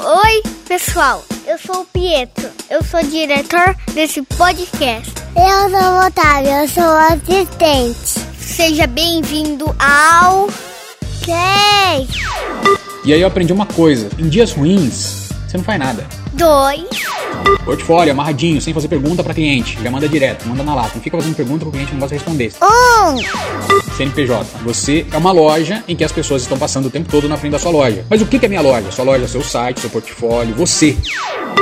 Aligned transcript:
Oi, 0.00 0.42
pessoal. 0.68 1.24
Eu 1.44 1.58
sou 1.58 1.82
o 1.82 1.84
Pietro. 1.86 2.48
Eu 2.70 2.84
sou 2.84 3.02
diretor 3.02 3.74
desse 3.92 4.22
podcast. 4.22 5.12
Eu 5.34 5.70
sou 5.70 5.90
o 5.90 6.06
Otávio. 6.06 6.50
Eu 6.50 6.68
sou 6.68 6.84
assistente. 6.84 8.20
Seja 8.38 8.86
bem-vindo 8.86 9.64
ao. 9.78 10.48
Três. 11.22 12.08
E 13.04 13.12
aí 13.12 13.20
eu 13.20 13.26
aprendi 13.26 13.52
uma 13.52 13.66
coisa: 13.66 14.08
em 14.18 14.28
dias 14.28 14.52
ruins, 14.52 15.30
você 15.48 15.56
não 15.56 15.64
faz 15.64 15.80
nada. 15.80 16.06
Dois. 16.32 16.86
Portfólio 17.64 18.12
amarradinho, 18.12 18.60
sem 18.60 18.72
fazer 18.72 18.86
pergunta 18.86 19.24
pra 19.24 19.34
cliente. 19.34 19.78
Já 19.82 19.90
manda 19.90 20.08
direto, 20.08 20.46
manda 20.46 20.62
na 20.62 20.76
lata. 20.76 20.92
Não 20.94 21.02
fica 21.02 21.16
fazendo 21.16 21.34
pergunta 21.34 21.64
que 21.64 21.68
o 21.68 21.72
cliente 21.72 21.92
não 21.92 22.00
gosta 22.00 22.16
de 22.16 22.22
responder. 22.22 22.52
Um. 22.62 23.87
CNPJ. 23.98 24.58
Você 24.62 25.04
é 25.12 25.16
uma 25.16 25.32
loja 25.32 25.82
em 25.88 25.96
que 25.96 26.04
as 26.04 26.12
pessoas 26.12 26.42
estão 26.42 26.56
passando 26.56 26.86
o 26.86 26.90
tempo 26.90 27.10
todo 27.10 27.28
na 27.28 27.36
frente 27.36 27.50
da 27.52 27.58
sua 27.58 27.72
loja. 27.72 28.04
Mas 28.08 28.22
o 28.22 28.26
que 28.26 28.44
é 28.44 28.48
minha 28.48 28.60
loja? 28.60 28.92
Sua 28.92 29.04
loja, 29.04 29.26
seu 29.26 29.42
site, 29.42 29.80
seu 29.80 29.90
portfólio, 29.90 30.54
você. 30.54 30.96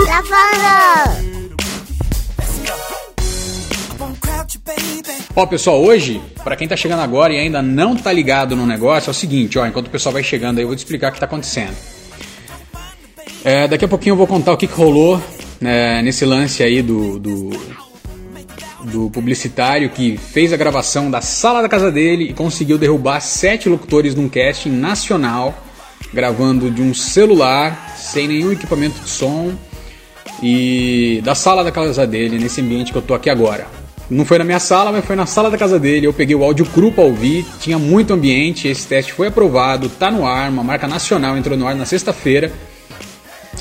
Gravando. 0.04 1.16
Ó, 5.34 5.46
pessoal, 5.46 5.82
hoje, 5.82 6.20
pra 6.44 6.56
quem 6.56 6.68
tá 6.68 6.76
chegando 6.76 7.00
agora 7.00 7.32
e 7.32 7.38
ainda 7.38 7.62
não 7.62 7.96
tá 7.96 8.12
ligado 8.12 8.54
no 8.54 8.66
negócio, 8.66 9.08
é 9.08 9.12
o 9.12 9.14
seguinte, 9.14 9.58
ó, 9.58 9.66
enquanto 9.66 9.86
o 9.86 9.90
pessoal 9.90 10.12
vai 10.12 10.22
chegando 10.22 10.58
aí, 10.58 10.64
eu 10.64 10.68
vou 10.68 10.76
te 10.76 10.80
explicar 10.80 11.10
o 11.10 11.12
que 11.12 11.20
tá 11.20 11.26
acontecendo. 11.26 11.74
É, 13.44 13.66
daqui 13.66 13.84
a 13.84 13.88
pouquinho 13.88 14.12
eu 14.12 14.16
vou 14.16 14.26
contar 14.26 14.52
o 14.52 14.56
que, 14.58 14.66
que 14.66 14.74
rolou 14.74 15.22
né, 15.60 16.02
nesse 16.02 16.24
lance 16.26 16.62
aí 16.62 16.82
do, 16.82 17.18
do, 17.18 17.50
do 18.86 19.10
publicitário 19.10 19.90
que 19.90 20.16
fez 20.16 20.52
a 20.52 20.56
gravação 20.56 21.10
da 21.10 21.20
sala 21.20 21.62
da 21.62 21.68
casa 21.68 21.90
dele 21.90 22.24
e 22.24 22.32
conseguiu 22.32 22.78
derrubar 22.78 23.20
sete 23.20 23.68
locutores 23.68 24.14
num 24.14 24.28
casting 24.28 24.70
nacional, 24.70 25.54
gravando 26.12 26.70
de 26.70 26.82
um 26.82 26.94
celular, 26.94 27.96
sem 27.98 28.28
nenhum 28.28 28.52
equipamento 28.52 29.00
de 29.00 29.08
som, 29.08 29.54
e 30.42 31.20
da 31.24 31.34
sala 31.34 31.64
da 31.64 31.72
casa 31.72 32.06
dele, 32.06 32.38
nesse 32.38 32.60
ambiente 32.60 32.92
que 32.92 32.98
eu 32.98 33.02
tô 33.02 33.14
aqui 33.14 33.28
agora. 33.28 33.66
Não 34.08 34.24
foi 34.24 34.38
na 34.38 34.44
minha 34.44 34.60
sala, 34.60 34.92
mas 34.92 35.04
foi 35.04 35.16
na 35.16 35.26
sala 35.26 35.50
da 35.50 35.58
casa 35.58 35.80
dele. 35.80 36.06
Eu 36.06 36.12
peguei 36.12 36.36
o 36.36 36.44
áudio 36.44 36.64
cru 36.66 36.92
pra 36.92 37.02
ouvir, 37.02 37.44
tinha 37.58 37.76
muito 37.76 38.12
ambiente. 38.12 38.68
Esse 38.68 38.86
teste 38.86 39.12
foi 39.12 39.26
aprovado, 39.28 39.88
tá 39.88 40.12
no 40.12 40.24
ar, 40.24 40.48
uma 40.48 40.62
marca 40.62 40.86
nacional 40.86 41.36
entrou 41.36 41.56
no 41.58 41.66
ar 41.66 41.74
na 41.74 41.84
sexta-feira. 41.84 42.52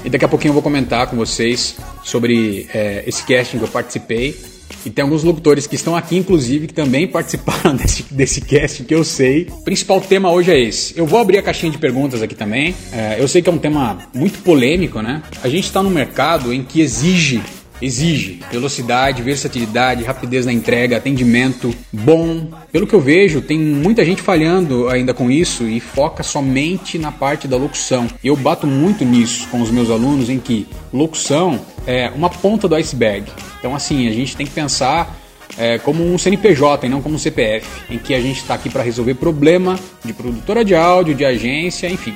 E 0.03 0.09
daqui 0.09 0.23
a 0.23 0.27
pouquinho 0.27 0.49
eu 0.49 0.53
vou 0.53 0.61
comentar 0.61 1.07
com 1.07 1.15
vocês 1.15 1.77
sobre 2.03 2.69
é, 2.71 3.03
esse 3.07 3.23
casting 3.23 3.57
que 3.57 3.63
eu 3.63 3.67
participei. 3.67 4.54
E 4.85 4.89
tem 4.89 5.03
alguns 5.03 5.23
locutores 5.23 5.65
que 5.65 5.75
estão 5.75 5.95
aqui, 5.95 6.15
inclusive, 6.15 6.67
que 6.67 6.73
também 6.73 7.07
participaram 7.07 7.73
desse, 7.77 8.03
desse 8.11 8.41
casting 8.41 8.83
que 8.83 8.93
eu 8.93 9.03
sei. 9.03 9.47
O 9.51 9.63
principal 9.63 9.99
tema 9.99 10.31
hoje 10.31 10.51
é 10.51 10.59
esse. 10.59 10.97
Eu 10.97 11.05
vou 11.05 11.19
abrir 11.19 11.37
a 11.37 11.41
caixinha 11.41 11.71
de 11.71 11.77
perguntas 11.77 12.21
aqui 12.21 12.35
também. 12.35 12.75
É, 12.91 13.17
eu 13.19 13.27
sei 13.27 13.41
que 13.41 13.49
é 13.49 13.51
um 13.51 13.57
tema 13.57 13.97
muito 14.13 14.39
polêmico, 14.39 15.01
né? 15.01 15.23
A 15.43 15.49
gente 15.49 15.65
está 15.65 15.81
num 15.81 15.89
mercado 15.89 16.53
em 16.53 16.63
que 16.63 16.81
exige 16.81 17.41
exige 17.81 18.39
velocidade, 18.51 19.21
versatilidade, 19.21 20.03
rapidez 20.03 20.45
na 20.45 20.53
entrega, 20.53 20.97
atendimento 20.97 21.73
bom. 21.91 22.49
Pelo 22.71 22.87
que 22.87 22.93
eu 22.93 23.01
vejo, 23.01 23.41
tem 23.41 23.59
muita 23.59 24.03
gente 24.05 24.21
falhando 24.21 24.89
ainda 24.89 25.13
com 25.13 25.29
isso 25.29 25.63
e 25.63 25.79
foca 25.79 26.23
somente 26.23 26.97
na 26.97 27.11
parte 27.11 27.47
da 27.47 27.57
locução. 27.57 28.07
Eu 28.23 28.35
bato 28.35 28.65
muito 28.65 29.03
nisso 29.03 29.47
com 29.49 29.61
os 29.61 29.71
meus 29.71 29.89
alunos 29.89 30.29
em 30.29 30.39
que 30.39 30.67
locução 30.93 31.59
é 31.85 32.09
uma 32.15 32.29
ponta 32.29 32.67
do 32.67 32.75
iceberg. 32.75 33.31
Então 33.59 33.75
assim, 33.75 34.07
a 34.07 34.11
gente 34.11 34.35
tem 34.35 34.45
que 34.45 34.53
pensar 34.53 35.19
é, 35.57 35.77
como 35.77 36.03
um 36.03 36.17
CNPJ 36.17 36.85
e 36.85 36.89
não 36.89 37.01
como 37.01 37.15
um 37.15 37.19
CPF, 37.19 37.67
em 37.89 37.97
que 37.97 38.13
a 38.13 38.21
gente 38.21 38.37
está 38.37 38.55
aqui 38.55 38.69
para 38.69 38.83
resolver 38.83 39.15
problema 39.15 39.79
de 40.03 40.13
produtora 40.13 40.65
de 40.65 40.75
áudio, 40.75 41.15
de 41.15 41.23
agência, 41.23 41.87
enfim, 41.87 42.15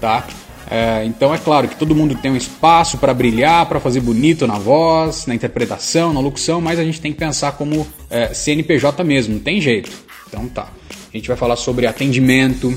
tá? 0.00 0.26
É, 0.70 1.04
então 1.04 1.34
é 1.34 1.38
claro 1.38 1.66
que 1.66 1.74
todo 1.74 1.96
mundo 1.96 2.14
tem 2.14 2.30
um 2.30 2.36
espaço 2.36 2.96
para 2.96 3.12
brilhar, 3.12 3.66
para 3.66 3.80
fazer 3.80 4.00
bonito 4.00 4.46
na 4.46 4.56
voz, 4.56 5.26
na 5.26 5.34
interpretação, 5.34 6.12
na 6.12 6.20
locução, 6.20 6.60
mas 6.60 6.78
a 6.78 6.84
gente 6.84 7.00
tem 7.00 7.12
que 7.12 7.18
pensar 7.18 7.52
como 7.52 7.84
é, 8.08 8.32
CNPJ 8.32 9.02
mesmo, 9.02 9.34
não 9.34 9.40
tem 9.40 9.60
jeito. 9.60 9.90
Então 10.28 10.46
tá. 10.46 10.68
A 11.12 11.16
gente 11.16 11.26
vai 11.26 11.36
falar 11.36 11.56
sobre 11.56 11.88
atendimento, 11.88 12.72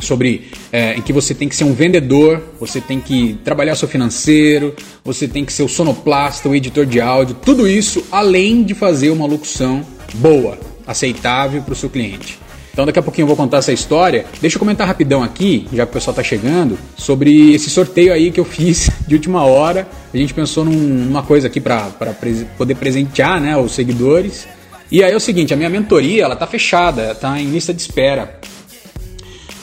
sobre 0.00 0.50
é, 0.72 0.96
em 0.96 1.02
que 1.02 1.12
você 1.12 1.32
tem 1.32 1.48
que 1.48 1.54
ser 1.54 1.62
um 1.62 1.72
vendedor, 1.72 2.42
você 2.58 2.80
tem 2.80 3.00
que 3.00 3.38
trabalhar 3.44 3.76
seu 3.76 3.86
financeiro, 3.86 4.74
você 5.04 5.28
tem 5.28 5.44
que 5.44 5.52
ser 5.52 5.62
o 5.62 5.68
sonoplasta, 5.68 6.48
o 6.48 6.54
editor 6.54 6.84
de 6.84 7.00
áudio, 7.00 7.36
tudo 7.36 7.68
isso 7.68 8.04
além 8.10 8.64
de 8.64 8.74
fazer 8.74 9.10
uma 9.10 9.24
locução 9.24 9.86
boa, 10.14 10.58
aceitável 10.84 11.62
para 11.62 11.72
o 11.72 11.76
seu 11.76 11.88
cliente. 11.88 12.43
Então 12.74 12.84
daqui 12.84 12.98
a 12.98 13.02
pouquinho 13.02 13.22
eu 13.22 13.28
vou 13.28 13.36
contar 13.36 13.58
essa 13.58 13.72
história. 13.72 14.26
Deixa 14.40 14.56
eu 14.56 14.58
comentar 14.58 14.84
rapidão 14.84 15.22
aqui, 15.22 15.68
já 15.72 15.86
que 15.86 15.90
o 15.90 15.94
pessoal 15.94 16.10
está 16.10 16.24
chegando, 16.24 16.76
sobre 16.96 17.54
esse 17.54 17.70
sorteio 17.70 18.12
aí 18.12 18.32
que 18.32 18.40
eu 18.40 18.44
fiz 18.44 18.90
de 19.06 19.14
última 19.14 19.44
hora. 19.44 19.86
A 20.12 20.16
gente 20.16 20.34
pensou 20.34 20.64
num, 20.64 20.72
numa 20.72 21.22
coisa 21.22 21.46
aqui 21.46 21.60
para 21.60 21.86
poder 22.58 22.74
presentear 22.74 23.40
né, 23.40 23.56
os 23.56 23.72
seguidores. 23.72 24.48
E 24.90 25.04
aí 25.04 25.12
é 25.12 25.16
o 25.16 25.20
seguinte, 25.20 25.54
a 25.54 25.56
minha 25.56 25.70
mentoria 25.70 26.24
ela 26.24 26.34
tá 26.34 26.48
fechada, 26.48 27.14
tá 27.14 27.40
em 27.40 27.46
lista 27.46 27.72
de 27.72 27.80
espera. 27.80 28.40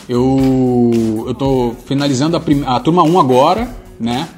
Eu 0.07 1.25
eu 1.27 1.33
tô 1.33 1.75
finalizando 1.85 2.37
a, 2.37 2.75
a 2.75 2.79
turma 2.79 3.03
1 3.03 3.19
agora, 3.19 3.67
né? 3.99 4.29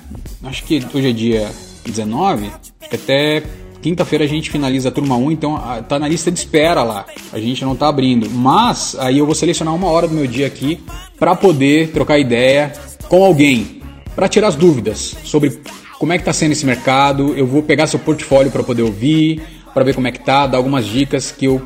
Acho 0.44 0.64
que 0.64 0.84
hoje 0.92 1.10
é 1.10 1.14
dia 1.14 1.52
19, 1.86 2.48
acho 2.48 2.90
que 2.90 2.96
até 2.96 3.44
Quinta-feira 3.84 4.24
a 4.24 4.28
gente 4.28 4.50
finaliza 4.50 4.88
a 4.88 4.92
turma 4.94 5.18
1, 5.18 5.32
então 5.34 5.62
tá 5.90 6.00
na 6.00 6.08
lista 6.08 6.32
de 6.32 6.40
espera 6.40 6.84
lá. 6.84 7.06
A 7.34 7.38
gente 7.38 7.66
não 7.66 7.76
tá 7.76 7.90
abrindo. 7.90 8.30
Mas 8.30 8.96
aí 8.98 9.18
eu 9.18 9.26
vou 9.26 9.36
selecionar 9.36 9.76
uma 9.76 9.88
hora 9.88 10.08
do 10.08 10.14
meu 10.14 10.26
dia 10.26 10.48
aqui 10.48 10.80
para 11.20 11.36
poder 11.36 11.90
trocar 11.90 12.18
ideia 12.18 12.72
com 13.10 13.26
alguém, 13.26 13.82
para 14.16 14.30
tirar 14.30 14.48
as 14.48 14.56
dúvidas 14.56 15.14
sobre 15.26 15.60
como 16.00 16.14
é 16.14 16.18
que 16.18 16.24
tá 16.24 16.32
sendo 16.32 16.54
esse 16.54 16.66
mercado. 16.66 17.34
Eu 17.36 17.46
vou 17.46 17.62
pegar 17.62 17.86
seu 17.88 18.00
portfólio 18.00 18.50
para 18.50 18.64
poder 18.64 18.84
ouvir, 18.84 19.44
para 19.74 19.84
ver 19.84 19.94
como 19.94 20.08
é 20.08 20.14
que 20.14 20.20
tá, 20.20 20.48
dar 20.48 20.60
algumas 20.60 20.86
dicas 20.86 21.30
que 21.30 21.44
eu 21.44 21.62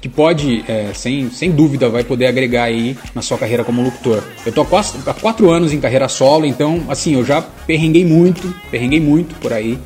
que 0.00 0.08
pode, 0.08 0.64
é, 0.68 0.92
sem, 0.94 1.30
sem 1.30 1.50
dúvida, 1.50 1.88
vai 1.88 2.04
poder 2.04 2.26
agregar 2.26 2.64
aí 2.64 2.96
na 3.12 3.22
sua 3.22 3.38
carreira 3.38 3.64
como 3.64 3.82
locutor. 3.82 4.22
Eu 4.44 4.52
tô 4.52 4.60
há 4.60 4.66
quatro, 4.66 5.00
há 5.04 5.14
quatro 5.14 5.50
anos 5.50 5.72
em 5.72 5.80
carreira 5.80 6.06
solo, 6.06 6.46
então, 6.46 6.84
assim, 6.88 7.14
eu 7.14 7.24
já 7.24 7.42
perrenguei 7.42 8.04
muito, 8.04 8.54
perrenguei 8.70 9.00
muito 9.00 9.34
por 9.36 9.52
aí 9.52 9.78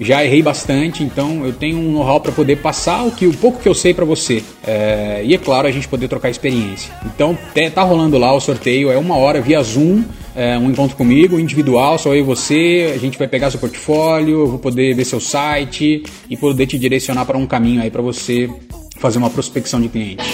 já 0.00 0.24
errei 0.24 0.42
bastante, 0.42 1.04
então 1.04 1.44
eu 1.44 1.52
tenho 1.52 1.78
um 1.78 1.92
know-how 1.92 2.20
para 2.20 2.32
poder 2.32 2.56
passar 2.56 3.04
o 3.04 3.10
que 3.10 3.26
o 3.26 3.34
pouco 3.34 3.60
que 3.60 3.68
eu 3.68 3.74
sei 3.74 3.92
para 3.92 4.04
você. 4.04 4.42
É, 4.66 5.20
e 5.24 5.34
é 5.34 5.38
claro, 5.38 5.68
a 5.68 5.70
gente 5.70 5.86
poder 5.86 6.08
trocar 6.08 6.30
experiência. 6.30 6.92
Então 7.04 7.36
tá 7.74 7.82
rolando 7.82 8.16
lá 8.16 8.32
o 8.32 8.40
sorteio, 8.40 8.90
é 8.90 8.96
uma 8.96 9.16
hora 9.16 9.40
via 9.40 9.62
Zoom, 9.62 10.02
é, 10.34 10.56
um 10.56 10.70
encontro 10.70 10.96
comigo, 10.96 11.38
individual, 11.38 11.98
só 11.98 12.14
eu 12.14 12.20
e 12.20 12.22
você. 12.22 12.92
A 12.94 12.98
gente 12.98 13.18
vai 13.18 13.28
pegar 13.28 13.50
seu 13.50 13.60
portfólio, 13.60 14.40
eu 14.40 14.46
vou 14.46 14.58
poder 14.58 14.94
ver 14.94 15.04
seu 15.04 15.20
site 15.20 16.02
e 16.28 16.36
poder 16.36 16.66
te 16.66 16.78
direcionar 16.78 17.26
para 17.26 17.36
um 17.36 17.46
caminho 17.46 17.82
aí 17.82 17.90
para 17.90 18.02
você 18.02 18.48
fazer 18.98 19.18
uma 19.18 19.30
prospecção 19.30 19.80
de 19.80 19.88
cliente. 19.88 20.24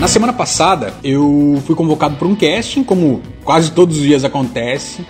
Na 0.00 0.08
semana 0.08 0.32
passada, 0.32 0.94
eu 1.04 1.62
fui 1.66 1.76
convocado 1.76 2.16
para 2.16 2.26
um 2.26 2.34
casting, 2.34 2.82
como 2.82 3.20
quase 3.44 3.70
todos 3.70 3.98
os 3.98 4.02
dias 4.02 4.24
acontece. 4.24 5.04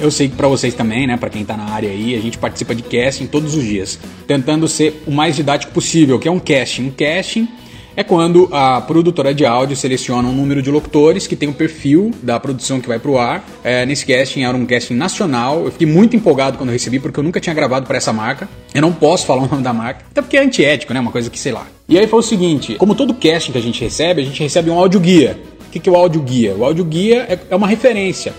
Eu 0.00 0.12
sei 0.12 0.28
que 0.28 0.36
para 0.36 0.46
vocês 0.46 0.74
também, 0.74 1.08
né, 1.08 1.16
para 1.16 1.28
quem 1.28 1.44
tá 1.44 1.56
na 1.56 1.64
área 1.64 1.90
aí, 1.90 2.14
a 2.14 2.20
gente 2.20 2.38
participa 2.38 2.72
de 2.72 2.84
casting 2.84 3.26
todos 3.26 3.56
os 3.56 3.64
dias, 3.64 3.98
tentando 4.28 4.68
ser 4.68 5.02
o 5.08 5.10
mais 5.10 5.34
didático 5.34 5.72
possível, 5.72 6.20
que 6.20 6.28
é 6.28 6.30
um 6.30 6.38
casting. 6.38 6.84
Um 6.84 6.90
casting 6.92 7.48
é 7.98 8.04
quando 8.04 8.48
a 8.52 8.80
produtora 8.80 9.34
de 9.34 9.44
áudio 9.44 9.76
seleciona 9.76 10.28
um 10.28 10.32
número 10.32 10.62
de 10.62 10.70
locutores 10.70 11.26
que 11.26 11.34
tem 11.34 11.48
o 11.48 11.50
um 11.50 11.54
perfil 11.54 12.12
da 12.22 12.38
produção 12.38 12.80
que 12.80 12.86
vai 12.86 13.00
pro 13.00 13.18
ar. 13.18 13.44
É, 13.64 13.84
nesse 13.84 14.06
casting 14.06 14.44
era 14.44 14.56
um 14.56 14.64
casting 14.64 14.94
nacional. 14.94 15.64
Eu 15.64 15.72
fiquei 15.72 15.88
muito 15.88 16.14
empolgado 16.14 16.56
quando 16.56 16.70
recebi, 16.70 17.00
porque 17.00 17.18
eu 17.18 17.24
nunca 17.24 17.40
tinha 17.40 17.52
gravado 17.52 17.88
para 17.88 17.96
essa 17.96 18.12
marca. 18.12 18.48
Eu 18.72 18.82
não 18.82 18.92
posso 18.92 19.26
falar 19.26 19.42
o 19.42 19.48
nome 19.48 19.64
da 19.64 19.72
marca, 19.72 20.04
até 20.12 20.22
porque 20.22 20.36
é 20.36 20.44
antiético, 20.44 20.94
né? 20.94 21.00
Uma 21.00 21.10
coisa 21.10 21.28
que 21.28 21.40
sei 21.40 21.50
lá. 21.50 21.66
E 21.88 21.98
aí 21.98 22.06
foi 22.06 22.20
o 22.20 22.22
seguinte: 22.22 22.76
como 22.76 22.94
todo 22.94 23.12
casting 23.12 23.50
que 23.50 23.58
a 23.58 23.62
gente 23.62 23.82
recebe, 23.82 24.22
a 24.22 24.24
gente 24.24 24.40
recebe 24.40 24.70
um 24.70 24.78
áudio 24.78 25.00
guia. 25.00 25.36
O 25.66 25.70
que, 25.72 25.80
que 25.80 25.88
é 25.88 25.92
o 25.92 25.96
áudio 25.96 26.22
guia? 26.22 26.54
O 26.54 26.64
áudio 26.64 26.84
guia 26.84 27.26
é, 27.28 27.36
é 27.50 27.56
uma 27.56 27.66
referência. 27.66 28.32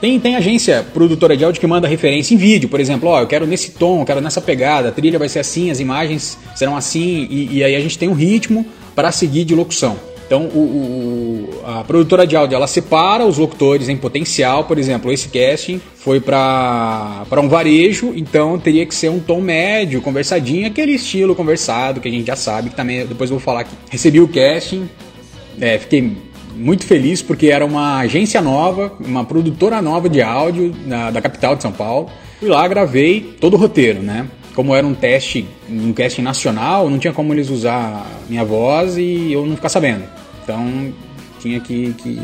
Tem, 0.00 0.20
tem 0.20 0.36
agência 0.36 0.84
produtora 0.92 1.36
de 1.36 1.44
áudio 1.44 1.60
que 1.60 1.66
manda 1.66 1.88
referência 1.88 2.34
em 2.34 2.36
vídeo, 2.36 2.68
por 2.68 2.80
exemplo, 2.80 3.08
ó, 3.08 3.20
eu 3.20 3.26
quero 3.26 3.46
nesse 3.46 3.72
tom, 3.72 4.00
eu 4.00 4.04
quero 4.04 4.20
nessa 4.20 4.40
pegada, 4.40 4.90
a 4.90 4.92
trilha 4.92 5.18
vai 5.18 5.28
ser 5.28 5.38
assim, 5.38 5.70
as 5.70 5.80
imagens 5.80 6.36
serão 6.54 6.76
assim, 6.76 7.26
e, 7.30 7.58
e 7.58 7.64
aí 7.64 7.74
a 7.74 7.80
gente 7.80 7.98
tem 7.98 8.08
um 8.08 8.12
ritmo 8.12 8.66
para 8.94 9.10
seguir 9.10 9.44
de 9.44 9.54
locução. 9.54 9.96
Então, 10.26 10.42
o, 10.46 10.58
o, 10.58 11.62
a 11.64 11.84
produtora 11.84 12.26
de 12.26 12.34
áudio 12.34 12.56
ela 12.56 12.66
separa 12.66 13.24
os 13.24 13.38
locutores 13.38 13.88
em 13.88 13.96
potencial, 13.96 14.64
por 14.64 14.76
exemplo, 14.76 15.12
esse 15.12 15.28
casting 15.28 15.80
foi 15.94 16.20
para 16.20 17.24
um 17.40 17.48
varejo, 17.48 18.12
então 18.16 18.58
teria 18.58 18.84
que 18.84 18.94
ser 18.94 19.08
um 19.08 19.20
tom 19.20 19.40
médio, 19.40 20.02
conversadinho, 20.02 20.66
aquele 20.66 20.92
estilo 20.92 21.34
conversado 21.34 22.00
que 22.00 22.08
a 22.08 22.10
gente 22.10 22.26
já 22.26 22.34
sabe, 22.34 22.70
que 22.70 22.76
também 22.76 23.06
depois 23.06 23.30
eu 23.30 23.36
vou 23.36 23.44
falar 23.44 23.60
aqui. 23.60 23.74
Recebi 23.88 24.20
o 24.20 24.26
casting, 24.26 24.88
é, 25.60 25.78
fiquei 25.78 26.12
muito 26.56 26.84
feliz 26.84 27.22
porque 27.22 27.48
era 27.48 27.64
uma 27.64 27.98
agência 27.98 28.40
nova, 28.40 28.92
uma 28.98 29.24
produtora 29.24 29.80
nova 29.82 30.08
de 30.08 30.22
áudio 30.22 30.74
na, 30.86 31.10
da 31.10 31.20
capital 31.20 31.54
de 31.54 31.62
São 31.62 31.72
Paulo. 31.72 32.10
Fui 32.40 32.48
lá, 32.48 32.66
gravei 32.66 33.36
todo 33.40 33.54
o 33.54 33.56
roteiro, 33.56 34.02
né? 34.02 34.26
como 34.56 34.74
era 34.74 34.86
um 34.86 34.94
teste, 34.94 35.46
um 35.68 35.92
casting 35.92 36.22
nacional, 36.22 36.88
não 36.88 36.98
tinha 36.98 37.12
como 37.12 37.34
eles 37.34 37.50
usar 37.50 38.06
minha 38.26 38.42
voz 38.42 38.96
e 38.96 39.30
eu 39.30 39.44
não 39.44 39.54
ficar 39.54 39.68
sabendo. 39.68 40.04
Então 40.42 40.94
tinha 41.38 41.60
que, 41.60 41.92
que, 41.92 42.18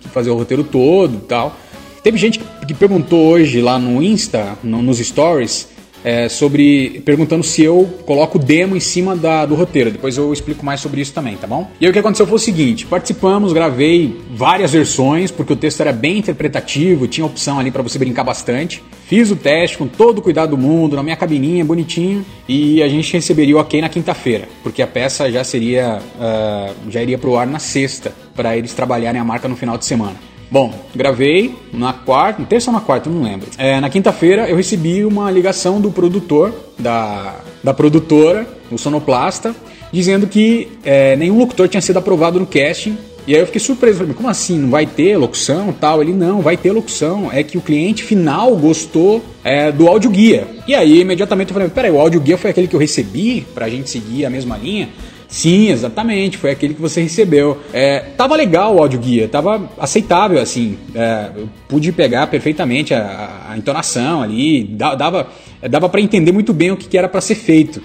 que 0.00 0.08
fazer 0.08 0.30
o 0.30 0.36
roteiro 0.36 0.62
todo 0.62 1.16
e 1.16 1.26
tal. 1.26 1.56
Teve 2.00 2.16
gente 2.16 2.38
que 2.38 2.74
perguntou 2.74 3.26
hoje 3.26 3.60
lá 3.60 3.76
no 3.76 4.00
Insta, 4.00 4.56
no, 4.62 4.80
nos 4.82 4.98
stories, 4.98 5.68
é, 6.04 6.28
sobre 6.28 7.02
perguntando 7.04 7.42
se 7.42 7.62
eu 7.62 7.88
coloco 8.04 8.38
demo 8.38 8.76
em 8.76 8.80
cima 8.80 9.16
da, 9.16 9.46
do 9.46 9.54
roteiro. 9.54 9.90
Depois 9.90 10.18
eu 10.18 10.30
explico 10.32 10.64
mais 10.64 10.80
sobre 10.80 11.00
isso 11.00 11.14
também, 11.14 11.36
tá 11.36 11.46
bom? 11.46 11.70
E 11.80 11.86
aí 11.86 11.90
o 11.90 11.92
que 11.92 11.98
aconteceu 11.98 12.26
foi 12.26 12.36
o 12.36 12.38
seguinte: 12.38 12.84
participamos, 12.84 13.54
gravei 13.54 14.20
várias 14.30 14.72
versões 14.72 15.30
porque 15.30 15.54
o 15.54 15.56
texto 15.56 15.80
era 15.80 15.92
bem 15.92 16.18
interpretativo, 16.18 17.08
tinha 17.08 17.26
opção 17.26 17.58
ali 17.58 17.70
para 17.70 17.82
você 17.82 17.98
brincar 17.98 18.22
bastante. 18.22 18.82
Fiz 19.06 19.30
o 19.30 19.36
teste 19.36 19.78
com 19.78 19.86
todo 19.86 20.18
o 20.18 20.22
cuidado 20.22 20.50
do 20.50 20.58
mundo, 20.58 20.96
na 20.96 21.02
minha 21.02 21.16
cabininha, 21.16 21.64
bonitinho, 21.64 22.24
e 22.48 22.82
a 22.82 22.88
gente 22.88 23.12
receberia 23.12 23.56
o 23.56 23.60
ok 23.60 23.80
na 23.80 23.88
quinta-feira, 23.88 24.48
porque 24.62 24.82
a 24.82 24.86
peça 24.86 25.30
já 25.30 25.44
seria 25.44 26.00
uh, 26.16 26.90
já 26.90 27.02
iria 27.02 27.18
pro 27.18 27.36
ar 27.36 27.46
na 27.46 27.58
sexta 27.58 28.12
para 28.34 28.56
eles 28.56 28.72
trabalharem 28.72 29.20
a 29.20 29.24
marca 29.24 29.48
no 29.48 29.56
final 29.56 29.78
de 29.78 29.84
semana. 29.84 30.33
Bom, 30.54 30.72
gravei 30.94 31.52
na 31.72 31.92
quarta, 31.92 32.40
na 32.40 32.46
terça 32.46 32.70
ou 32.70 32.74
na 32.74 32.80
quarta, 32.80 33.10
não 33.10 33.24
lembro. 33.24 33.48
É, 33.58 33.80
na 33.80 33.90
quinta-feira 33.90 34.48
eu 34.48 34.54
recebi 34.54 35.04
uma 35.04 35.28
ligação 35.28 35.80
do 35.80 35.90
produtor, 35.90 36.54
da, 36.78 37.40
da 37.64 37.74
produtora, 37.74 38.46
o 38.70 38.78
Sonoplasta, 38.78 39.52
dizendo 39.90 40.28
que 40.28 40.68
é, 40.84 41.16
nenhum 41.16 41.38
locutor 41.38 41.66
tinha 41.66 41.80
sido 41.80 41.96
aprovado 41.96 42.38
no 42.38 42.46
casting. 42.46 42.96
E 43.26 43.34
aí 43.34 43.40
eu 43.40 43.46
fiquei 43.46 43.60
surpreso, 43.60 43.98
falei, 43.98 44.14
como 44.14 44.28
assim? 44.28 44.56
Não 44.56 44.70
vai 44.70 44.86
ter 44.86 45.16
locução 45.16 45.72
tal? 45.72 46.00
Ele, 46.00 46.12
não, 46.12 46.40
vai 46.40 46.56
ter 46.56 46.70
locução. 46.70 47.32
É 47.32 47.42
que 47.42 47.58
o 47.58 47.60
cliente 47.60 48.04
final 48.04 48.54
gostou 48.54 49.24
é, 49.42 49.72
do 49.72 49.88
áudio 49.88 50.08
guia. 50.08 50.46
E 50.68 50.74
aí 50.76 51.00
imediatamente 51.00 51.48
eu 51.48 51.54
falei, 51.54 51.68
peraí, 51.68 51.90
o 51.90 51.98
áudio 51.98 52.20
guia 52.20 52.38
foi 52.38 52.50
aquele 52.50 52.68
que 52.68 52.76
eu 52.76 52.80
recebi 52.80 53.44
pra 53.52 53.68
gente 53.68 53.90
seguir 53.90 54.24
a 54.24 54.30
mesma 54.30 54.56
linha? 54.56 54.88
Sim, 55.34 55.68
exatamente, 55.68 56.38
foi 56.38 56.52
aquele 56.52 56.74
que 56.74 56.80
você 56.80 57.02
recebeu. 57.02 57.60
É, 57.72 57.98
tava 58.16 58.36
legal 58.36 58.76
o 58.76 58.78
áudio 58.78 59.00
guia, 59.00 59.26
tava 59.26 59.68
aceitável, 59.76 60.40
assim. 60.40 60.78
É, 60.94 61.30
eu 61.36 61.48
pude 61.66 61.90
pegar 61.90 62.28
perfeitamente 62.28 62.94
a, 62.94 63.48
a 63.50 63.58
entonação 63.58 64.22
ali, 64.22 64.62
dava, 64.62 65.26
dava 65.68 65.88
para 65.88 66.00
entender 66.00 66.30
muito 66.30 66.52
bem 66.52 66.70
o 66.70 66.76
que, 66.76 66.86
que 66.86 66.96
era 66.96 67.08
para 67.08 67.20
ser 67.20 67.34
feito. 67.34 67.82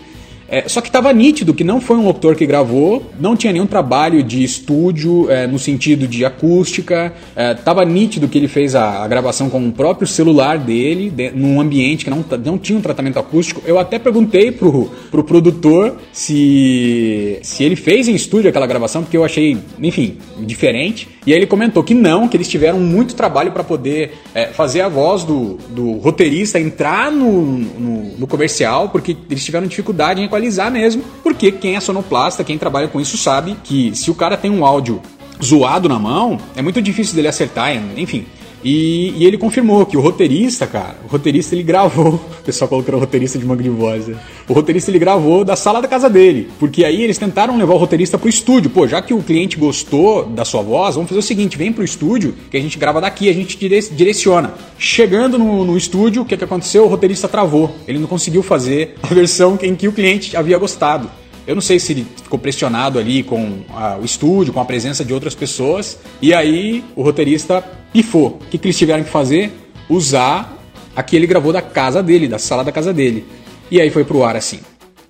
É, 0.51 0.67
só 0.67 0.81
que 0.81 0.87
estava 0.87 1.13
nítido 1.13 1.53
que 1.53 1.63
não 1.63 1.79
foi 1.79 1.97
um 1.97 2.05
locutor 2.05 2.35
que 2.35 2.45
gravou, 2.45 3.11
não 3.19 3.35
tinha 3.35 3.53
nenhum 3.53 3.67
trabalho 3.67 4.23
de 4.23 4.43
estúdio 4.43 5.29
é, 5.29 5.45
no 5.45 5.59
sentido 5.59 6.07
de 6.07 6.25
acústica, 6.25 7.13
estava 7.57 7.83
é, 7.83 7.85
nítido 7.85 8.27
que 8.27 8.37
ele 8.37 8.47
fez 8.47 8.75
a, 8.75 9.03
a, 9.03 9.07
gravação 9.07 9.49
com 9.49 9.67
o 9.67 9.71
próprio 9.71 10.07
celular 10.07 10.57
dele, 10.57 11.09
de, 11.09 11.31
num 11.31 11.61
ambiente 11.61 12.03
que 12.03 12.09
não, 12.09 12.25
não 12.43 12.57
tinha 12.57 12.77
um 12.77 12.81
tratamento 12.81 13.19
acústico. 13.19 13.61
Eu 13.65 13.77
até 13.77 13.99
perguntei 13.99 14.51
pro, 14.51 14.89
pro 15.11 15.23
produtor 15.23 15.97
se, 16.11 17.39
se 17.43 17.63
ele 17.63 17.75
fez 17.75 18.07
em 18.07 18.15
estúdio 18.15 18.49
aquela 18.49 18.65
gravação, 18.65 19.03
porque 19.03 19.17
eu 19.17 19.23
achei, 19.23 19.57
enfim, 19.81 20.17
diferente. 20.39 21.07
E 21.25 21.31
aí 21.31 21.37
ele 21.37 21.45
comentou 21.45 21.83
que 21.83 21.93
não, 21.93 22.27
que 22.27 22.35
eles 22.35 22.47
tiveram 22.47 22.79
muito 22.79 23.13
trabalho 23.13 23.51
para 23.51 23.63
poder 23.63 24.13
é, 24.33 24.47
fazer 24.47 24.81
a 24.81 24.89
voz 24.89 25.23
do, 25.23 25.59
do 25.69 25.91
roteirista 25.99 26.59
entrar 26.59 27.11
no, 27.11 27.41
no, 27.43 28.17
no 28.17 28.27
comercial, 28.27 28.89
porque 28.89 29.15
eles 29.29 29.43
tiveram 29.43 29.67
dificuldade 29.67 30.21
em 30.21 30.27
mesmo, 30.71 31.03
porque 31.23 31.51
quem 31.51 31.75
é 31.75 31.79
sonoplasta, 31.79 32.43
quem 32.43 32.57
trabalha 32.57 32.87
com 32.87 32.99
isso 32.99 33.17
sabe 33.17 33.55
que 33.63 33.95
se 33.95 34.09
o 34.11 34.15
cara 34.15 34.37
tem 34.37 34.51
um 34.51 34.65
áudio 34.65 35.01
zoado 35.43 35.87
na 35.87 35.97
mão, 35.97 36.37
é 36.55 36.61
muito 36.61 36.81
difícil 36.81 37.15
dele 37.15 37.27
acertar, 37.27 37.75
enfim. 37.95 38.25
E, 38.63 39.13
e, 39.17 39.25
ele 39.25 39.37
confirmou 39.37 39.85
que 39.85 39.95
o 39.95 40.01
roteirista, 40.01 40.67
cara, 40.67 40.97
o 41.05 41.07
roteirista 41.07 41.55
ele 41.55 41.63
gravou. 41.63 42.19
O 42.39 42.43
pessoal 42.49 42.67
colocou 42.67 42.95
o 42.95 42.99
roteirista 42.99 43.37
de 43.37 43.45
voz. 43.69 44.07
Né? 44.07 44.17
O 44.47 44.53
roteirista 44.53 44.89
ele 44.89 44.99
gravou 44.99 45.45
da 45.45 45.55
sala 45.55 45.81
da 45.81 45.87
casa 45.87 46.09
dele. 46.09 46.49
Porque 46.59 46.83
aí 46.83 47.01
eles 47.03 47.17
tentaram 47.17 47.57
levar 47.57 47.73
o 47.73 47.77
roteirista 47.77 48.17
pro 48.17 48.27
estúdio. 48.27 48.69
Pô, 48.69 48.87
já 48.87 49.01
que 49.01 49.13
o 49.13 49.21
cliente 49.21 49.57
gostou 49.57 50.25
da 50.25 50.43
sua 50.43 50.61
voz, 50.61 50.95
vamos 50.95 51.09
fazer 51.09 51.19
o 51.19 51.23
seguinte: 51.23 51.57
vem 51.57 51.71
pro 51.71 51.83
estúdio, 51.83 52.33
que 52.49 52.57
a 52.57 52.61
gente 52.61 52.77
grava 52.77 52.99
daqui, 52.99 53.29
a 53.29 53.33
gente 53.33 53.57
direciona. 53.91 54.53
Chegando 54.77 55.37
no, 55.37 55.63
no 55.63 55.77
estúdio, 55.77 56.23
o 56.23 56.25
que, 56.25 56.35
que 56.35 56.43
aconteceu? 56.43 56.85
O 56.85 56.87
roteirista 56.87 57.27
travou. 57.27 57.75
Ele 57.87 57.99
não 57.99 58.07
conseguiu 58.07 58.41
fazer 58.41 58.95
a 59.03 59.07
versão 59.13 59.57
em 59.61 59.75
que 59.75 59.87
o 59.87 59.91
cliente 59.91 60.35
havia 60.35 60.57
gostado. 60.57 61.09
Eu 61.49 61.55
não 61.55 61.61
sei 61.63 61.79
se 61.79 61.93
ele 61.93 62.05
ficou 62.21 62.37
pressionado 62.37 62.99
ali 62.99 63.23
com 63.23 63.61
a, 63.71 63.97
o 63.97 64.05
estúdio, 64.05 64.53
com 64.53 64.59
a 64.59 64.65
presença 64.65 65.03
de 65.03 65.11
outras 65.13 65.33
pessoas. 65.33 65.97
E 66.21 66.31
aí 66.31 66.83
o 66.95 67.01
roteirista 67.01 67.63
pifou. 67.91 68.39
O 68.41 68.45
que, 68.49 68.57
que 68.57 68.67
eles 68.67 68.77
tiveram 68.77 69.03
que 69.03 69.09
fazer? 69.09 69.51
Usar 69.89 70.57
a 70.95 71.03
que 71.03 71.15
ele 71.15 71.27
gravou 71.27 71.53
da 71.53 71.61
casa 71.61 72.03
dele, 72.03 72.27
da 72.27 72.39
sala 72.39 72.63
da 72.63 72.71
casa 72.71 72.93
dele. 72.93 73.25
E 73.71 73.79
aí 73.79 73.89
foi 73.89 74.03
pro 74.03 74.23
ar 74.23 74.35
assim. 74.35 74.59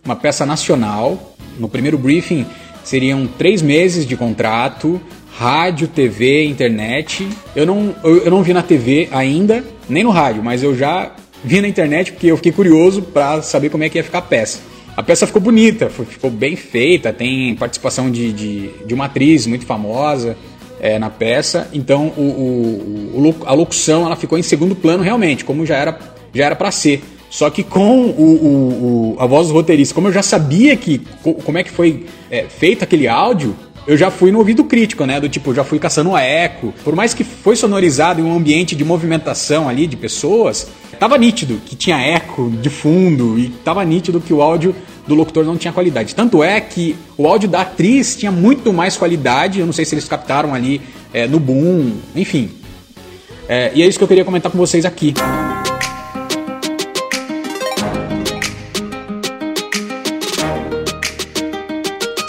Uma 0.04 0.16
peça 0.16 0.46
nacional. 0.46 1.36
No 1.58 1.68
primeiro 1.68 1.98
briefing 1.98 2.46
seriam 2.84 3.28
três 3.28 3.62
meses 3.62 4.06
de 4.06 4.16
contrato, 4.16 5.00
rádio, 5.38 5.88
TV, 5.88 6.46
internet. 6.46 7.28
Eu 7.56 7.66
não, 7.66 7.96
eu, 8.04 8.18
eu 8.26 8.32
não 8.32 8.44
vi 8.44 8.54
na 8.54 8.64
TV 8.64 9.10
ainda, 9.12 9.64
nem 9.88 10.04
no 10.04 10.10
rádio, 10.10 10.44
mas 10.44 10.64
eu 10.64 10.76
já 10.76 11.12
vi 11.44 11.62
na 11.62 11.68
internet 11.68 12.12
porque 12.12 12.28
eu 12.28 12.38
fiquei 12.38 12.52
curioso 12.52 13.02
para 13.02 13.42
saber 13.42 13.70
como 13.70 13.84
é 13.84 13.90
que 13.90 13.98
ia 13.98 14.04
ficar 14.04 14.20
a 14.20 14.24
peça. 14.24 14.60
A 14.98 15.04
peça 15.04 15.26
ficou 15.26 15.42
bonita, 15.42 15.90
ficou 15.90 16.30
bem 16.30 16.58
feita, 16.58 17.14
tem 17.14 17.56
participação 17.56 18.12
de, 18.12 18.34
de, 18.34 18.70
de 18.86 18.94
uma 18.94 19.06
atriz 19.06 19.48
muito 19.48 19.66
famosa 19.66 20.36
é, 20.80 20.98
na 20.98 21.10
peça, 21.10 21.68
então 21.74 22.08
o, 22.18 22.22
o, 22.22 23.30
o, 23.30 23.36
a 23.46 23.54
locução 23.54 24.06
ela 24.06 24.16
ficou 24.16 24.38
em 24.38 24.44
segundo 24.44 24.76
plano 24.76 25.04
realmente, 25.04 25.44
como 25.44 25.66
já 25.66 25.76
era 25.76 26.00
já 26.34 26.46
era 26.46 26.56
para 26.56 26.72
ser. 26.72 27.04
Só 27.30 27.50
que 27.50 27.64
com 27.64 28.06
o, 28.08 29.16
a 29.20 29.26
voz 29.28 29.50
do 29.50 29.54
roteirista, 29.54 29.94
como 29.94 30.08
eu 30.08 30.12
já 30.12 30.24
sabia 30.24 30.76
que 30.76 31.00
como 31.46 31.58
é 31.58 31.64
que 31.64 31.70
foi 31.70 32.06
é, 32.30 32.46
feito 32.46 32.84
aquele 32.84 33.08
áudio, 33.08 33.56
eu 33.86 33.96
já 33.96 34.10
fui 34.10 34.32
no 34.32 34.40
ouvido 34.40 34.64
crítico, 34.64 35.06
né? 35.06 35.20
Do 35.20 35.30
tipo, 35.30 35.54
já 35.54 35.64
fui 35.64 35.80
caçando 35.80 36.16
eco. 36.18 36.74
Por 36.84 36.96
mais 36.96 37.14
que 37.14 37.24
foi 37.24 37.56
sonorizado 37.56 38.20
em 38.20 38.24
um 38.24 38.36
ambiente 38.36 38.76
de 38.76 38.84
movimentação 38.84 39.70
ali 39.70 39.86
de 39.86 39.96
pessoas, 39.96 40.70
tava 41.00 41.18
nítido 41.18 41.62
que 41.66 41.76
tinha 41.76 42.00
eco 42.00 42.50
de 42.50 42.70
fundo 42.70 43.38
e 43.38 43.50
tava 43.64 43.84
nítido 43.86 44.20
que 44.20 44.34
o 44.34 44.42
áudio 44.42 44.76
do 45.10 45.16
locutor 45.16 45.44
não 45.44 45.58
tinha 45.58 45.74
qualidade. 45.74 46.14
Tanto 46.14 46.44
é 46.44 46.62
que 46.62 46.96
o 47.18 47.28
áudio 47.28 47.50
da 47.50 47.62
atriz 47.62 48.16
tinha 48.16 48.32
muito 48.32 48.72
mais 48.72 48.96
qualidade. 48.96 49.60
Eu 49.60 49.66
não 49.66 49.74
sei 49.74 49.84
se 49.84 49.96
eles 49.96 50.08
captaram 50.08 50.54
ali 50.54 50.80
é, 51.12 51.28
no 51.28 51.40
boom, 51.40 51.94
enfim. 52.16 52.52
É, 53.48 53.72
e 53.74 53.82
é 53.82 53.88
isso 53.88 53.98
que 53.98 54.04
eu 54.04 54.08
queria 54.08 54.24
comentar 54.24 54.52
com 54.52 54.58
vocês 54.58 54.86
aqui. 54.86 55.14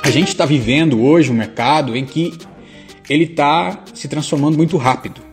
A 0.03 0.11
gente 0.11 0.29
está 0.29 0.47
vivendo 0.47 1.03
hoje 1.03 1.31
um 1.31 1.35
mercado 1.35 1.94
em 1.94 2.05
que 2.06 2.33
ele 3.09 3.25
está 3.25 3.85
se 3.93 4.09
transformando 4.09 4.57
muito 4.57 4.76
rápido. 4.78 5.30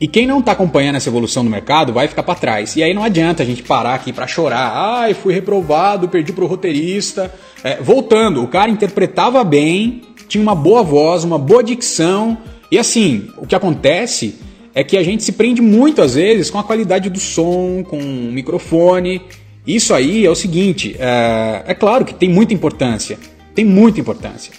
E 0.00 0.06
quem 0.06 0.26
não 0.26 0.38
está 0.38 0.52
acompanhando 0.52 0.96
essa 0.96 1.08
evolução 1.08 1.42
do 1.42 1.50
mercado 1.50 1.92
vai 1.92 2.06
ficar 2.06 2.22
para 2.22 2.38
trás. 2.38 2.76
E 2.76 2.82
aí 2.82 2.94
não 2.94 3.02
adianta 3.02 3.42
a 3.42 3.46
gente 3.46 3.64
parar 3.64 3.94
aqui 3.94 4.12
para 4.12 4.28
chorar. 4.28 4.72
Ai, 4.72 5.12
fui 5.12 5.34
reprovado, 5.34 6.08
perdi 6.08 6.32
para 6.32 6.44
o 6.44 6.46
roteirista. 6.46 7.34
É, 7.64 7.82
voltando, 7.82 8.42
o 8.42 8.46
cara 8.46 8.70
interpretava 8.70 9.42
bem, 9.42 10.02
tinha 10.28 10.40
uma 10.40 10.54
boa 10.54 10.84
voz, 10.84 11.24
uma 11.24 11.38
boa 11.38 11.64
dicção. 11.64 12.38
E 12.70 12.78
assim, 12.78 13.28
o 13.36 13.46
que 13.46 13.56
acontece 13.56 14.36
é 14.72 14.84
que 14.84 14.96
a 14.96 15.02
gente 15.02 15.24
se 15.24 15.32
prende 15.32 15.60
muitas 15.60 16.14
vezes 16.14 16.48
com 16.48 16.58
a 16.58 16.62
qualidade 16.62 17.10
do 17.10 17.18
som, 17.18 17.82
com 17.82 17.98
o 17.98 18.32
microfone. 18.32 19.20
Isso 19.66 19.92
aí 19.92 20.24
é 20.24 20.30
o 20.30 20.36
seguinte: 20.36 20.94
é, 20.96 21.64
é 21.66 21.74
claro 21.74 22.04
que 22.04 22.14
tem 22.14 22.28
muita 22.28 22.54
importância, 22.54 23.18
tem 23.52 23.64
muita 23.64 23.98
importância. 23.98 24.52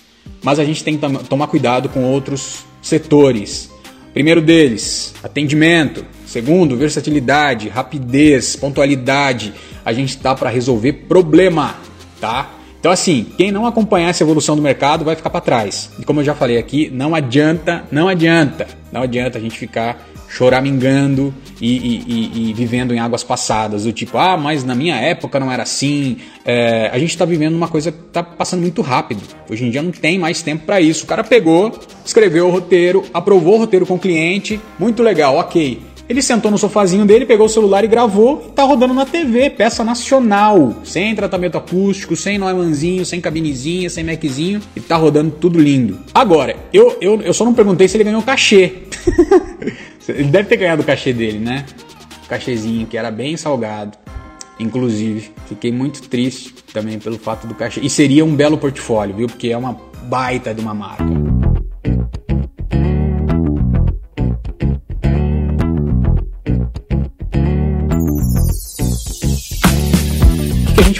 Mas 0.44 0.60
a 0.60 0.66
gente 0.66 0.84
tem 0.84 0.98
que 0.98 1.24
tomar 1.30 1.48
cuidado 1.48 1.88
com 1.88 2.04
outros 2.04 2.66
setores. 2.82 3.69
Primeiro 4.14 4.42
deles, 4.42 5.14
atendimento. 5.24 6.06
Segundo, 6.26 6.78
versatilidade, 6.78 7.70
rapidez, 7.70 8.56
pontualidade. 8.56 9.54
A 9.84 9.94
gente 9.94 10.10
está 10.10 10.36
para 10.36 10.50
resolver 10.50 10.94
problema, 10.94 11.76
tá? 12.20 12.52
Então 12.80 12.92
assim, 12.92 13.26
quem 13.38 13.52
não 13.52 13.66
acompanhar 13.66 14.10
essa 14.10 14.24
evolução 14.24 14.56
do 14.56 14.62
mercado 14.62 15.04
vai 15.04 15.16
ficar 15.16 15.30
para 15.30 15.42
trás. 15.42 15.92
E 16.00 16.06
como 16.06 16.22
eu 16.22 16.24
já 16.24 16.34
falei 16.34 16.58
aqui, 16.58 16.90
não 16.90 17.14
adianta, 17.14 17.84
não 17.92 18.08
adianta, 18.08 18.68
não 18.92 19.02
adianta 19.02 19.38
a 19.38 19.42
gente 19.42 19.58
ficar 19.58 20.08
choramingando 20.30 21.34
e, 21.60 21.76
e, 21.76 22.04
e, 22.08 22.50
e, 22.50 22.54
vivendo 22.54 22.94
em 22.94 23.00
águas 23.00 23.24
passadas, 23.24 23.84
do 23.84 23.92
tipo, 23.92 24.18
ah, 24.18 24.38
mas 24.38 24.64
na 24.64 24.76
minha 24.76 24.96
época 24.96 25.40
não 25.40 25.52
era 25.52 25.64
assim. 25.64 26.18
É, 26.46 26.90
a 26.94 27.00
gente 27.00 27.10
está 27.10 27.26
vivendo 27.26 27.56
uma 27.56 27.68
coisa 27.68 27.92
que 27.92 27.98
está 27.98 28.24
passando 28.24 28.62
muito 28.62 28.82
rápido. 28.82 29.22
Hoje 29.50 29.66
em 29.66 29.72
dia 29.72 29.82
não 29.82 29.92
tem 29.92 30.20
mais 30.20 30.42
tempo 30.42 30.66
para 30.66 30.80
isso. 30.80 31.04
O 31.04 31.08
cara 31.08 31.24
pegou, 31.24 31.78
escreveu 32.06 32.48
o 32.48 32.52
roteiro, 32.52 33.04
aprovou 33.14 33.56
o 33.56 33.58
roteiro 33.58 33.86
com 33.86 33.96
o 33.96 34.00
cliente, 34.00 34.62
muito 34.78 35.02
legal, 35.02 35.36
ok. 35.36 35.82
Ele 36.08 36.24
sentou 36.24 36.50
no 36.50 36.58
sofazinho 36.58 37.06
dele, 37.06 37.24
pegou 37.24 37.46
o 37.46 37.50
celular 37.50 37.84
e 37.84 37.88
gravou 37.88 38.44
e 38.48 38.52
tá 38.54 38.64
rodando 38.64 38.96
na 38.96 39.06
TV, 39.06 39.52
peça 39.52 39.84
nacional, 39.84 40.78
sem 40.84 41.14
tratamento 41.14 41.56
acústico, 41.56 42.16
sem 42.16 42.40
Neumanzinho, 42.40 43.06
sem 43.06 43.22
cabinezinha, 43.22 43.92
sem 43.92 44.04
Maczinho, 44.04 44.60
e 44.76 44.80
tá 44.80 44.96
rodando 44.96 45.30
tudo 45.30 45.60
lindo. 45.60 46.00
Agora, 46.12 46.56
eu, 46.74 46.98
eu, 47.00 47.22
eu 47.22 47.32
só 47.32 47.46
não 47.46 47.54
perguntei 47.54 47.88
se 47.88 47.96
ele 47.96 48.06
ganhou 48.06 48.24
cachê. 48.24 48.74
ele 50.12 50.30
deve 50.30 50.50
ter 50.50 50.58
ganhado 50.58 50.82
o 50.82 50.86
cachê 50.86 51.14
dele, 51.14 51.40
né? 51.40 51.66
O 52.26 52.28
cachezinho, 52.28 52.88
que 52.88 52.98
era 52.98 53.12
bem 53.12 53.38
salgado. 53.38 53.98
Inclusive, 54.60 55.32
fiquei 55.48 55.72
muito 55.72 56.02
triste 56.04 56.54
também 56.74 57.00
pelo 57.00 57.18
fato 57.18 57.48
do 57.48 57.56
cachê. 57.56 57.80
E 57.82 57.90
seria 57.90 58.26
um 58.26 58.36
belo 58.36 58.58
portfólio, 58.58 59.16
viu? 59.16 59.28
Porque 59.28 59.50
é 59.50 59.58
uma 59.58 59.78
baita 60.04 60.54
de 60.54 60.62
uma 60.62 60.74
marca. 60.74 61.19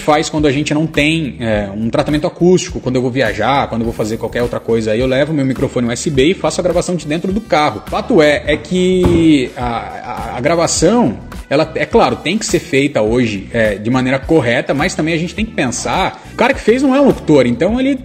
Faz 0.10 0.28
quando 0.28 0.48
a 0.48 0.52
gente 0.52 0.74
não 0.74 0.88
tem 0.88 1.36
é, 1.40 1.70
um 1.72 1.88
tratamento 1.88 2.26
acústico, 2.26 2.80
quando 2.80 2.96
eu 2.96 3.02
vou 3.04 3.12
viajar, 3.12 3.68
quando 3.68 3.82
eu 3.82 3.86
vou 3.86 3.94
fazer 3.94 4.18
qualquer 4.18 4.42
outra 4.42 4.60
coisa. 4.60 4.92
Aí 4.92 5.00
eu 5.00 5.06
levo 5.06 5.32
meu 5.32 5.46
microfone 5.46 5.88
USB 5.88 6.32
e 6.32 6.34
faço 6.34 6.60
a 6.60 6.64
gravação 6.64 6.96
de 6.96 7.06
dentro 7.06 7.32
do 7.32 7.40
carro. 7.40 7.84
Fato 7.86 8.20
é, 8.20 8.42
é 8.48 8.58
que 8.58 9.52
a, 9.56 9.68
a, 9.68 10.38
a 10.38 10.42
gravação, 10.42 11.20
ela 11.48 11.72
é 11.76 11.86
claro, 11.86 12.16
tem 12.16 12.40
que 12.40 12.46
ser 12.48 12.58
feita 12.58 13.04
hoje 13.04 13.48
é, 13.54 13.76
de 13.76 13.88
maneira 13.92 14.18
correta, 14.18 14.74
mas 14.74 14.96
também 14.96 15.14
a 15.14 15.18
gente 15.18 15.36
tem 15.36 15.46
que 15.46 15.52
pensar. 15.52 16.24
O 16.34 16.36
cara 16.36 16.56
que 16.56 16.60
fez 16.60 16.82
não 16.82 16.96
é 16.96 17.00
um 17.00 17.06
locutor, 17.06 17.46
então 17.46 17.80
ele 17.80 18.00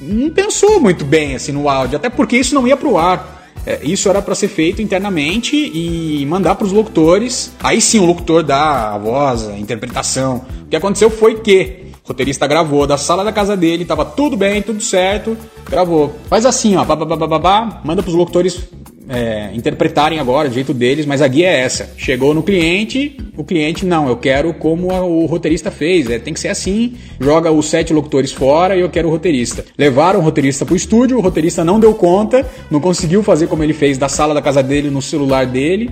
não 0.00 0.30
pensou 0.30 0.80
muito 0.80 1.04
bem 1.04 1.34
assim 1.34 1.52
no 1.52 1.68
áudio, 1.68 1.98
até 1.98 2.08
porque 2.08 2.38
isso 2.38 2.54
não 2.54 2.66
ia 2.66 2.78
pro 2.78 2.96
ar. 2.96 3.35
É, 3.66 3.80
isso 3.82 4.08
era 4.08 4.22
para 4.22 4.34
ser 4.34 4.48
feito 4.48 4.80
internamente 4.80 5.56
e 5.56 6.24
mandar 6.26 6.54
para 6.54 6.66
os 6.66 6.72
locutores. 6.72 7.52
Aí 7.60 7.80
sim 7.80 7.98
o 7.98 8.04
locutor 8.04 8.44
dá 8.44 8.94
a 8.94 8.98
voz, 8.98 9.48
a 9.48 9.58
interpretação. 9.58 10.46
O 10.62 10.68
que 10.68 10.76
aconteceu 10.76 11.10
foi 11.10 11.40
que 11.40 11.86
o 12.04 12.08
roteirista 12.08 12.46
gravou 12.46 12.86
da 12.86 12.96
sala 12.96 13.24
da 13.24 13.32
casa 13.32 13.56
dele, 13.56 13.84
tava 13.84 14.04
tudo 14.04 14.36
bem, 14.36 14.62
tudo 14.62 14.80
certo, 14.80 15.36
gravou. 15.68 16.14
Faz 16.28 16.46
assim, 16.46 16.76
ó, 16.76 16.84
babá, 16.84 17.82
manda 17.84 18.02
para 18.02 18.10
os 18.10 18.16
locutores 18.16 18.68
é, 19.08 19.50
interpretarem 19.54 20.18
agora 20.18 20.48
do 20.48 20.54
jeito 20.54 20.74
deles, 20.74 21.06
mas 21.06 21.22
a 21.22 21.28
guia 21.28 21.48
é 21.48 21.60
essa. 21.60 21.90
Chegou 21.96 22.34
no 22.34 22.42
cliente, 22.42 23.16
o 23.36 23.44
cliente 23.44 23.84
não, 23.84 24.08
eu 24.08 24.16
quero 24.16 24.52
como 24.54 24.92
o 24.92 25.26
roteirista 25.26 25.70
fez, 25.70 26.10
é, 26.10 26.18
tem 26.18 26.34
que 26.34 26.40
ser 26.40 26.48
assim, 26.48 26.94
joga 27.20 27.50
os 27.50 27.66
sete 27.66 27.92
locutores 27.92 28.32
fora 28.32 28.76
e 28.76 28.80
eu 28.80 28.90
quero 28.90 29.08
o 29.08 29.10
roteirista. 29.10 29.64
Levaram 29.78 30.20
o 30.20 30.22
roteirista 30.22 30.64
pro 30.64 30.76
estúdio, 30.76 31.18
o 31.18 31.20
roteirista 31.20 31.64
não 31.64 31.78
deu 31.78 31.94
conta, 31.94 32.48
não 32.70 32.80
conseguiu 32.80 33.22
fazer 33.22 33.46
como 33.46 33.62
ele 33.62 33.72
fez 33.72 33.96
da 33.96 34.08
sala 34.08 34.34
da 34.34 34.42
casa 34.42 34.62
dele 34.62 34.90
no 34.90 35.00
celular 35.00 35.46
dele 35.46 35.90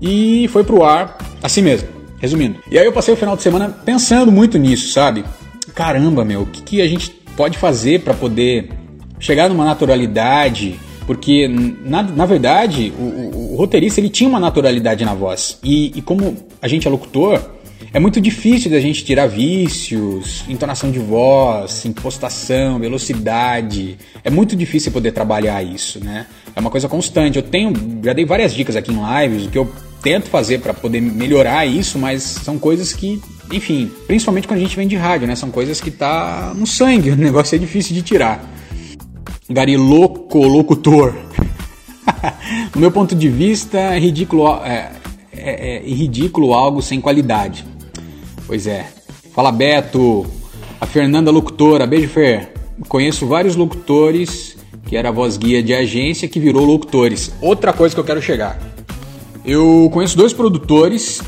e 0.00 0.48
foi 0.52 0.64
pro 0.64 0.82
ar 0.82 1.16
assim 1.42 1.62
mesmo. 1.62 1.88
Resumindo. 2.18 2.56
E 2.70 2.78
aí 2.78 2.86
eu 2.86 2.92
passei 2.92 3.12
o 3.12 3.16
final 3.16 3.36
de 3.36 3.42
semana 3.42 3.68
pensando 3.84 4.32
muito 4.32 4.56
nisso, 4.56 4.90
sabe? 4.90 5.22
Caramba, 5.74 6.24
meu, 6.24 6.42
o 6.42 6.46
que, 6.46 6.62
que 6.62 6.80
a 6.80 6.88
gente 6.88 7.10
pode 7.36 7.58
fazer 7.58 8.00
para 8.00 8.14
poder 8.14 8.70
chegar 9.20 9.48
numa 9.48 9.64
naturalidade, 9.64 10.80
porque, 11.06 11.46
na, 11.48 12.02
na 12.02 12.26
verdade, 12.26 12.92
o, 12.98 13.02
o, 13.02 13.52
o, 13.52 13.56
roteirista 13.56 14.00
ele 14.00 14.10
tinha 14.10 14.28
uma 14.28 14.40
naturalidade 14.40 15.04
na 15.04 15.14
voz. 15.14 15.58
E, 15.62 15.92
e, 15.96 16.02
como 16.02 16.36
a 16.60 16.66
gente 16.66 16.88
é 16.88 16.90
locutor, 16.90 17.40
é 17.92 18.00
muito 18.00 18.20
difícil 18.20 18.70
da 18.70 18.80
gente 18.80 19.04
tirar 19.04 19.26
vícios, 19.26 20.44
entonação 20.48 20.90
de 20.90 20.98
voz, 20.98 21.84
impostação, 21.84 22.78
velocidade. 22.80 23.96
É 24.24 24.30
muito 24.30 24.56
difícil 24.56 24.90
poder 24.90 25.12
trabalhar 25.12 25.62
isso, 25.62 26.02
né? 26.04 26.26
É 26.54 26.60
uma 26.60 26.70
coisa 26.70 26.88
constante. 26.88 27.36
Eu 27.36 27.42
tenho, 27.42 27.72
já 28.02 28.12
dei 28.12 28.24
várias 28.24 28.52
dicas 28.52 28.74
aqui 28.74 28.92
em 28.92 28.98
lives, 29.22 29.46
o 29.46 29.50
que 29.50 29.58
eu 29.58 29.70
tento 30.02 30.28
fazer 30.28 30.58
para 30.58 30.74
poder 30.74 31.00
melhorar 31.00 31.66
isso, 31.66 31.98
mas 31.98 32.22
são 32.22 32.58
coisas 32.58 32.92
que, 32.92 33.20
enfim, 33.52 33.90
principalmente 34.06 34.46
quando 34.46 34.58
a 34.58 34.62
gente 34.62 34.76
vem 34.76 34.88
de 34.88 34.96
rádio, 34.96 35.28
né? 35.28 35.36
São 35.36 35.50
coisas 35.50 35.80
que 35.80 35.90
tá 35.90 36.52
no 36.56 36.66
sangue, 36.66 37.10
o 37.12 37.16
negócio 37.16 37.54
é 37.54 37.58
difícil 37.58 37.94
de 37.94 38.02
tirar. 38.02 38.44
Gariloco 39.48 40.38
locutor. 40.46 41.14
no 42.74 42.80
meu 42.80 42.90
ponto 42.90 43.14
de 43.14 43.28
vista, 43.28 43.78
é 43.78 43.98
ridículo, 43.98 44.48
é, 44.64 44.92
é, 45.32 45.76
é 45.76 45.88
ridículo 45.88 46.52
algo 46.52 46.82
sem 46.82 47.00
qualidade. 47.00 47.64
Pois 48.46 48.66
é. 48.66 48.86
Fala 49.32 49.52
Beto, 49.52 50.26
a 50.80 50.86
Fernanda 50.86 51.30
locutora, 51.30 51.86
beijo 51.86 52.08
Fer. 52.08 52.52
Conheço 52.88 53.26
vários 53.26 53.56
locutores 53.56 54.56
que 54.86 54.96
era 54.96 55.10
voz 55.10 55.36
guia 55.36 55.62
de 55.62 55.74
agência 55.74 56.28
que 56.28 56.38
virou 56.38 56.64
locutores. 56.64 57.32
Outra 57.40 57.72
coisa 57.72 57.94
que 57.94 58.00
eu 58.00 58.04
quero 58.04 58.22
chegar. 58.22 58.58
Eu 59.44 59.90
conheço 59.92 60.16
dois 60.16 60.32
produtores 60.32 61.22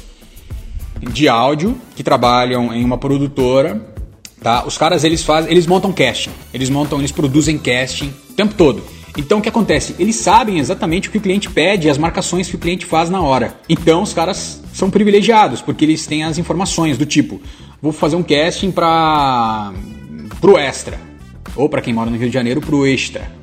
de 1.00 1.28
áudio 1.28 1.76
que 1.94 2.02
trabalham 2.02 2.72
em 2.72 2.84
uma 2.84 2.98
produtora 2.98 3.94
Tá? 4.40 4.64
Os 4.66 4.78
caras 4.78 5.02
eles 5.02 5.22
fazem, 5.22 5.50
eles 5.50 5.66
montam 5.66 5.92
casting, 5.92 6.30
eles 6.54 6.70
montam, 6.70 6.98
eles 6.98 7.10
produzem 7.10 7.58
casting 7.58 8.12
o 8.30 8.32
tempo 8.34 8.54
todo. 8.54 8.82
Então 9.16 9.38
o 9.38 9.42
que 9.42 9.48
acontece? 9.48 9.96
Eles 9.98 10.14
sabem 10.16 10.58
exatamente 10.58 11.08
o 11.08 11.12
que 11.12 11.18
o 11.18 11.20
cliente 11.20 11.50
pede 11.50 11.90
as 11.90 11.98
marcações 11.98 12.48
que 12.48 12.54
o 12.54 12.58
cliente 12.58 12.86
faz 12.86 13.10
na 13.10 13.20
hora. 13.20 13.56
Então 13.68 14.02
os 14.02 14.12
caras 14.12 14.62
são 14.72 14.90
privilegiados 14.90 15.60
porque 15.60 15.84
eles 15.84 16.06
têm 16.06 16.22
as 16.22 16.38
informações 16.38 16.96
do 16.96 17.04
tipo, 17.04 17.40
vou 17.82 17.90
fazer 17.90 18.14
um 18.14 18.22
casting 18.22 18.70
para 18.70 19.72
pro 20.40 20.56
extra 20.56 21.00
ou 21.56 21.68
para 21.68 21.82
quem 21.82 21.92
mora 21.92 22.08
no 22.08 22.16
Rio 22.16 22.28
de 22.28 22.34
Janeiro 22.34 22.60
pro 22.60 22.86
extra. 22.86 23.38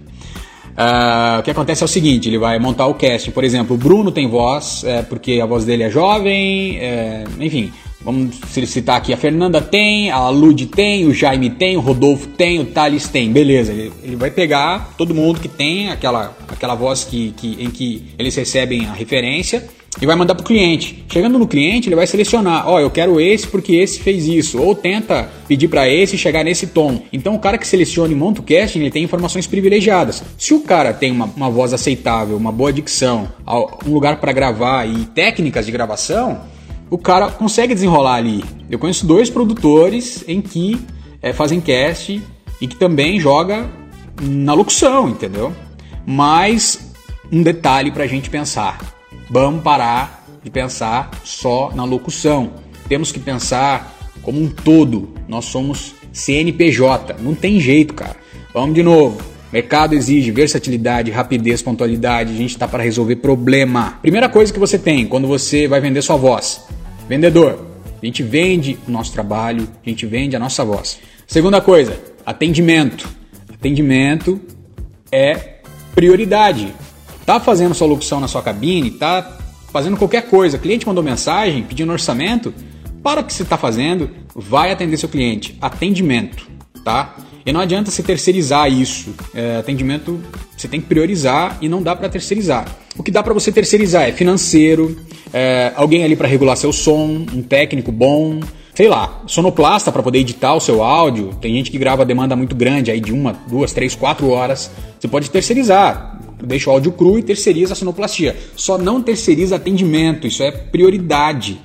Uh, 0.75 1.39
o 1.39 1.43
que 1.43 1.51
acontece 1.51 1.83
é 1.83 1.85
o 1.85 1.87
seguinte, 1.87 2.27
ele 2.27 2.37
vai 2.37 2.59
montar 2.59 2.85
o 2.87 2.93
casting, 2.93 3.31
por 3.31 3.43
exemplo, 3.45 3.75
o 3.75 3.79
Bruno 3.79 4.11
tem 4.11 4.27
voz, 4.29 4.83
é, 4.83 5.01
porque 5.03 5.39
a 5.41 5.45
voz 5.45 5.63
dele 5.63 5.83
é 5.83 5.89
jovem, 5.89 6.77
é, 6.79 7.23
enfim, 7.39 7.71
Vamos 8.05 8.35
citar 8.67 8.97
aqui, 8.97 9.11
a 9.11 9.17
Fernanda 9.17 9.59
tem, 9.59 10.11
a 10.11 10.29
Lud 10.29 10.67
tem, 10.67 11.07
o 11.07 11.13
Jaime 11.13 11.49
tem, 11.49 11.75
o 11.75 11.79
Rodolfo 11.79 12.27
tem, 12.27 12.59
o 12.59 12.65
Thales 12.65 13.07
tem. 13.07 13.31
Beleza, 13.31 13.73
ele, 13.73 13.91
ele 14.03 14.15
vai 14.15 14.29
pegar 14.29 14.93
todo 14.95 15.15
mundo 15.15 15.39
que 15.39 15.47
tem 15.47 15.89
aquela, 15.89 16.37
aquela 16.47 16.75
voz 16.75 17.03
que, 17.03 17.33
que, 17.35 17.57
em 17.59 17.71
que 17.71 18.03
eles 18.19 18.35
recebem 18.35 18.85
a 18.85 18.93
referência 18.93 19.67
e 20.01 20.05
vai 20.05 20.15
mandar 20.15 20.35
para 20.35 20.43
o 20.43 20.45
cliente. 20.45 21.03
Chegando 21.09 21.39
no 21.39 21.47
cliente, 21.47 21.87
ele 21.87 21.95
vai 21.95 22.05
selecionar, 22.05 22.67
ó, 22.67 22.75
oh, 22.75 22.79
eu 22.79 22.91
quero 22.91 23.19
esse 23.19 23.47
porque 23.47 23.73
esse 23.73 23.99
fez 23.99 24.27
isso, 24.27 24.61
ou 24.61 24.75
tenta 24.75 25.29
pedir 25.47 25.67
para 25.67 25.89
esse 25.89 26.17
chegar 26.17 26.43
nesse 26.43 26.67
tom. 26.67 27.01
Então 27.11 27.33
o 27.33 27.39
cara 27.39 27.57
que 27.57 27.67
seleciona 27.67 28.11
e 28.11 28.15
monta 28.15 28.41
o 28.41 28.43
casting, 28.43 28.81
ele 28.81 28.91
tem 28.91 29.03
informações 29.03 29.47
privilegiadas. 29.47 30.23
Se 30.37 30.53
o 30.53 30.59
cara 30.59 30.93
tem 30.93 31.11
uma, 31.11 31.25
uma 31.25 31.49
voz 31.49 31.73
aceitável, 31.73 32.37
uma 32.37 32.51
boa 32.51 32.71
dicção, 32.71 33.29
um 33.85 33.91
lugar 33.91 34.19
para 34.19 34.31
gravar 34.31 34.85
e 34.85 35.05
técnicas 35.05 35.65
de 35.65 35.71
gravação, 35.71 36.41
o 36.89 36.97
cara 36.97 37.29
consegue 37.29 37.73
desenrolar 37.73 38.15
ali. 38.15 38.43
Eu 38.69 38.79
conheço 38.79 39.05
dois 39.05 39.29
produtores 39.29 40.23
em 40.27 40.41
que 40.41 40.79
é, 41.21 41.33
fazem 41.33 41.59
cast 41.59 42.21
e 42.61 42.67
que 42.67 42.75
também 42.75 43.19
joga 43.19 43.69
na 44.21 44.53
locução, 44.53 45.09
entendeu? 45.09 45.53
Mas 46.05 46.93
um 47.31 47.41
detalhe 47.41 47.91
para 47.91 48.03
a 48.03 48.07
gente 48.07 48.29
pensar: 48.29 48.79
vamos 49.29 49.63
parar 49.63 50.25
de 50.43 50.49
pensar 50.49 51.09
só 51.23 51.71
na 51.73 51.83
locução. 51.83 52.51
Temos 52.87 53.11
que 53.11 53.19
pensar 53.19 53.95
como 54.21 54.41
um 54.41 54.47
todo. 54.47 55.09
Nós 55.27 55.45
somos 55.45 55.95
CNPJ, 56.13 57.15
não 57.19 57.33
tem 57.33 57.59
jeito, 57.59 57.93
cara. 57.93 58.15
Vamos 58.53 58.75
de 58.75 58.83
novo. 58.83 59.21
Mercado 59.51 59.95
exige 59.95 60.31
versatilidade, 60.31 61.11
rapidez, 61.11 61.61
pontualidade. 61.61 62.33
A 62.33 62.37
gente 62.37 62.51
está 62.51 62.67
para 62.67 62.83
resolver 62.83 63.17
problema. 63.17 63.97
Primeira 64.01 64.27
coisa 64.29 64.51
que 64.51 64.59
você 64.59 64.77
tem 64.77 65.07
quando 65.07 65.27
você 65.27 65.67
vai 65.67 65.79
vender 65.79 66.01
sua 66.01 66.15
voz: 66.17 66.65
vendedor. 67.07 67.65
A 68.01 68.05
gente 68.05 68.21
vende 68.21 68.77
o 68.87 68.91
nosso 68.91 69.11
trabalho, 69.11 69.67
a 69.85 69.89
gente 69.89 70.05
vende 70.05 70.35
a 70.35 70.39
nossa 70.39 70.63
voz. 70.63 70.99
Segunda 71.25 71.59
coisa, 71.61 71.99
atendimento. 72.25 73.07
Atendimento 73.51 74.39
é 75.11 75.59
prioridade. 75.93 76.73
Tá 77.25 77.39
fazendo 77.39 77.73
sua 77.73 77.87
locução 77.87 78.19
na 78.19 78.27
sua 78.27 78.43
cabine, 78.43 78.91
tá 78.91 79.37
fazendo 79.71 79.97
qualquer 79.97 80.29
coisa, 80.29 80.57
cliente 80.57 80.85
mandou 80.85 81.03
mensagem, 81.03 81.63
pedindo 81.63 81.91
orçamento, 81.91 82.53
para 83.01 83.21
o 83.21 83.23
que 83.23 83.33
você 83.33 83.43
está 83.43 83.57
fazendo, 83.57 84.09
vai 84.33 84.71
atender 84.71 84.97
seu 84.97 85.09
cliente. 85.09 85.57
Atendimento, 85.61 86.47
tá? 86.83 87.15
E 87.45 87.53
não 87.53 87.61
adianta 87.61 87.91
você 87.91 88.01
terceirizar 88.01 88.71
isso. 88.71 89.13
É, 89.33 89.57
atendimento 89.57 90.19
você 90.57 90.67
tem 90.67 90.81
que 90.81 90.87
priorizar 90.87 91.57
e 91.61 91.69
não 91.69 91.83
dá 91.83 91.95
para 91.95 92.09
terceirizar. 92.09 92.65
O 92.97 93.03
que 93.03 93.11
dá 93.11 93.21
para 93.21 93.33
você 93.33 93.51
terceirizar 93.51 94.07
é 94.07 94.11
financeiro, 94.11 94.97
é, 95.31 95.71
alguém 95.75 96.03
ali 96.03 96.15
para 96.15 96.27
regular 96.27 96.55
seu 96.55 96.73
som, 96.73 97.25
um 97.33 97.43
técnico 97.43 97.91
bom, 97.91 98.39
sei 98.73 98.87
lá, 98.87 99.21
sonoplasta 99.27 99.91
para 99.91 100.01
poder 100.01 100.19
editar 100.19 100.55
o 100.55 100.59
seu 100.59 100.81
áudio. 100.81 101.35
Tem 101.39 101.53
gente 101.53 101.69
que 101.69 101.77
grava 101.77 102.03
demanda 102.03 102.35
muito 102.35 102.55
grande 102.55 102.89
aí 102.89 102.99
de 102.99 103.13
uma, 103.13 103.33
duas, 103.47 103.71
três, 103.73 103.93
quatro 103.93 104.29
horas. 104.29 104.71
Você 104.99 105.07
pode 105.07 105.29
terceirizar. 105.29 106.19
Deixa 106.43 106.69
o 106.69 106.73
áudio 106.73 106.91
cru 106.93 107.19
e 107.19 107.23
terceiriza 107.23 107.73
a 107.73 107.75
sonoplastia. 107.75 108.35
Só 108.55 108.77
não 108.77 109.01
terceiriza 109.01 109.55
atendimento, 109.57 110.25
isso 110.25 110.41
é 110.41 110.51
prioridade. 110.51 111.61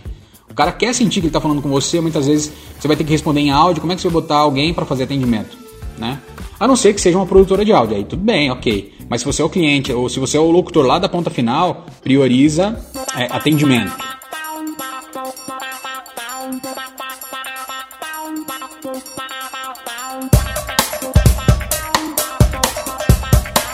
O 0.51 0.55
cara 0.55 0.73
quer 0.73 0.95
sentir 0.95 1.21
que 1.21 1.27
ele 1.27 1.29
está 1.29 1.41
falando 1.41 1.63
com 1.63 1.71
você, 1.71 2.01
muitas 2.01 2.27
vezes 2.27 2.53
você 2.79 2.87
vai 2.87 2.97
ter 2.97 3.05
que 3.05 3.13
responder 3.13 3.41
em 3.41 3.51
áudio. 3.51 3.81
Como 3.81 3.93
é 3.93 3.97
que 3.97 4.03
você 4.03 4.09
vai 4.09 4.21
botar 4.21 4.37
alguém 4.37 4.75
para 4.75 4.85
fazer 4.85 5.05
atendimento? 5.05 5.70
Né? 6.01 6.19
A 6.59 6.67
não 6.67 6.75
ser 6.75 6.95
que 6.95 7.01
seja 7.01 7.17
uma 7.17 7.27
produtora 7.27 7.65
de 7.65 7.73
áudio, 7.73 7.97
aí 7.97 8.05
tudo 8.05 8.23
bem, 8.23 8.51
ok. 8.51 8.95
Mas 9.09 9.21
se 9.21 9.27
você 9.27 9.43
é 9.43 9.45
o 9.45 9.51
cliente 9.51 9.93
ou 9.93 10.09
se 10.09 10.19
você 10.19 10.37
é 10.37 10.41
o 10.41 10.51
locutor 10.51 10.87
lá 10.87 10.99
da 10.99 11.09
ponta 11.09 11.31
final, 11.31 11.87
prioriza 12.03 12.79
é, 13.17 13.25
atendimento. 13.25 13.93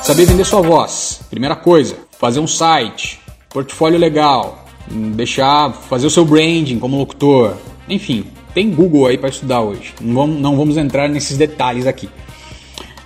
Saber 0.02 0.24
vender 0.24 0.44
sua 0.44 0.62
voz. 0.62 1.20
Primeira 1.28 1.56
coisa, 1.56 1.96
fazer 2.18 2.38
um 2.38 2.46
site, 2.46 3.20
portfólio 3.50 3.98
legal, 3.98 4.64
deixar 4.88 5.72
fazer 5.72 6.06
o 6.06 6.10
seu 6.10 6.24
branding 6.24 6.78
como 6.78 6.96
locutor. 6.96 7.56
Enfim, 7.88 8.24
tem 8.56 8.70
Google 8.70 9.06
aí 9.06 9.18
para 9.18 9.28
estudar 9.28 9.60
hoje. 9.60 9.92
Não 10.00 10.14
vamos, 10.14 10.40
não 10.40 10.56
vamos 10.56 10.76
entrar 10.78 11.10
nesses 11.10 11.36
detalhes 11.36 11.86
aqui. 11.86 12.08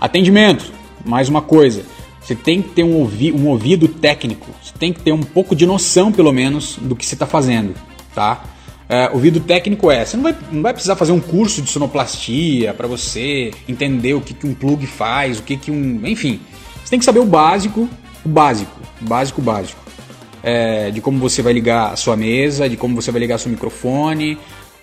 Atendimento, 0.01 0.73
mais 1.05 1.29
uma 1.29 1.43
coisa. 1.43 1.83
Você 2.21 2.37
tem 2.37 2.63
que 2.63 2.69
ter 2.69 2.85
um, 2.85 2.95
ouvi 2.95 3.33
um 3.33 3.49
ouvido 3.49 3.89
técnico. 3.89 4.47
Você 4.63 4.73
tem 4.79 4.93
que 4.93 5.01
ter 5.01 5.11
um 5.11 5.25
pouco 5.25 5.57
de 5.57 5.67
noção, 5.67 6.13
pelo 6.13 6.31
menos, 6.31 6.79
do 6.81 6.95
que 6.95 7.05
você 7.05 7.17
está 7.17 7.27
fazendo, 7.27 7.75
tá? 8.15 8.45
É, 8.89 9.11
ouvido 9.13 9.41
técnico 9.41 9.91
é, 9.91 10.05
você 10.05 10.17
não 10.17 10.23
vai, 10.23 10.37
não 10.53 10.63
vai 10.63 10.73
precisar 10.73 10.95
fazer 10.95 11.11
um 11.11 11.21
curso 11.21 11.61
de 11.63 11.69
sonoplastia 11.69 12.73
para 12.73 12.87
você 12.87 13.51
entender 13.69 14.15
o 14.15 14.21
que, 14.21 14.33
que 14.35 14.47
um 14.47 14.55
plug 14.55 14.87
faz, 14.87 15.41
o 15.41 15.43
que, 15.43 15.57
que 15.57 15.73
um. 15.73 16.01
Enfim, 16.05 16.39
você 16.77 16.91
tem 16.91 16.99
que 17.01 17.05
saber 17.05 17.19
o 17.19 17.27
básico, 17.27 17.89
o 18.25 18.29
básico, 18.29 18.81
o 19.03 19.05
básico, 19.05 19.43
básico. 19.43 19.81
É, 20.45 20.93
de 20.93 21.01
como 21.01 21.19
você 21.19 21.43
vai 21.43 21.53
ligar 21.53 21.93
a 21.93 21.97
sua 21.97 22.17
mesa, 22.17 22.69
de 22.69 22.77
como 22.77 22.95
você 22.95 23.11
vai 23.11 23.21
ligar 23.21 23.37
seu 23.39 23.51
microfone. 23.51 24.39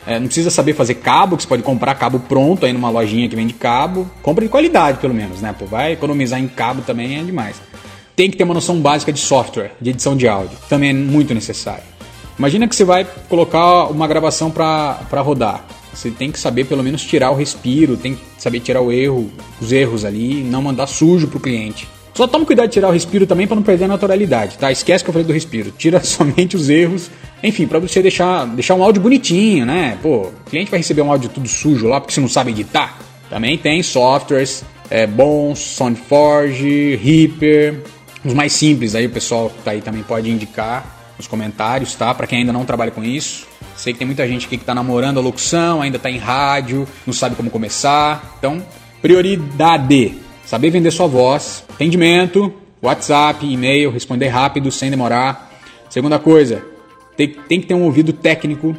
É, 0.08 0.18
não 0.18 0.28
precisa 0.28 0.50
saber 0.50 0.74
fazer 0.74 0.96
cabo, 0.96 1.36
que 1.36 1.44
você 1.44 1.50
pode 1.50 1.64
comprar 1.64 1.94
cabo 1.96 2.18
pronto 2.18 2.66
aí 2.66 2.72
numa 2.72 2.90
lojinha 2.90 3.28
que 3.28 3.36
vende 3.36 3.54
cabo. 3.54 4.10
Compra 4.24 4.46
de 4.46 4.50
qualidade, 4.50 5.00
pelo 5.00 5.14
menos, 5.14 5.42
né? 5.42 5.54
Pô, 5.58 5.66
vai 5.66 5.92
economizar 5.92 6.40
em 6.40 6.48
cabo 6.48 6.82
também 6.82 7.20
é 7.20 7.24
demais. 7.24 7.58
Tem 8.16 8.32
que 8.32 8.38
ter 8.38 8.46
uma 8.46 8.54
noção 8.54 8.80
básica 8.80 9.12
de 9.12 9.20
software, 9.20 9.74
de 9.82 9.90
edição 9.90 10.16
de 10.16 10.26
áudio. 10.26 10.58
Também 10.70 10.92
é 10.92 10.94
muito 10.94 11.34
necessário. 11.34 11.84
Imagina 12.40 12.70
que 12.70 12.76
você 12.76 12.86
vai 12.86 13.06
colocar 13.28 13.88
uma 13.88 14.08
gravação 14.08 14.50
para 14.50 15.22
rodar. 15.22 15.66
Você 15.94 16.10
tem 16.10 16.32
que 16.32 16.40
saber 16.40 16.66
pelo 16.66 16.84
menos 16.84 17.04
tirar 17.04 17.32
o 17.32 17.36
respiro, 17.36 17.98
tem 17.98 18.16
que 18.16 18.22
saber 18.38 18.62
tirar 18.62 18.82
o 18.82 18.94
erro, 18.94 19.30
os 19.60 19.74
erros 19.74 20.06
ali, 20.06 20.42
não 20.42 20.62
mandar 20.62 20.88
sujo 20.88 21.28
pro 21.28 21.40
cliente. 21.40 21.86
Só 22.14 22.28
toma 22.28 22.46
cuidado 22.46 22.68
de 22.68 22.74
tirar 22.74 22.88
o 22.88 22.92
respiro 22.92 23.28
também 23.28 23.46
para 23.46 23.56
não 23.56 23.64
perder 23.64 23.86
a 23.86 23.90
naturalidade, 23.90 24.58
tá? 24.58 24.72
Esquece 24.72 25.04
que 25.04 25.10
eu 25.10 25.14
falei 25.14 25.28
do 25.28 25.34
respiro. 25.34 25.72
Tira 25.72 26.00
somente 26.06 26.56
os 26.56 26.70
erros. 26.70 27.12
Enfim, 27.44 27.68
para 27.68 27.80
você 27.80 28.02
deixar, 28.02 28.46
deixar 28.48 28.76
um 28.76 28.84
áudio 28.84 29.02
bonitinho, 29.02 29.66
né? 29.66 29.98
Pô, 30.02 30.28
o 30.28 30.50
cliente 30.50 30.72
vai 30.72 30.80
receber 30.80 31.02
um 31.02 31.12
áudio 31.12 31.30
tudo 31.30 31.48
sujo 31.48 31.88
lá 31.88 32.02
porque 32.02 32.14
você 32.14 32.22
não 32.22 32.28
sabe 32.28 32.52
editar. 32.52 32.98
Também 33.30 33.58
tem 33.58 33.84
softwares 33.84 34.64
é, 34.90 35.06
bons, 35.06 35.60
SoundForge, 35.60 36.96
Reaper, 36.96 37.84
os 38.26 38.34
mais 38.34 38.54
simples 38.54 38.96
aí 38.96 39.06
o 39.06 39.10
pessoal 39.10 39.52
tá 39.64 39.72
aí 39.72 39.82
também 39.82 40.04
pode 40.04 40.30
indicar 40.30 40.98
nos 41.18 41.28
comentários, 41.28 41.96
tá? 41.96 42.14
Para 42.14 42.28
quem 42.28 42.40
ainda 42.40 42.54
não 42.54 42.66
trabalha 42.66 42.92
com 42.92 43.04
isso. 43.04 43.48
Sei 43.76 43.94
que 43.94 44.00
tem 44.00 44.06
muita 44.06 44.28
gente 44.28 44.46
aqui 44.46 44.58
que 44.58 44.66
tá 44.66 44.74
namorando 44.74 45.18
a 45.18 45.22
locução, 45.22 45.82
ainda 45.82 46.00
tá 46.00 46.10
em 46.10 46.18
rádio, 46.18 46.88
não 47.06 47.14
sabe 47.14 47.36
como 47.36 47.50
começar. 47.50 48.36
Então, 48.38 48.64
prioridade: 49.02 50.16
saber 50.46 50.70
vender 50.70 50.92
sua 50.92 51.08
voz, 51.08 51.64
atendimento, 51.70 52.54
WhatsApp, 52.82 53.46
e-mail, 53.46 53.92
responder 53.92 54.28
rápido, 54.28 54.72
sem 54.72 54.90
demorar. 54.90 55.52
Segunda 55.90 56.20
coisa, 56.20 56.64
tem, 57.18 57.28
tem 57.28 57.60
que 57.60 57.68
ter 57.68 57.74
um 57.74 57.84
ouvido 57.84 58.14
técnico, 58.14 58.78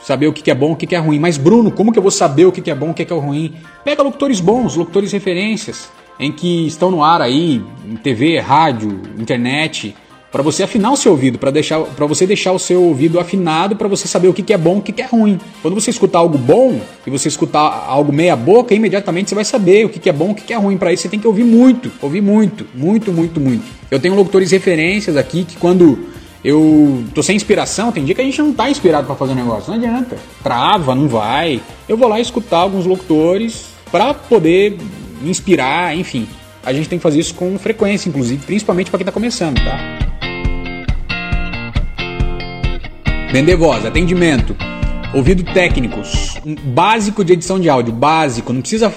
saber 0.00 0.26
o 0.26 0.32
que, 0.32 0.48
é 0.50 0.54
bom, 0.54 0.72
o 0.72 0.76
que, 0.76 0.94
é 0.94 0.98
ruim. 0.98 1.18
Mas, 1.18 1.36
Bruno, 1.36 1.70
como 1.70 1.92
que 1.92 1.98
eu 1.98 2.02
vou 2.02 2.10
saber 2.10 2.44
o 2.44 2.52
que, 2.52 2.70
é 2.70 2.74
bom, 2.74 2.90
o 2.90 2.94
que, 2.94 3.04
que 3.04 3.12
é 3.12 3.16
ruim? 3.16 3.54
Pega 3.84 4.02
locutores 4.02 4.38
bons, 4.38 4.76
locutores 4.76 5.10
referências, 5.10 5.90
em 6.18 6.30
que 6.30 6.66
estão 6.66 6.90
no 6.90 7.02
ar 7.02 7.20
aí, 7.20 7.62
em 7.88 7.96
TV, 7.96 8.38
rádio, 8.38 9.00
internet 9.18 9.94
para 10.30 10.42
você 10.42 10.62
afinar 10.62 10.92
o 10.92 10.96
seu 10.96 11.12
ouvido, 11.12 11.38
para 11.38 11.50
deixar, 11.50 11.80
para 11.80 12.06
você 12.06 12.26
deixar 12.26 12.52
o 12.52 12.58
seu 12.58 12.82
ouvido 12.82 13.18
afinado, 13.18 13.74
para 13.74 13.88
você 13.88 14.06
saber 14.06 14.28
o 14.28 14.32
que, 14.32 14.42
que 14.42 14.52
é 14.52 14.58
bom, 14.58 14.78
o 14.78 14.82
que, 14.82 14.92
que 14.92 15.02
é 15.02 15.06
ruim. 15.06 15.40
Quando 15.60 15.74
você 15.74 15.90
escutar 15.90 16.20
algo 16.20 16.38
bom 16.38 16.80
e 17.04 17.10
você 17.10 17.26
escutar 17.26 17.86
algo 17.88 18.12
meia 18.12 18.36
boca, 18.36 18.72
imediatamente 18.72 19.28
você 19.28 19.34
vai 19.34 19.44
saber 19.44 19.86
o 19.86 19.88
que, 19.88 19.98
que 19.98 20.08
é 20.08 20.12
bom, 20.12 20.30
o 20.30 20.34
que, 20.34 20.42
que 20.42 20.52
é 20.52 20.56
ruim. 20.56 20.78
Para 20.78 20.92
isso 20.92 21.02
você 21.02 21.08
tem 21.08 21.18
que 21.18 21.26
ouvir 21.26 21.42
muito, 21.42 21.90
ouvir 22.00 22.20
muito, 22.20 22.64
muito, 22.74 23.12
muito, 23.12 23.40
muito. 23.40 23.64
Eu 23.90 23.98
tenho 23.98 24.14
locutores 24.14 24.52
referências 24.52 25.16
aqui 25.16 25.44
que 25.44 25.56
quando 25.56 25.98
eu 26.44 27.04
tô 27.14 27.22
sem 27.22 27.36
inspiração, 27.36 27.92
tem 27.92 28.04
dia 28.04 28.14
que 28.14 28.20
a 28.20 28.24
gente 28.24 28.40
não 28.40 28.52
tá 28.52 28.70
inspirado 28.70 29.06
para 29.06 29.14
fazer 29.14 29.34
negócio, 29.34 29.70
não 29.70 29.78
adianta. 29.78 30.16
Trava, 30.42 30.94
não 30.94 31.06
vai. 31.06 31.60
Eu 31.88 31.96
vou 31.96 32.08
lá 32.08 32.18
escutar 32.18 32.58
alguns 32.58 32.86
locutores 32.86 33.66
para 33.92 34.14
poder 34.14 34.78
me 35.20 35.30
inspirar, 35.30 35.94
enfim. 35.94 36.26
A 36.64 36.72
gente 36.72 36.88
tem 36.88 36.98
que 36.98 37.02
fazer 37.02 37.20
isso 37.20 37.34
com 37.34 37.58
frequência, 37.58 38.08
inclusive, 38.08 38.44
principalmente 38.44 38.90
para 38.90 38.98
quem 38.98 39.06
tá 39.06 39.12
começando, 39.12 39.62
tá? 39.62 39.78
Vender 43.30 43.56
voz, 43.56 43.84
atendimento, 43.84 44.56
ouvido 45.14 45.44
técnicos, 45.52 46.36
um 46.44 46.54
básico 46.54 47.24
de 47.24 47.34
edição 47.34 47.60
de 47.60 47.68
áudio, 47.68 47.92
básico, 47.92 48.52
não 48.52 48.60
precisa. 48.60 48.92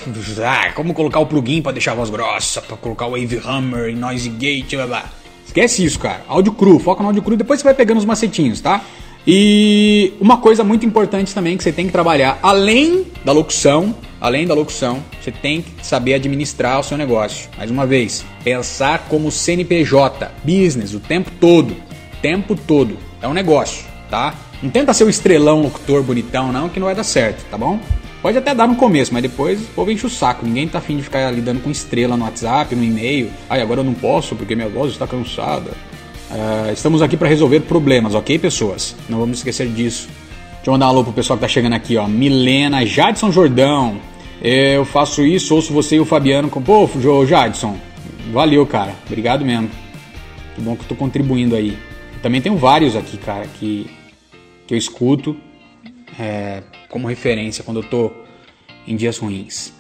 Ah, 0.46 0.72
como 0.74 0.94
colocar 0.94 1.20
o 1.20 1.26
plugin 1.26 1.62
para 1.62 1.74
deixar 1.74 1.92
a 1.92 1.96
voz 1.96 2.10
grossa, 2.10 2.62
para 2.62 2.78
colocar 2.78 3.06
o 3.06 3.12
Wave 3.12 3.42
Hammer, 3.46 3.96
Noise 3.96 4.30
Gate, 4.30 4.76
blá 4.76 4.88
blá. 4.88 5.23
Esquece 5.46 5.84
isso, 5.84 6.00
cara. 6.00 6.24
Áudio 6.28 6.54
cru, 6.54 6.80
foca 6.80 7.02
no 7.02 7.10
áudio 7.10 7.22
cru, 7.22 7.36
depois 7.36 7.60
você 7.60 7.64
vai 7.64 7.74
pegando 7.74 7.98
os 7.98 8.06
macetinhos, 8.06 8.62
tá? 8.62 8.82
E 9.26 10.14
uma 10.20 10.38
coisa 10.38 10.64
muito 10.64 10.86
importante 10.86 11.34
também 11.34 11.56
que 11.56 11.64
você 11.64 11.72
tem 11.72 11.86
que 11.86 11.92
trabalhar, 11.92 12.40
além 12.42 13.06
da 13.24 13.32
locução, 13.32 13.96
além 14.20 14.46
da 14.46 14.54
locução, 14.54 15.04
você 15.22 15.32
tem 15.32 15.62
que 15.62 15.86
saber 15.86 16.16
administrar 16.16 16.80
o 16.80 16.84
seu 16.84 16.98
negócio. 16.98 17.50
Mais 17.58 17.72
uma 17.72 17.86
vez, 17.86 18.26
pensar 18.44 19.08
como 19.08 19.32
CNPJ, 19.32 20.30
business, 20.44 20.94
o 20.94 21.00
tempo 21.00 21.32
todo, 21.40 21.76
tempo 22.22 22.56
todo. 22.56 22.98
É 23.22 23.28
um 23.28 23.34
negócio 23.34 23.94
tá? 24.14 24.36
Não 24.62 24.70
tenta 24.70 24.94
ser 24.94 25.06
o 25.06 25.10
estrelão 25.10 25.64
locutor 25.64 26.04
bonitão, 26.04 26.52
não, 26.52 26.70
que 26.70 26.80
não 26.80 26.86
vai 26.86 26.94
dar 26.94 27.04
certo, 27.04 27.44
tá 27.50 27.58
bom? 27.58 27.80
Pode 28.24 28.38
até 28.38 28.56
dar 28.56 28.70
no 28.70 28.78
começo, 28.78 29.14
mas 29.14 29.22
depois 29.22 29.62
o 29.62 29.68
povo 29.76 29.92
enche 29.92 30.06
o 30.06 30.10
saco. 30.10 30.46
Ninguém 30.46 30.66
tá 30.66 30.78
afim 30.78 30.96
de 30.96 31.04
ficar 31.04 31.30
lidando 31.30 31.60
com 31.60 31.70
estrela 31.70 32.16
no 32.16 32.24
WhatsApp, 32.24 32.74
no 32.74 32.82
e-mail. 32.82 33.30
Ai, 33.50 33.62
agora 33.62 33.82
eu 33.82 33.84
não 33.84 33.94
posso 33.94 34.34
porque 34.34 34.56
minha 34.56 34.70
voz 34.70 34.94
está 34.94 35.06
cansada. 35.06 35.72
Uh, 36.32 36.72
estamos 36.72 37.02
aqui 37.02 37.18
para 37.18 37.28
resolver 37.28 37.60
problemas, 37.60 38.16
ok, 38.16 38.40
pessoas? 38.40 38.96
Não 39.10 39.20
vamos 39.20 39.40
esquecer 39.40 39.68
disso. 39.68 40.08
Deixa 40.54 40.70
eu 40.70 40.72
mandar 40.72 40.86
um 40.86 40.90
alô 40.90 41.04
pro 41.04 41.12
pessoal 41.12 41.36
que 41.36 41.42
tá 41.42 41.50
chegando 41.50 41.74
aqui, 41.74 41.98
ó. 41.98 42.08
Milena, 42.08 42.86
Jadson 42.86 43.30
Jordão. 43.30 43.98
Eu 44.42 44.86
faço 44.86 45.26
isso, 45.26 45.54
ouço 45.54 45.74
você 45.74 45.98
e 45.98 46.00
o 46.00 46.06
Fabiano 46.06 46.50
com. 46.50 46.62
Pô, 46.62 46.90
Jadson, 47.28 47.76
valeu, 48.32 48.66
cara. 48.66 48.96
Obrigado 49.06 49.44
mesmo. 49.44 49.70
Que 50.56 50.62
bom 50.62 50.78
que 50.78 50.84
eu 50.84 50.88
tô 50.88 50.96
contribuindo 50.96 51.58
aí. 51.58 51.78
Também 52.22 52.40
tenho 52.40 52.56
vários 52.56 52.96
aqui, 52.96 53.18
cara, 53.18 53.46
que 53.60 53.86
que 54.66 54.74
eu 54.74 54.78
escuto 54.78 55.36
é, 56.20 56.62
como 56.90 57.08
referência 57.08 57.64
quando 57.64 57.78
eu 57.78 57.84
tô 57.84 58.12
em 58.88 58.96
dias 58.96 59.18
ruins. 59.18 59.74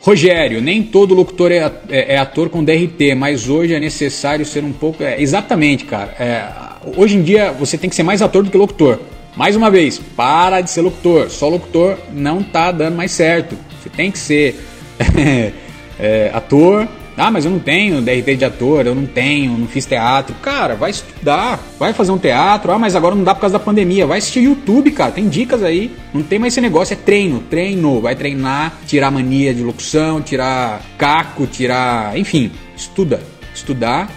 Rogério, 0.00 0.60
nem 0.60 0.82
todo 0.82 1.14
locutor 1.14 1.52
é, 1.52 1.58
é, 1.88 2.14
é, 2.14 2.18
ator 2.18 2.48
com 2.48 2.64
DRT, 2.64 3.14
mas 3.14 3.48
hoje 3.48 3.72
é 3.72 3.78
necessário 3.78 4.44
ser 4.44 4.64
um 4.64 4.72
pouco. 4.72 5.02
É, 5.02 5.20
exatamente, 5.20 5.84
cara. 5.84 6.10
É, 6.18 6.48
hoje 6.96 7.16
em 7.16 7.22
dia 7.22 7.52
você 7.52 7.78
tem 7.78 7.88
que 7.88 7.94
ser 7.94 8.02
mais 8.02 8.20
ator 8.20 8.42
do 8.42 8.50
que 8.50 8.56
locutor. 8.56 8.98
Mais 9.36 9.54
uma 9.54 9.70
vez, 9.70 10.00
para 10.16 10.60
de 10.60 10.70
ser 10.70 10.80
locutor. 10.80 11.30
Só 11.30 11.48
locutor 11.48 11.96
não 12.12 12.42
tá 12.42 12.72
dando 12.72 12.96
mais 12.96 13.12
certo. 13.12 13.56
Você 13.80 13.88
tem 13.88 14.10
que 14.10 14.18
ser 14.18 14.56
é, 15.98 16.30
ator 16.34 16.88
ah, 17.16 17.30
mas 17.30 17.44
eu 17.44 17.50
não 17.50 17.58
tenho 17.58 18.00
DRT 18.00 18.36
de 18.36 18.44
ator, 18.44 18.86
eu 18.86 18.94
não 18.94 19.06
tenho, 19.06 19.56
não 19.56 19.66
fiz 19.66 19.84
teatro. 19.84 20.34
Cara, 20.42 20.74
vai 20.74 20.90
estudar, 20.90 21.60
vai 21.78 21.92
fazer 21.92 22.10
um 22.10 22.18
teatro. 22.18 22.72
Ah, 22.72 22.78
mas 22.78 22.96
agora 22.96 23.14
não 23.14 23.24
dá 23.24 23.34
por 23.34 23.42
causa 23.42 23.58
da 23.58 23.64
pandemia. 23.64 24.06
Vai 24.06 24.18
assistir 24.18 24.40
YouTube, 24.40 24.90
cara, 24.92 25.12
tem 25.12 25.28
dicas 25.28 25.62
aí. 25.62 25.94
Não 26.12 26.22
tem 26.22 26.38
mais 26.38 26.52
esse 26.54 26.60
negócio, 26.60 26.94
é 26.94 26.96
treino, 26.96 27.40
treino. 27.50 28.00
Vai 28.00 28.14
treinar, 28.14 28.78
tirar 28.86 29.10
mania 29.10 29.52
de 29.52 29.62
locução, 29.62 30.22
tirar 30.22 30.82
caco, 30.96 31.46
tirar. 31.46 32.16
Enfim, 32.18 32.50
estuda. 32.76 33.22
Estudar 33.54 34.10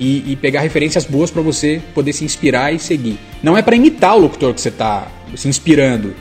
e, 0.00 0.32
e 0.32 0.36
pegar 0.36 0.60
referências 0.60 1.04
boas 1.04 1.30
para 1.30 1.42
você 1.42 1.80
poder 1.94 2.12
se 2.12 2.24
inspirar 2.24 2.74
e 2.74 2.78
seguir. 2.78 3.18
Não 3.42 3.56
é 3.56 3.62
para 3.62 3.76
imitar 3.76 4.16
o 4.16 4.20
locutor 4.20 4.52
que 4.52 4.60
você 4.60 4.70
tá 4.70 5.06
se 5.36 5.48
inspirando 5.48 6.14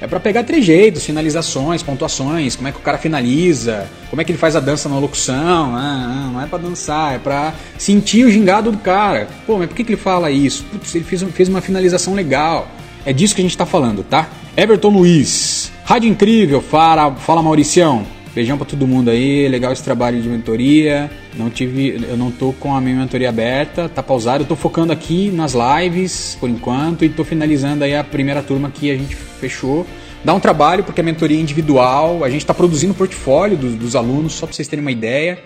é 0.00 0.06
para 0.06 0.20
pegar 0.20 0.44
trejeitos, 0.44 1.04
finalizações, 1.04 1.82
pontuações, 1.82 2.54
como 2.54 2.68
é 2.68 2.72
que 2.72 2.78
o 2.78 2.82
cara 2.82 2.98
finaliza, 2.98 3.88
como 4.10 4.22
é 4.22 4.24
que 4.24 4.30
ele 4.30 4.38
faz 4.38 4.54
a 4.54 4.60
dança 4.60 4.88
na 4.88 4.98
locução. 4.98 5.74
Ah, 5.74 6.30
não 6.32 6.40
é 6.40 6.46
para 6.46 6.58
dançar, 6.58 7.16
é 7.16 7.18
para 7.18 7.52
sentir 7.76 8.24
o 8.24 8.30
gingado 8.30 8.70
do 8.70 8.78
cara. 8.78 9.26
Pô, 9.46 9.58
mas 9.58 9.68
por 9.68 9.74
que, 9.74 9.84
que 9.84 9.92
ele 9.92 10.00
fala 10.00 10.30
isso? 10.30 10.64
Putz, 10.64 10.94
ele 10.94 11.04
fez, 11.04 11.22
fez 11.22 11.48
uma 11.48 11.60
finalização 11.60 12.14
legal. 12.14 12.68
É 13.04 13.12
disso 13.12 13.34
que 13.34 13.40
a 13.40 13.44
gente 13.44 13.56
tá 13.56 13.66
falando, 13.66 14.04
tá? 14.04 14.28
Everton 14.56 14.90
Luiz, 14.90 15.72
Rádio 15.84 16.10
Incrível, 16.10 16.60
fala, 16.60 17.14
fala 17.16 17.42
Mauricião. 17.42 18.17
Beijão 18.38 18.56
para 18.56 18.68
todo 18.68 18.86
mundo 18.86 19.10
aí, 19.10 19.48
legal 19.48 19.72
esse 19.72 19.82
trabalho 19.82 20.22
de 20.22 20.28
mentoria. 20.28 21.10
Não 21.34 21.50
tive, 21.50 22.00
eu 22.08 22.16
não 22.16 22.30
tô 22.30 22.52
com 22.52 22.72
a 22.72 22.80
minha 22.80 22.94
mentoria 22.94 23.30
aberta, 23.30 23.88
tá 23.88 24.00
pausado. 24.00 24.44
Eu 24.44 24.46
tô 24.46 24.54
focando 24.54 24.92
aqui 24.92 25.28
nas 25.28 25.54
lives 25.54 26.36
por 26.38 26.48
enquanto 26.48 27.04
e 27.04 27.08
tô 27.08 27.24
finalizando 27.24 27.82
aí 27.82 27.96
a 27.96 28.04
primeira 28.04 28.40
turma 28.40 28.70
que 28.70 28.92
a 28.92 28.96
gente 28.96 29.16
fechou. 29.16 29.84
Dá 30.24 30.32
um 30.32 30.38
trabalho 30.38 30.84
porque 30.84 31.00
a 31.00 31.04
mentoria 31.04 31.36
é 31.36 31.40
individual, 31.40 32.22
a 32.22 32.30
gente 32.30 32.42
está 32.42 32.54
produzindo 32.54 32.92
o 32.92 32.96
portfólio 32.96 33.56
dos, 33.56 33.74
dos 33.74 33.96
alunos, 33.96 34.34
só 34.34 34.46
para 34.46 34.54
vocês 34.54 34.68
terem 34.68 34.84
uma 34.84 34.92
ideia. 34.92 35.42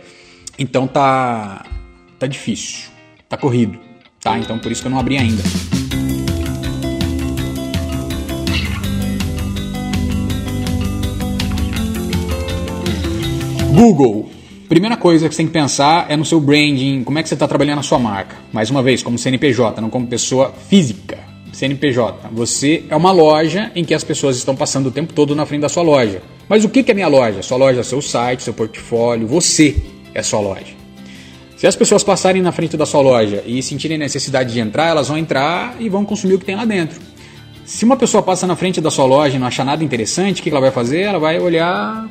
Então 0.58 0.86
tá 0.86 1.64
tá 2.18 2.26
difícil, 2.26 2.90
tá 3.26 3.38
corrido, 3.38 3.78
tá? 4.20 4.38
Então 4.38 4.58
por 4.58 4.70
isso 4.70 4.82
que 4.82 4.88
eu 4.88 4.92
não 4.92 4.98
abri 4.98 5.16
ainda. 5.16 5.42
Google. 13.82 14.30
Primeira 14.68 14.96
coisa 14.96 15.28
que 15.28 15.34
você 15.34 15.38
tem 15.38 15.46
que 15.48 15.52
pensar 15.52 16.06
é 16.08 16.16
no 16.16 16.24
seu 16.24 16.38
branding, 16.38 17.02
como 17.02 17.18
é 17.18 17.22
que 17.22 17.28
você 17.28 17.34
está 17.34 17.48
trabalhando 17.48 17.80
a 17.80 17.82
sua 17.82 17.98
marca. 17.98 18.36
Mais 18.52 18.70
uma 18.70 18.80
vez, 18.80 19.02
como 19.02 19.18
CNPJ, 19.18 19.80
não 19.80 19.90
como 19.90 20.06
pessoa 20.06 20.54
física. 20.68 21.18
CNPJ, 21.52 22.28
você 22.30 22.84
é 22.88 22.94
uma 22.94 23.10
loja 23.10 23.72
em 23.74 23.84
que 23.84 23.92
as 23.92 24.04
pessoas 24.04 24.36
estão 24.36 24.54
passando 24.54 24.86
o 24.86 24.92
tempo 24.92 25.12
todo 25.12 25.34
na 25.34 25.44
frente 25.44 25.62
da 25.62 25.68
sua 25.68 25.82
loja. 25.82 26.22
Mas 26.48 26.64
o 26.64 26.68
que 26.68 26.88
é 26.88 26.94
minha 26.94 27.08
loja? 27.08 27.42
Sua 27.42 27.56
loja 27.56 27.80
é 27.80 27.82
seu 27.82 28.00
site, 28.00 28.44
seu 28.44 28.54
portfólio, 28.54 29.26
você 29.26 29.74
é 30.14 30.22
sua 30.22 30.38
loja. 30.38 30.76
Se 31.56 31.66
as 31.66 31.74
pessoas 31.74 32.04
passarem 32.04 32.40
na 32.40 32.52
frente 32.52 32.76
da 32.76 32.86
sua 32.86 33.00
loja 33.00 33.42
e 33.44 33.60
sentirem 33.64 33.98
necessidade 33.98 34.52
de 34.52 34.60
entrar, 34.60 34.86
elas 34.86 35.08
vão 35.08 35.18
entrar 35.18 35.74
e 35.80 35.88
vão 35.88 36.04
consumir 36.04 36.34
o 36.34 36.38
que 36.38 36.44
tem 36.44 36.54
lá 36.54 36.64
dentro. 36.64 37.00
Se 37.64 37.84
uma 37.84 37.96
pessoa 37.96 38.22
passa 38.22 38.46
na 38.46 38.54
frente 38.54 38.80
da 38.80 38.92
sua 38.92 39.06
loja 39.06 39.34
e 39.34 39.40
não 39.40 39.48
achar 39.48 39.64
nada 39.64 39.82
interessante, 39.82 40.40
o 40.40 40.44
que 40.44 40.50
ela 40.50 40.60
vai 40.60 40.70
fazer? 40.70 41.00
Ela 41.00 41.18
vai 41.18 41.40
olhar 41.40 42.08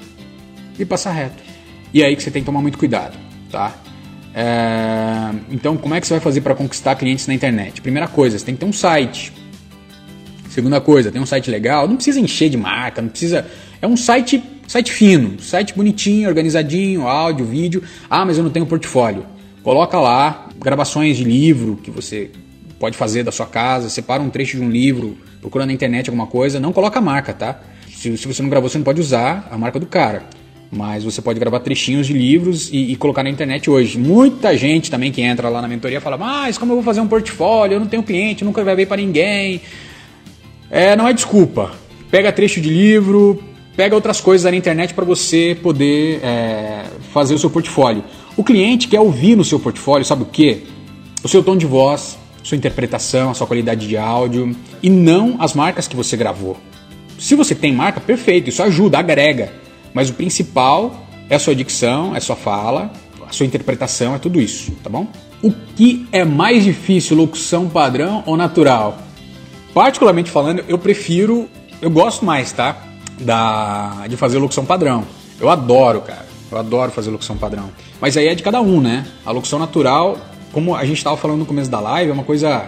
e 0.77 0.85
passar 0.85 1.11
reto. 1.11 1.50
E 1.93 2.01
é 2.01 2.05
aí 2.05 2.15
que 2.15 2.23
você 2.23 2.31
tem 2.31 2.41
que 2.41 2.45
tomar 2.45 2.61
muito 2.61 2.77
cuidado, 2.77 3.17
tá? 3.51 3.75
É... 4.33 5.33
Então, 5.49 5.75
como 5.77 5.93
é 5.93 6.01
que 6.01 6.07
você 6.07 6.13
vai 6.13 6.21
fazer 6.21 6.41
para 6.41 6.55
conquistar 6.55 6.95
clientes 6.95 7.27
na 7.27 7.33
internet? 7.33 7.81
Primeira 7.81 8.07
coisa, 8.07 8.37
você 8.37 8.45
tem 8.45 8.55
que 8.55 8.61
ter 8.61 8.65
um 8.65 8.73
site. 8.73 9.33
Segunda 10.49 10.81
coisa, 10.81 11.11
tem 11.11 11.21
um 11.21 11.25
site 11.25 11.49
legal. 11.49 11.87
Não 11.87 11.95
precisa 11.95 12.19
encher 12.19 12.49
de 12.49 12.57
marca, 12.57 13.01
não 13.01 13.09
precisa. 13.09 13.45
É 13.81 13.87
um 13.87 13.97
site, 13.97 14.41
site 14.67 14.91
fino, 14.91 15.39
site 15.41 15.73
bonitinho, 15.73 16.27
organizadinho, 16.27 17.07
áudio, 17.07 17.45
vídeo. 17.45 17.83
Ah, 18.09 18.25
mas 18.25 18.37
eu 18.37 18.43
não 18.43 18.51
tenho 18.51 18.65
portfólio. 18.65 19.25
Coloca 19.63 19.99
lá 19.99 20.49
gravações 20.59 21.17
de 21.17 21.23
livro 21.23 21.77
que 21.77 21.91
você 21.91 22.31
pode 22.79 22.97
fazer 22.97 23.23
da 23.23 23.31
sua 23.31 23.45
casa, 23.45 23.89
separa 23.89 24.23
um 24.23 24.29
trecho 24.29 24.57
de 24.57 24.63
um 24.63 24.69
livro, 24.69 25.15
procura 25.39 25.65
na 25.65 25.73
internet 25.73 26.09
alguma 26.09 26.25
coisa, 26.25 26.59
não 26.59 26.73
coloca 26.73 26.97
a 26.97 27.01
marca, 27.01 27.31
tá? 27.31 27.59
Se, 27.87 28.17
se 28.17 28.27
você 28.27 28.41
não 28.41 28.49
gravou, 28.49 28.67
você 28.69 28.77
não 28.77 28.83
pode 28.83 28.99
usar 28.99 29.47
a 29.51 29.57
marca 29.57 29.79
do 29.79 29.85
cara. 29.85 30.23
Mas 30.71 31.03
você 31.03 31.21
pode 31.21 31.37
gravar 31.37 31.59
trechinhos 31.59 32.07
de 32.07 32.13
livros 32.13 32.69
e, 32.71 32.93
e, 32.93 32.95
colocar 32.95 33.23
na 33.23 33.29
internet 33.29 33.69
hoje. 33.69 33.99
Muita 33.99 34.55
gente 34.57 34.89
também 34.89 35.11
que 35.11 35.21
entra 35.21 35.49
lá 35.49 35.61
na 35.61 35.67
mentoria 35.67 35.99
fala: 35.99 36.17
Mas 36.17 36.57
como 36.57 36.71
eu 36.71 36.75
vou 36.77 36.83
fazer 36.83 37.01
um 37.01 37.07
portfólio? 37.07 37.75
Eu 37.75 37.79
não 37.81 37.87
tenho 37.87 38.01
cliente, 38.01 38.45
nunca 38.45 38.63
gravei 38.63 38.85
para 38.85 38.97
ninguém. 38.97 39.61
É, 40.69 40.95
não 40.95 41.05
é 41.05 41.11
desculpa. 41.11 41.71
Pega 42.09 42.31
trecho 42.31 42.61
de 42.61 42.69
livro, 42.69 43.43
pega 43.75 43.93
outras 43.95 44.21
coisas 44.21 44.49
na 44.49 44.55
internet 44.55 44.93
para 44.93 45.03
você 45.03 45.57
poder 45.61 46.21
é, 46.23 46.85
fazer 47.11 47.33
o 47.33 47.37
seu 47.37 47.49
portfólio. 47.49 48.03
O 48.37 48.43
cliente 48.43 48.87
quer 48.87 49.01
ouvir 49.01 49.35
no 49.35 49.43
seu 49.43 49.59
portfólio, 49.59 50.05
sabe 50.05 50.23
o 50.23 50.25
que? 50.25 50.63
O 51.21 51.27
seu 51.27 51.43
tom 51.43 51.57
de 51.57 51.65
voz, 51.65 52.17
sua 52.43 52.55
interpretação, 52.55 53.31
a 53.31 53.33
sua 53.33 53.45
qualidade 53.45 53.87
de 53.87 53.97
áudio 53.97 54.55
e 54.81 54.89
não 54.89 55.35
as 55.39 55.53
marcas 55.53 55.87
que 55.87 55.95
você 55.95 56.15
gravou. 56.15 56.57
Se 57.19 57.35
você 57.35 57.53
tem 57.53 57.73
marca, 57.73 57.99
perfeito, 57.99 58.49
isso 58.49 58.63
ajuda, 58.63 58.97
agrega. 58.97 59.53
Mas 59.93 60.09
o 60.09 60.13
principal 60.13 61.05
é 61.29 61.35
a 61.35 61.39
sua 61.39 61.55
dicção, 61.55 62.13
é 62.13 62.17
a 62.17 62.21
sua 62.21 62.35
fala, 62.35 62.91
a 63.27 63.33
sua 63.33 63.45
interpretação, 63.45 64.15
é 64.15 64.19
tudo 64.19 64.39
isso, 64.39 64.71
tá 64.83 64.89
bom? 64.89 65.07
O 65.41 65.51
que 65.75 66.05
é 66.11 66.23
mais 66.23 66.63
difícil, 66.63 67.17
locução 67.17 67.67
padrão 67.67 68.23
ou 68.25 68.37
natural? 68.37 68.97
Particularmente 69.73 70.29
falando, 70.29 70.63
eu 70.67 70.77
prefiro, 70.77 71.47
eu 71.81 71.89
gosto 71.89 72.25
mais, 72.25 72.51
tá? 72.51 72.77
Da, 73.19 74.05
de 74.07 74.17
fazer 74.17 74.37
locução 74.37 74.65
padrão. 74.65 75.05
Eu 75.39 75.49
adoro, 75.49 76.01
cara. 76.01 76.25
Eu 76.51 76.57
adoro 76.57 76.91
fazer 76.91 77.09
locução 77.09 77.37
padrão. 77.37 77.69
Mas 77.99 78.17
aí 78.17 78.27
é 78.27 78.35
de 78.35 78.43
cada 78.43 78.61
um, 78.61 78.81
né? 78.81 79.07
A 79.25 79.31
locução 79.31 79.57
natural, 79.57 80.17
como 80.51 80.75
a 80.75 80.83
gente 80.83 80.97
estava 80.97 81.15
falando 81.15 81.39
no 81.39 81.45
começo 81.45 81.71
da 81.71 81.79
live, 81.79 82.11
é 82.11 82.13
uma 82.13 82.23
coisa 82.23 82.67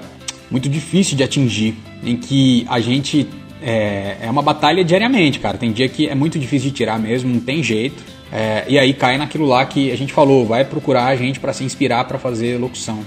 muito 0.49 0.69
difícil 0.69 1.17
de 1.17 1.23
atingir, 1.23 1.75
em 2.03 2.15
que 2.15 2.65
a 2.69 2.79
gente 2.79 3.27
é, 3.63 4.17
é 4.21 4.29
uma 4.29 4.41
batalha 4.41 4.83
diariamente, 4.83 5.39
cara. 5.39 5.57
Tem 5.57 5.71
dia 5.71 5.87
que 5.87 6.07
é 6.07 6.15
muito 6.15 6.37
difícil 6.37 6.69
de 6.69 6.75
tirar 6.75 6.99
mesmo, 6.99 7.33
não 7.33 7.39
tem 7.39 7.63
jeito. 7.63 8.03
É, 8.31 8.65
e 8.67 8.79
aí 8.79 8.93
cai 8.93 9.17
naquilo 9.17 9.45
lá 9.45 9.65
que 9.65 9.91
a 9.91 9.95
gente 9.95 10.11
falou, 10.11 10.45
vai 10.45 10.65
procurar 10.65 11.05
a 11.05 11.15
gente 11.15 11.39
para 11.39 11.53
se 11.53 11.63
inspirar 11.63 12.05
para 12.05 12.17
fazer 12.17 12.57
locução, 12.59 12.99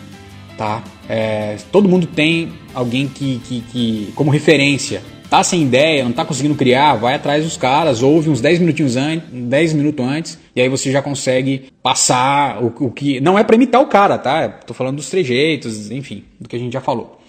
tá? 0.57 0.85
É, 1.09 1.57
todo 1.73 1.88
mundo 1.88 2.07
tem 2.07 2.53
alguém 2.73 3.09
que, 3.09 3.40
que, 3.45 3.61
que, 3.62 4.12
como 4.14 4.31
referência, 4.31 5.03
tá 5.29 5.42
sem 5.42 5.62
ideia, 5.62 6.05
não 6.05 6.12
tá 6.12 6.25
conseguindo 6.25 6.55
criar, 6.55 6.95
vai 6.95 7.14
atrás 7.14 7.42
dos 7.42 7.57
caras, 7.57 8.05
ouve 8.05 8.31
uns 8.31 8.40
10 8.40 8.61
minutinhos 8.61 8.97
antes, 8.97 9.29
10 9.33 9.73
minutos 9.73 10.07
antes, 10.07 10.38
e 10.55 10.61
aí 10.61 10.69
você 10.69 10.92
já 10.92 11.03
consegue 11.03 11.71
passar 11.83 12.62
o, 12.62 12.73
o 12.87 12.90
que. 12.92 13.21
Não 13.21 13.37
é 13.37 13.42
para 13.42 13.57
imitar 13.57 13.81
o 13.81 13.87
cara, 13.87 14.19
tá? 14.19 14.49
Tô 14.49 14.73
falando 14.73 14.97
dos 14.97 15.11
trejeitos, 15.11 15.90
enfim, 15.90 16.23
do 16.40 16.49
que 16.49 16.55
a 16.55 16.59
gente 16.59 16.73
já 16.73 16.81
falou. 16.81 17.21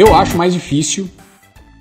Eu 0.00 0.14
acho 0.14 0.34
mais 0.34 0.54
difícil 0.54 1.10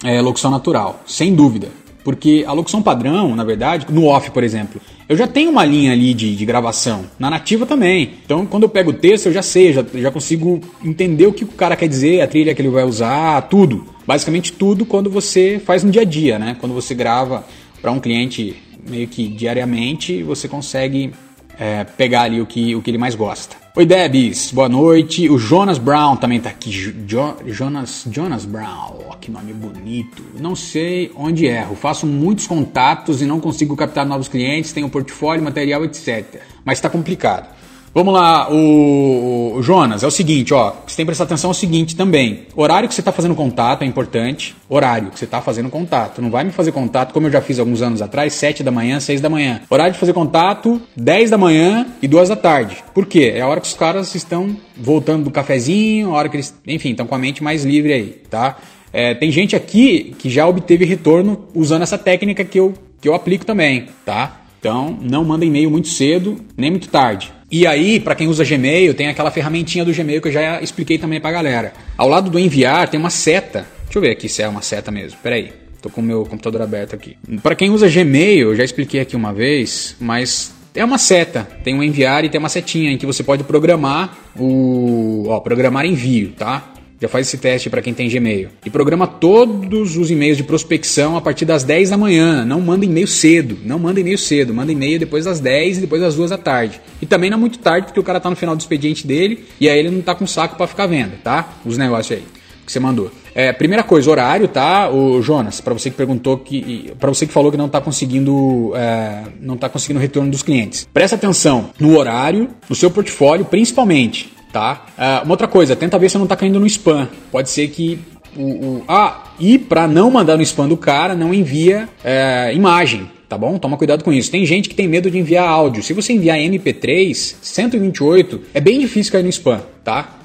é, 0.03 0.19
locução 0.19 0.51
natural, 0.51 1.01
sem 1.07 1.33
dúvida. 1.33 1.69
Porque 2.03 2.43
a 2.45 2.51
locução 2.51 2.81
padrão, 2.81 3.33
na 3.33 3.45
verdade, 3.45 3.85
no 3.89 4.07
off, 4.07 4.29
por 4.31 4.43
exemplo, 4.43 4.81
eu 5.07 5.15
já 5.15 5.25
tenho 5.25 5.49
uma 5.49 5.63
linha 5.63 5.93
ali 5.93 6.13
de, 6.13 6.35
de 6.35 6.45
gravação. 6.45 7.05
Na 7.17 7.29
nativa 7.29 7.65
também. 7.65 8.15
Então, 8.25 8.45
quando 8.45 8.63
eu 8.63 8.69
pego 8.69 8.89
o 8.89 8.93
texto, 8.93 9.27
eu 9.27 9.31
já 9.31 9.41
sei, 9.41 9.71
já, 9.71 9.85
já 9.93 10.11
consigo 10.11 10.59
entender 10.83 11.27
o 11.27 11.31
que 11.31 11.45
o 11.45 11.47
cara 11.47 11.77
quer 11.77 11.87
dizer, 11.87 12.19
a 12.19 12.27
trilha 12.27 12.53
que 12.53 12.61
ele 12.61 12.67
vai 12.67 12.83
usar, 12.83 13.43
tudo. 13.43 13.85
Basicamente 14.05 14.51
tudo 14.51 14.85
quando 14.85 15.09
você 15.09 15.57
faz 15.65 15.81
no 15.81 15.89
dia 15.89 16.01
a 16.01 16.05
dia, 16.05 16.37
né? 16.37 16.57
Quando 16.59 16.75
você 16.75 16.93
grava 16.93 17.45
para 17.81 17.89
um 17.89 18.01
cliente 18.01 18.53
meio 18.85 19.07
que 19.07 19.29
diariamente, 19.29 20.23
você 20.23 20.49
consegue 20.49 21.13
é, 21.59 21.83
pegar 21.83 22.21
ali 22.21 22.39
o 22.39 22.45
que, 22.45 22.73
o 22.75 22.81
que 22.81 22.89
ele 22.89 22.97
mais 22.97 23.15
gosta. 23.15 23.57
Oi 23.75 23.85
Debs, 23.85 24.51
boa 24.51 24.69
noite. 24.69 25.29
O 25.29 25.37
Jonas 25.37 25.77
Brown 25.77 26.15
também 26.15 26.39
tá 26.39 26.49
aqui. 26.49 26.71
Jo, 26.71 27.35
Jonas, 27.45 28.05
Jonas 28.09 28.45
Brown, 28.45 29.15
que 29.19 29.29
nome 29.29 29.53
bonito. 29.53 30.23
Não 30.39 30.55
sei 30.55 31.11
onde 31.15 31.45
erro. 31.45 31.75
Faço 31.75 32.07
muitos 32.07 32.47
contatos 32.47 33.21
e 33.21 33.25
não 33.25 33.39
consigo 33.39 33.75
captar 33.75 34.05
novos 34.05 34.29
clientes. 34.29 34.71
Tenho 34.71 34.89
portfólio, 34.89 35.43
material, 35.43 35.83
etc. 35.83 36.41
Mas 36.63 36.77
está 36.77 36.89
complicado. 36.89 37.58
Vamos 37.93 38.13
lá, 38.13 38.51
o, 38.51 39.59
Jonas, 39.61 40.03
é 40.03 40.07
o 40.07 40.11
seguinte, 40.11 40.53
ó, 40.53 40.73
você 40.85 40.95
tem 40.95 41.05
que 41.05 41.07
prestar 41.07 41.23
atenção 41.23 41.49
é 41.49 41.51
o 41.51 41.55
seguinte 41.55 41.95
também. 41.95 42.43
Horário 42.55 42.87
que 42.87 42.93
você 42.93 43.01
está 43.01 43.11
fazendo 43.11 43.33
contato 43.33 43.81
é 43.81 43.85
importante. 43.85 44.55
Horário 44.69 45.09
que 45.09 45.17
você 45.17 45.25
está 45.25 45.41
fazendo 45.41 45.69
contato. 45.69 46.21
Não 46.21 46.29
vai 46.29 46.43
me 46.43 46.51
fazer 46.51 46.71
contato, 46.71 47.13
como 47.13 47.27
eu 47.27 47.31
já 47.31 47.41
fiz 47.41 47.57
alguns 47.57 47.81
anos 47.81 48.01
atrás, 48.01 48.33
7 48.33 48.63
da 48.63 48.71
manhã, 48.71 48.99
6 48.99 49.21
da 49.21 49.29
manhã. 49.29 49.61
Horário 49.69 49.93
de 49.93 49.99
fazer 49.99 50.13
contato, 50.13 50.79
10 50.95 51.31
da 51.31 51.37
manhã 51.37 51.87
e 52.01 52.07
2 52.07 52.29
da 52.29 52.35
tarde. 52.35 52.77
Por 52.93 53.05
quê? 53.05 53.33
É 53.35 53.41
a 53.41 53.47
hora 53.47 53.59
que 53.59 53.67
os 53.67 53.73
caras 53.73 54.13
estão 54.13 54.55
voltando 54.77 55.23
do 55.23 55.31
cafezinho, 55.31 56.11
a 56.11 56.17
hora 56.17 56.29
que 56.29 56.37
eles, 56.37 56.55
enfim, 56.67 56.91
estão 56.91 57.07
com 57.07 57.15
a 57.15 57.19
mente 57.19 57.43
mais 57.43 57.65
livre 57.65 57.91
aí, 57.91 58.21
tá? 58.29 58.57
É, 58.93 59.13
tem 59.13 59.31
gente 59.31 59.55
aqui 59.55 60.15
que 60.17 60.29
já 60.29 60.47
obteve 60.47 60.85
retorno 60.85 61.47
usando 61.55 61.83
essa 61.83 61.97
técnica 61.97 62.43
que 62.43 62.59
eu, 62.59 62.73
que 63.01 63.07
eu 63.07 63.13
aplico 63.13 63.45
também, 63.45 63.87
tá? 64.05 64.41
Então, 64.59 64.97
não 65.01 65.23
manda 65.23 65.45
e-mail 65.45 65.71
muito 65.71 65.87
cedo, 65.87 66.37
nem 66.57 66.69
muito 66.69 66.89
tarde. 66.89 67.31
E 67.51 67.65
aí, 67.65 67.99
para 67.99 68.13
quem 68.15 68.27
usa 68.27 68.45
Gmail, 68.45 68.93
tem 68.93 69.07
aquela 69.07 69.31
ferramentinha 69.31 69.83
do 69.83 69.93
Gmail 69.93 70.21
que 70.21 70.27
eu 70.27 70.31
já 70.31 70.61
expliquei 70.61 70.97
também 70.97 71.19
pra 71.19 71.31
galera. 71.31 71.73
Ao 71.97 72.07
lado 72.07 72.29
do 72.29 72.37
enviar 72.37 72.87
tem 72.87 72.99
uma 72.99 73.09
seta. 73.09 73.65
Deixa 73.85 73.97
eu 73.97 74.01
ver 74.01 74.11
aqui 74.11 74.29
se 74.29 74.41
é 74.41 74.47
uma 74.47 74.61
seta 74.61 74.91
mesmo. 74.91 75.17
Pera 75.23 75.35
aí. 75.35 75.51
Tô 75.81 75.89
com 75.89 76.01
o 76.01 76.03
meu 76.03 76.25
computador 76.25 76.61
aberto 76.61 76.93
aqui. 76.93 77.17
Para 77.41 77.55
quem 77.55 77.69
usa 77.69 77.89
Gmail, 77.89 78.49
eu 78.49 78.55
já 78.55 78.63
expliquei 78.63 78.99
aqui 78.99 79.15
uma 79.15 79.33
vez, 79.33 79.95
mas 79.99 80.53
é 80.75 80.83
uma 80.83 80.97
seta. 80.97 81.47
Tem 81.63 81.73
um 81.73 81.81
enviar 81.81 82.23
e 82.23 82.29
tem 82.29 82.37
uma 82.37 82.49
setinha 82.49 82.91
em 82.91 82.97
que 82.97 83.05
você 83.05 83.23
pode 83.23 83.43
programar 83.43 84.17
o, 84.37 85.25
ó, 85.27 85.39
programar 85.39 85.85
envio, 85.85 86.33
tá? 86.37 86.73
Já 87.01 87.07
faz 87.07 87.27
esse 87.27 87.37
teste 87.37 87.69
para 87.69 87.81
quem 87.81 87.93
tem 87.93 88.09
Gmail. 88.09 88.49
E 88.65 88.69
programa 88.69 89.07
todos 89.07 89.95
os 89.95 90.11
e-mails 90.11 90.35
de 90.35 90.43
prospecção 90.43 91.15
a 91.15 91.21
partir 91.21 91.45
das 91.45 91.63
10 91.63 91.91
da 91.91 91.97
manhã. 91.97 92.43
Não 92.43 92.59
manda 92.59 92.83
e-mail 92.83 93.07
cedo. 93.07 93.57
Não 93.63 93.79
manda 93.79 94.01
e-mail 94.01 94.17
cedo. 94.17 94.53
Manda 94.53 94.71
e-mail 94.71 94.99
depois 94.99 95.23
das 95.23 95.39
10 95.39 95.77
e 95.77 95.81
depois 95.81 96.01
das 96.01 96.15
2 96.15 96.31
da 96.31 96.37
tarde. 96.37 96.81
E 97.01 97.05
também 97.05 97.29
não 97.29 97.37
é 97.37 97.39
muito 97.39 97.59
tarde, 97.59 97.87
porque 97.87 97.99
o 97.99 98.03
cara 98.03 98.19
tá 98.19 98.29
no 98.29 98.35
final 98.35 98.53
do 98.53 98.59
expediente 98.59 99.07
dele 99.07 99.45
e 99.61 99.69
aí 99.69 99.79
ele 99.79 99.89
não 99.89 100.01
tá 100.01 100.13
com 100.13 100.27
saco 100.27 100.57
para 100.57 100.67
ficar 100.67 100.87
vendo, 100.87 101.13
tá? 101.23 101.53
Os 101.65 101.77
negócios 101.77 102.17
aí 102.17 102.23
que 102.65 102.73
você 102.73 102.79
mandou. 102.79 103.11
É, 103.33 103.51
primeira 103.51 103.83
coisa, 103.83 104.11
horário, 104.11 104.47
tá? 104.47 104.91
O 104.91 105.21
Jonas, 105.23 105.59
para 105.59 105.73
você 105.73 105.89
que 105.89 105.97
perguntou 105.97 106.37
que, 106.37 106.93
para 106.99 107.09
você 107.09 107.25
que 107.25 107.33
falou 107.33 107.51
que 107.51 107.57
não 107.57 107.67
tá 107.67 107.81
conseguindo, 107.81 108.73
é, 108.75 109.23
não 109.41 109.57
tá 109.57 109.67
conseguindo 109.67 109.99
retorno 109.99 110.29
dos 110.29 110.43
clientes. 110.43 110.87
Presta 110.93 111.15
atenção 111.15 111.71
no 111.79 111.97
horário, 111.97 112.49
no 112.69 112.75
seu 112.75 112.91
portfólio, 112.91 113.45
principalmente 113.45 114.31
tá? 114.51 114.85
Uh, 114.97 115.25
uma 115.25 115.33
outra 115.33 115.47
coisa, 115.47 115.75
tenta 115.75 115.97
ver 115.97 116.09
se 116.09 116.17
não 116.17 116.25
está 116.25 116.35
caindo 116.35 116.59
no 116.59 116.67
spam. 116.67 117.07
Pode 117.31 117.49
ser 117.49 117.67
que 117.69 117.99
o, 118.35 118.43
o 118.43 118.83
ah 118.87 119.23
e 119.39 119.57
para 119.57 119.87
não 119.87 120.11
mandar 120.11 120.37
no 120.37 120.43
spam 120.43 120.67
do 120.67 120.77
cara, 120.77 121.15
não 121.15 121.33
envia 121.33 121.87
é, 122.03 122.51
imagem, 122.53 123.09
tá 123.27 123.37
bom? 123.37 123.57
Toma 123.57 123.77
cuidado 123.77 124.03
com 124.03 124.11
isso. 124.11 124.29
Tem 124.29 124.45
gente 124.45 124.69
que 124.69 124.75
tem 124.75 124.87
medo 124.87 125.09
de 125.09 125.17
enviar 125.17 125.47
áudio. 125.47 125.81
Se 125.81 125.93
você 125.93 126.13
enviar 126.13 126.37
MP3 126.37 127.35
128, 127.41 128.41
é 128.53 128.59
bem 128.59 128.79
difícil 128.79 129.11
cair 129.11 129.23
no 129.23 129.29
spam, 129.29 129.61
tá? 129.83 130.17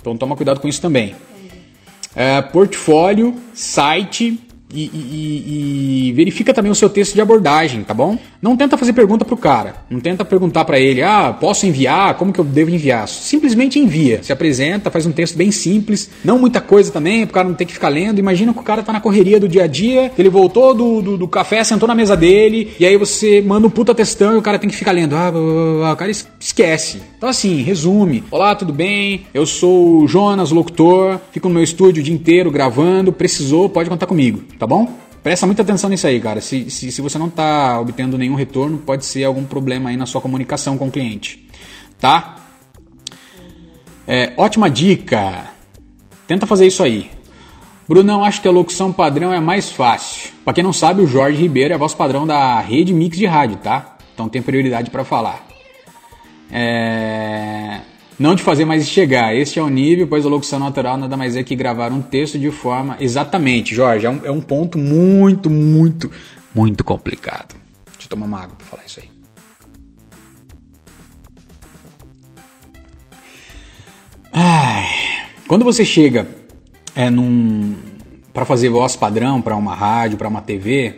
Então 0.00 0.16
toma 0.16 0.36
cuidado 0.36 0.60
com 0.60 0.68
isso 0.68 0.80
também. 0.80 1.14
É, 2.14 2.42
portfólio, 2.42 3.36
site 3.54 4.38
e, 4.72 4.84
e, 4.84 6.08
e, 6.08 6.12
verifica 6.12 6.52
também 6.52 6.70
o 6.70 6.74
seu 6.74 6.90
texto 6.90 7.14
de 7.14 7.20
abordagem, 7.20 7.82
tá 7.82 7.94
bom? 7.94 8.18
Não 8.40 8.56
tenta 8.56 8.76
fazer 8.76 8.92
pergunta 8.92 9.24
pro 9.24 9.36
cara, 9.36 9.76
não 9.88 9.98
tenta 9.98 10.24
perguntar 10.24 10.64
para 10.66 10.78
ele, 10.78 11.02
ah, 11.02 11.32
posso 11.32 11.66
enviar? 11.66 12.14
Como 12.14 12.32
que 12.32 12.38
eu 12.38 12.44
devo 12.44 12.70
enviar? 12.70 13.08
Simplesmente 13.08 13.78
envia, 13.78 14.22
se 14.22 14.32
apresenta, 14.32 14.90
faz 14.90 15.06
um 15.06 15.12
texto 15.12 15.36
bem 15.36 15.50
simples, 15.50 16.10
não 16.22 16.38
muita 16.38 16.60
coisa 16.60 16.92
também, 16.92 17.24
pro 17.24 17.34
cara 17.34 17.48
não 17.48 17.54
ter 17.54 17.64
que 17.64 17.72
ficar 17.72 17.88
lendo. 17.88 18.18
Imagina 18.18 18.52
que 18.52 18.60
o 18.60 18.62
cara 18.62 18.82
tá 18.82 18.92
na 18.92 19.00
correria 19.00 19.40
do 19.40 19.48
dia 19.48 19.64
a 19.64 19.66
dia, 19.66 20.12
ele 20.18 20.28
voltou 20.28 20.74
do, 20.74 21.00
do, 21.00 21.16
do 21.16 21.28
café, 21.28 21.64
sentou 21.64 21.88
na 21.88 21.94
mesa 21.94 22.16
dele, 22.16 22.74
e 22.78 22.84
aí 22.84 22.96
você 22.96 23.40
manda 23.40 23.66
um 23.66 23.70
puta 23.70 23.94
textão 23.94 24.34
e 24.34 24.38
o 24.38 24.42
cara 24.42 24.58
tem 24.58 24.68
que 24.68 24.76
ficar 24.76 24.92
lendo, 24.92 25.16
ah, 25.16 25.30
blá, 25.30 25.40
blá, 25.40 25.74
blá, 25.78 25.92
o 25.92 25.96
cara 25.96 26.10
esquece. 26.38 27.00
Então 27.18 27.28
assim, 27.28 27.62
resume. 27.62 28.22
Olá, 28.30 28.54
tudo 28.54 28.72
bem? 28.72 29.26
Eu 29.34 29.44
sou 29.44 30.02
o 30.02 30.06
Jonas, 30.06 30.52
locutor, 30.52 31.20
fico 31.32 31.48
no 31.48 31.54
meu 31.54 31.64
estúdio 31.64 32.00
o 32.00 32.04
dia 32.04 32.14
inteiro 32.14 32.48
gravando, 32.48 33.12
precisou, 33.12 33.68
pode 33.68 33.90
contar 33.90 34.06
comigo 34.06 34.44
tá 34.56 34.68
bom? 34.68 34.88
Presta 35.20 35.44
muita 35.44 35.62
atenção 35.62 35.90
nisso 35.90 36.06
aí, 36.06 36.20
cara. 36.20 36.40
Se, 36.40 36.70
se, 36.70 36.92
se 36.92 37.02
você 37.02 37.18
não 37.18 37.26
está 37.26 37.80
obtendo 37.80 38.16
nenhum 38.16 38.36
retorno, 38.36 38.78
pode 38.78 39.04
ser 39.04 39.24
algum 39.24 39.44
problema 39.44 39.90
aí 39.90 39.96
na 39.96 40.06
sua 40.06 40.20
comunicação 40.20 40.78
com 40.78 40.86
o 40.86 40.92
cliente. 40.92 41.44
tá? 41.98 42.36
É, 44.06 44.32
ótima 44.36 44.70
dica. 44.70 45.50
Tenta 46.28 46.46
fazer 46.46 46.68
isso 46.68 46.84
aí. 46.84 47.10
Brunão, 47.88 48.22
acho 48.22 48.40
que 48.40 48.46
a 48.46 48.52
locução 48.52 48.92
padrão 48.92 49.32
é 49.32 49.40
mais 49.40 49.72
fácil. 49.72 50.30
Para 50.44 50.54
quem 50.54 50.62
não 50.62 50.72
sabe, 50.72 51.02
o 51.02 51.06
Jorge 51.06 51.42
Ribeiro 51.42 51.72
é 51.72 51.74
a 51.74 51.78
voz 51.78 51.94
padrão 51.94 52.24
da 52.24 52.60
rede 52.60 52.94
Mix 52.94 53.18
de 53.18 53.26
rádio, 53.26 53.56
tá? 53.56 53.96
Então 54.14 54.28
tem 54.28 54.40
prioridade 54.40 54.88
para 54.88 55.02
falar. 55.02 55.47
É... 56.50 57.80
Não 58.18 58.34
de 58.34 58.42
fazer 58.42 58.64
mais 58.64 58.88
chegar. 58.88 59.34
Este 59.34 59.58
é 59.60 59.62
o 59.62 59.68
nível, 59.68 60.08
pois 60.08 60.26
a 60.26 60.28
locução 60.28 60.58
natural 60.58 60.96
nada 60.96 61.16
mais 61.16 61.36
é 61.36 61.42
que 61.44 61.54
gravar 61.54 61.92
um 61.92 62.02
texto 62.02 62.38
de 62.38 62.50
forma. 62.50 62.96
Exatamente, 62.98 63.74
Jorge. 63.74 64.06
É 64.06 64.10
um, 64.10 64.20
é 64.24 64.30
um 64.30 64.40
ponto 64.40 64.76
muito, 64.76 65.48
muito, 65.48 66.10
muito 66.52 66.82
complicado. 66.82 67.54
Deixa 67.86 68.06
eu 68.06 68.08
tomar 68.08 68.26
uma 68.26 68.42
água 68.42 68.56
para 68.56 68.66
falar 68.66 68.82
isso 68.84 69.00
aí. 69.00 69.08
Ai, 74.32 74.86
quando 75.46 75.64
você 75.64 75.84
chega 75.84 76.28
é, 76.94 77.08
num 77.08 77.76
para 78.32 78.44
fazer 78.44 78.68
voz 78.68 78.94
padrão 78.94 79.40
para 79.40 79.56
uma 79.56 79.74
rádio, 79.74 80.16
para 80.16 80.28
uma 80.28 80.40
TV, 80.40 80.94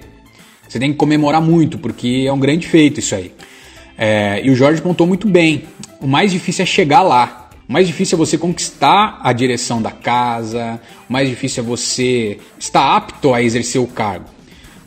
você 0.68 0.78
tem 0.78 0.92
que 0.92 0.98
comemorar 0.98 1.40
muito, 1.40 1.78
porque 1.78 2.24
é 2.26 2.32
um 2.32 2.38
grande 2.38 2.66
feito 2.66 3.00
isso 3.00 3.14
aí. 3.14 3.32
É, 4.02 4.40
e 4.42 4.50
o 4.50 4.56
Jorge 4.56 4.80
contou 4.80 5.06
muito 5.06 5.28
bem. 5.28 5.64
O 6.00 6.06
mais 6.06 6.32
difícil 6.32 6.62
é 6.62 6.66
chegar 6.66 7.02
lá. 7.02 7.50
O 7.68 7.72
mais 7.72 7.86
difícil 7.86 8.16
é 8.16 8.18
você 8.18 8.38
conquistar 8.38 9.20
a 9.22 9.30
direção 9.30 9.82
da 9.82 9.90
casa. 9.90 10.80
O 11.06 11.12
mais 11.12 11.28
difícil 11.28 11.62
é 11.62 11.66
você 11.66 12.38
estar 12.58 12.96
apto 12.96 13.34
a 13.34 13.42
exercer 13.42 13.78
o 13.78 13.86
cargo. 13.86 14.24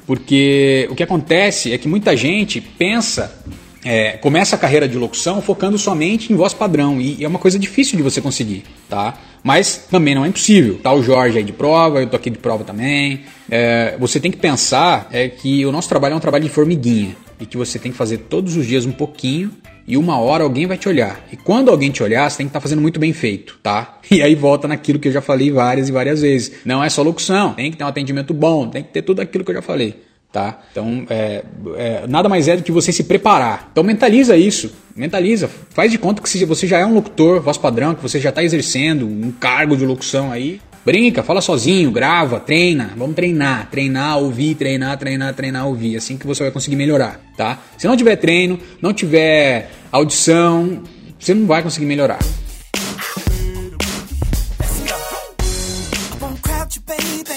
Porque 0.07 0.87
o 0.89 0.95
que 0.95 1.03
acontece 1.03 1.71
é 1.71 1.77
que 1.77 1.87
muita 1.87 2.17
gente 2.17 2.59
pensa 2.59 3.39
é, 3.85 4.13
começa 4.13 4.55
a 4.55 4.59
carreira 4.59 4.87
de 4.87 4.97
locução 4.97 5.41
focando 5.41 5.77
somente 5.77 6.31
em 6.31 6.35
voz 6.35 6.53
padrão 6.53 6.99
e 6.99 7.23
é 7.23 7.27
uma 7.27 7.37
coisa 7.37 7.59
difícil 7.59 7.97
de 7.97 8.03
você 8.03 8.21
conseguir, 8.21 8.63
tá? 8.89 9.13
Mas 9.43 9.87
também 9.91 10.15
não 10.15 10.23
é 10.23 10.29
impossível. 10.29 10.79
Tá 10.81 10.93
o 10.93 11.03
Jorge 11.03 11.37
aí 11.37 11.43
de 11.43 11.51
prova, 11.51 11.99
eu 11.99 12.07
tô 12.07 12.15
aqui 12.15 12.29
de 12.29 12.37
prova 12.37 12.63
também. 12.63 13.21
É, 13.51 13.95
você 13.99 14.19
tem 14.19 14.31
que 14.31 14.37
pensar 14.37 15.07
é 15.11 15.27
que 15.27 15.65
o 15.65 15.71
nosso 15.71 15.89
trabalho 15.89 16.13
é 16.13 16.15
um 16.15 16.21
trabalho 16.21 16.45
de 16.45 16.49
formiguinha 16.49 17.15
e 17.39 17.45
que 17.45 17.57
você 17.57 17.77
tem 17.79 17.91
que 17.91 17.97
fazer 17.97 18.19
todos 18.19 18.55
os 18.55 18.65
dias 18.65 18.85
um 18.85 18.91
pouquinho 18.91 19.51
e 19.87 19.97
uma 19.97 20.17
hora 20.17 20.43
alguém 20.43 20.65
vai 20.65 20.77
te 20.77 20.87
olhar. 20.87 21.25
E 21.31 21.37
quando 21.37 21.69
alguém 21.69 21.91
te 21.91 22.01
olhar, 22.01 22.29
você 22.29 22.37
tem 22.37 22.45
que 22.45 22.49
estar 22.49 22.59
tá 22.59 22.63
fazendo 22.63 22.81
muito 22.81 22.99
bem 22.99 23.13
feito, 23.13 23.59
tá? 23.61 23.99
E 24.09 24.21
aí 24.21 24.35
volta 24.35 24.67
naquilo 24.67 24.99
que 24.99 25.07
eu 25.07 25.11
já 25.11 25.21
falei 25.21 25.51
várias 25.51 25.89
e 25.89 25.91
várias 25.91 26.21
vezes. 26.21 26.51
Não 26.63 26.83
é 26.83 26.89
só 26.89 27.01
locução, 27.01 27.53
tem 27.53 27.71
que 27.71 27.77
ter 27.77 27.83
um 27.83 27.87
atendimento 27.87 28.33
bom, 28.33 28.67
tem 28.67 28.83
que 28.83 28.91
ter 28.91 29.01
tudo 29.01 29.21
aquilo 29.21 29.43
que 29.43 29.51
eu 29.51 29.55
já 29.55 29.61
falei 29.61 29.95
tá? 30.33 30.61
Então, 30.71 31.05
é, 31.11 31.43
é, 31.75 32.07
nada 32.07 32.27
mais 32.27 32.47
é 32.47 32.57
do 32.57 32.63
que 32.63 32.71
você 32.71 32.91
se 32.91 33.03
preparar. 33.03 33.69
Então, 33.71 33.83
mentaliza 33.83 34.35
isso, 34.35 34.73
mentaliza, 34.95 35.47
faz 35.69 35.91
de 35.91 35.99
conta 35.99 36.23
que 36.23 36.45
você 36.45 36.65
já 36.65 36.79
é 36.79 36.85
um 36.85 36.95
locutor, 36.95 37.39
voz 37.39 37.55
padrão, 37.55 37.93
que 37.93 38.01
você 38.01 38.19
já 38.19 38.29
está 38.29 38.43
exercendo 38.43 39.05
um 39.05 39.31
cargo 39.31 39.77
de 39.77 39.85
locução 39.85 40.31
aí. 40.31 40.59
Brinca, 40.85 41.23
fala 41.23 41.39
sozinho, 41.39 41.89
grava, 41.91 42.41
treina, 42.41 42.91
vamos 42.97 43.15
treinar, 43.15 43.69
treinar, 43.71 44.17
ouvir, 44.17 44.55
treinar, 44.55 44.97
treinar, 44.97 45.33
treinar, 45.33 45.65
ouvir, 45.65 45.95
assim 45.95 46.17
que 46.17 46.27
você 46.27 46.43
vai 46.43 46.51
conseguir 46.51 46.75
melhorar, 46.75 47.21
tá? 47.37 47.57
Se 47.77 47.87
não 47.87 47.95
tiver 47.95 48.17
treino, 48.17 48.59
não 48.81 48.93
tiver 48.93 49.71
audição, 49.89 50.83
você 51.17 51.33
não 51.33 51.47
vai 51.47 51.63
conseguir 51.63 51.85
melhorar. 51.85 52.19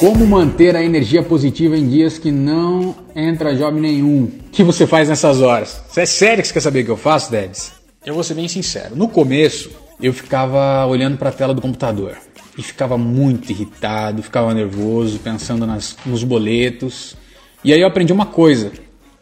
Como 0.01 0.27
manter 0.27 0.75
a 0.75 0.83
energia 0.83 1.23
positiva 1.23 1.77
em 1.77 1.89
dias 1.89 2.19
que 2.19 2.33
não 2.33 2.97
entra 3.15 3.55
job 3.55 3.81
nenhum? 3.81 4.25
O 4.25 4.51
que 4.51 4.65
você 4.65 4.89
faz 4.89 5.09
nessas 5.09 5.41
horas? 5.41 5.81
Você 5.89 6.01
é 6.01 6.07
sério 6.07 6.43
que 6.43 6.49
você 6.49 6.55
quer 6.55 6.61
saber 6.61 6.83
o 6.83 6.85
que 6.85 6.91
eu 6.91 6.97
faço, 6.97 7.31
Debs? 7.31 7.73
Eu 8.05 8.15
vou 8.15 8.25
ser 8.25 8.35
bem 8.35 8.49
sincero. 8.49 8.97
No 8.97 9.09
começo, 9.09 9.71
eu 10.03 10.13
ficava 10.13 10.85
olhando 10.87 11.17
para 11.17 11.29
a 11.29 11.33
tela 11.33 11.55
do 11.55 11.63
computador 11.63 12.17
e 12.57 12.63
ficava 12.63 12.97
muito 12.97 13.51
irritado, 13.51 14.23
ficava 14.23 14.55
nervoso, 14.55 15.19
pensando 15.19 15.67
nas, 15.67 15.97
nos 16.07 16.25
boletos. 16.25 17.17
E 17.63 17.73
aí 17.73 17.81
eu 17.81 17.87
aprendi 17.87 18.13
uma 18.13 18.27
coisa: 18.27 18.73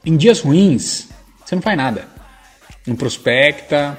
em 0.05 0.17
dias 0.17 0.41
ruins, 0.41 1.09
você 1.45 1.55
não 1.55 1.63
faz 1.63 1.77
nada. 1.77 2.09
Não 2.87 2.95
prospecta, 2.95 3.99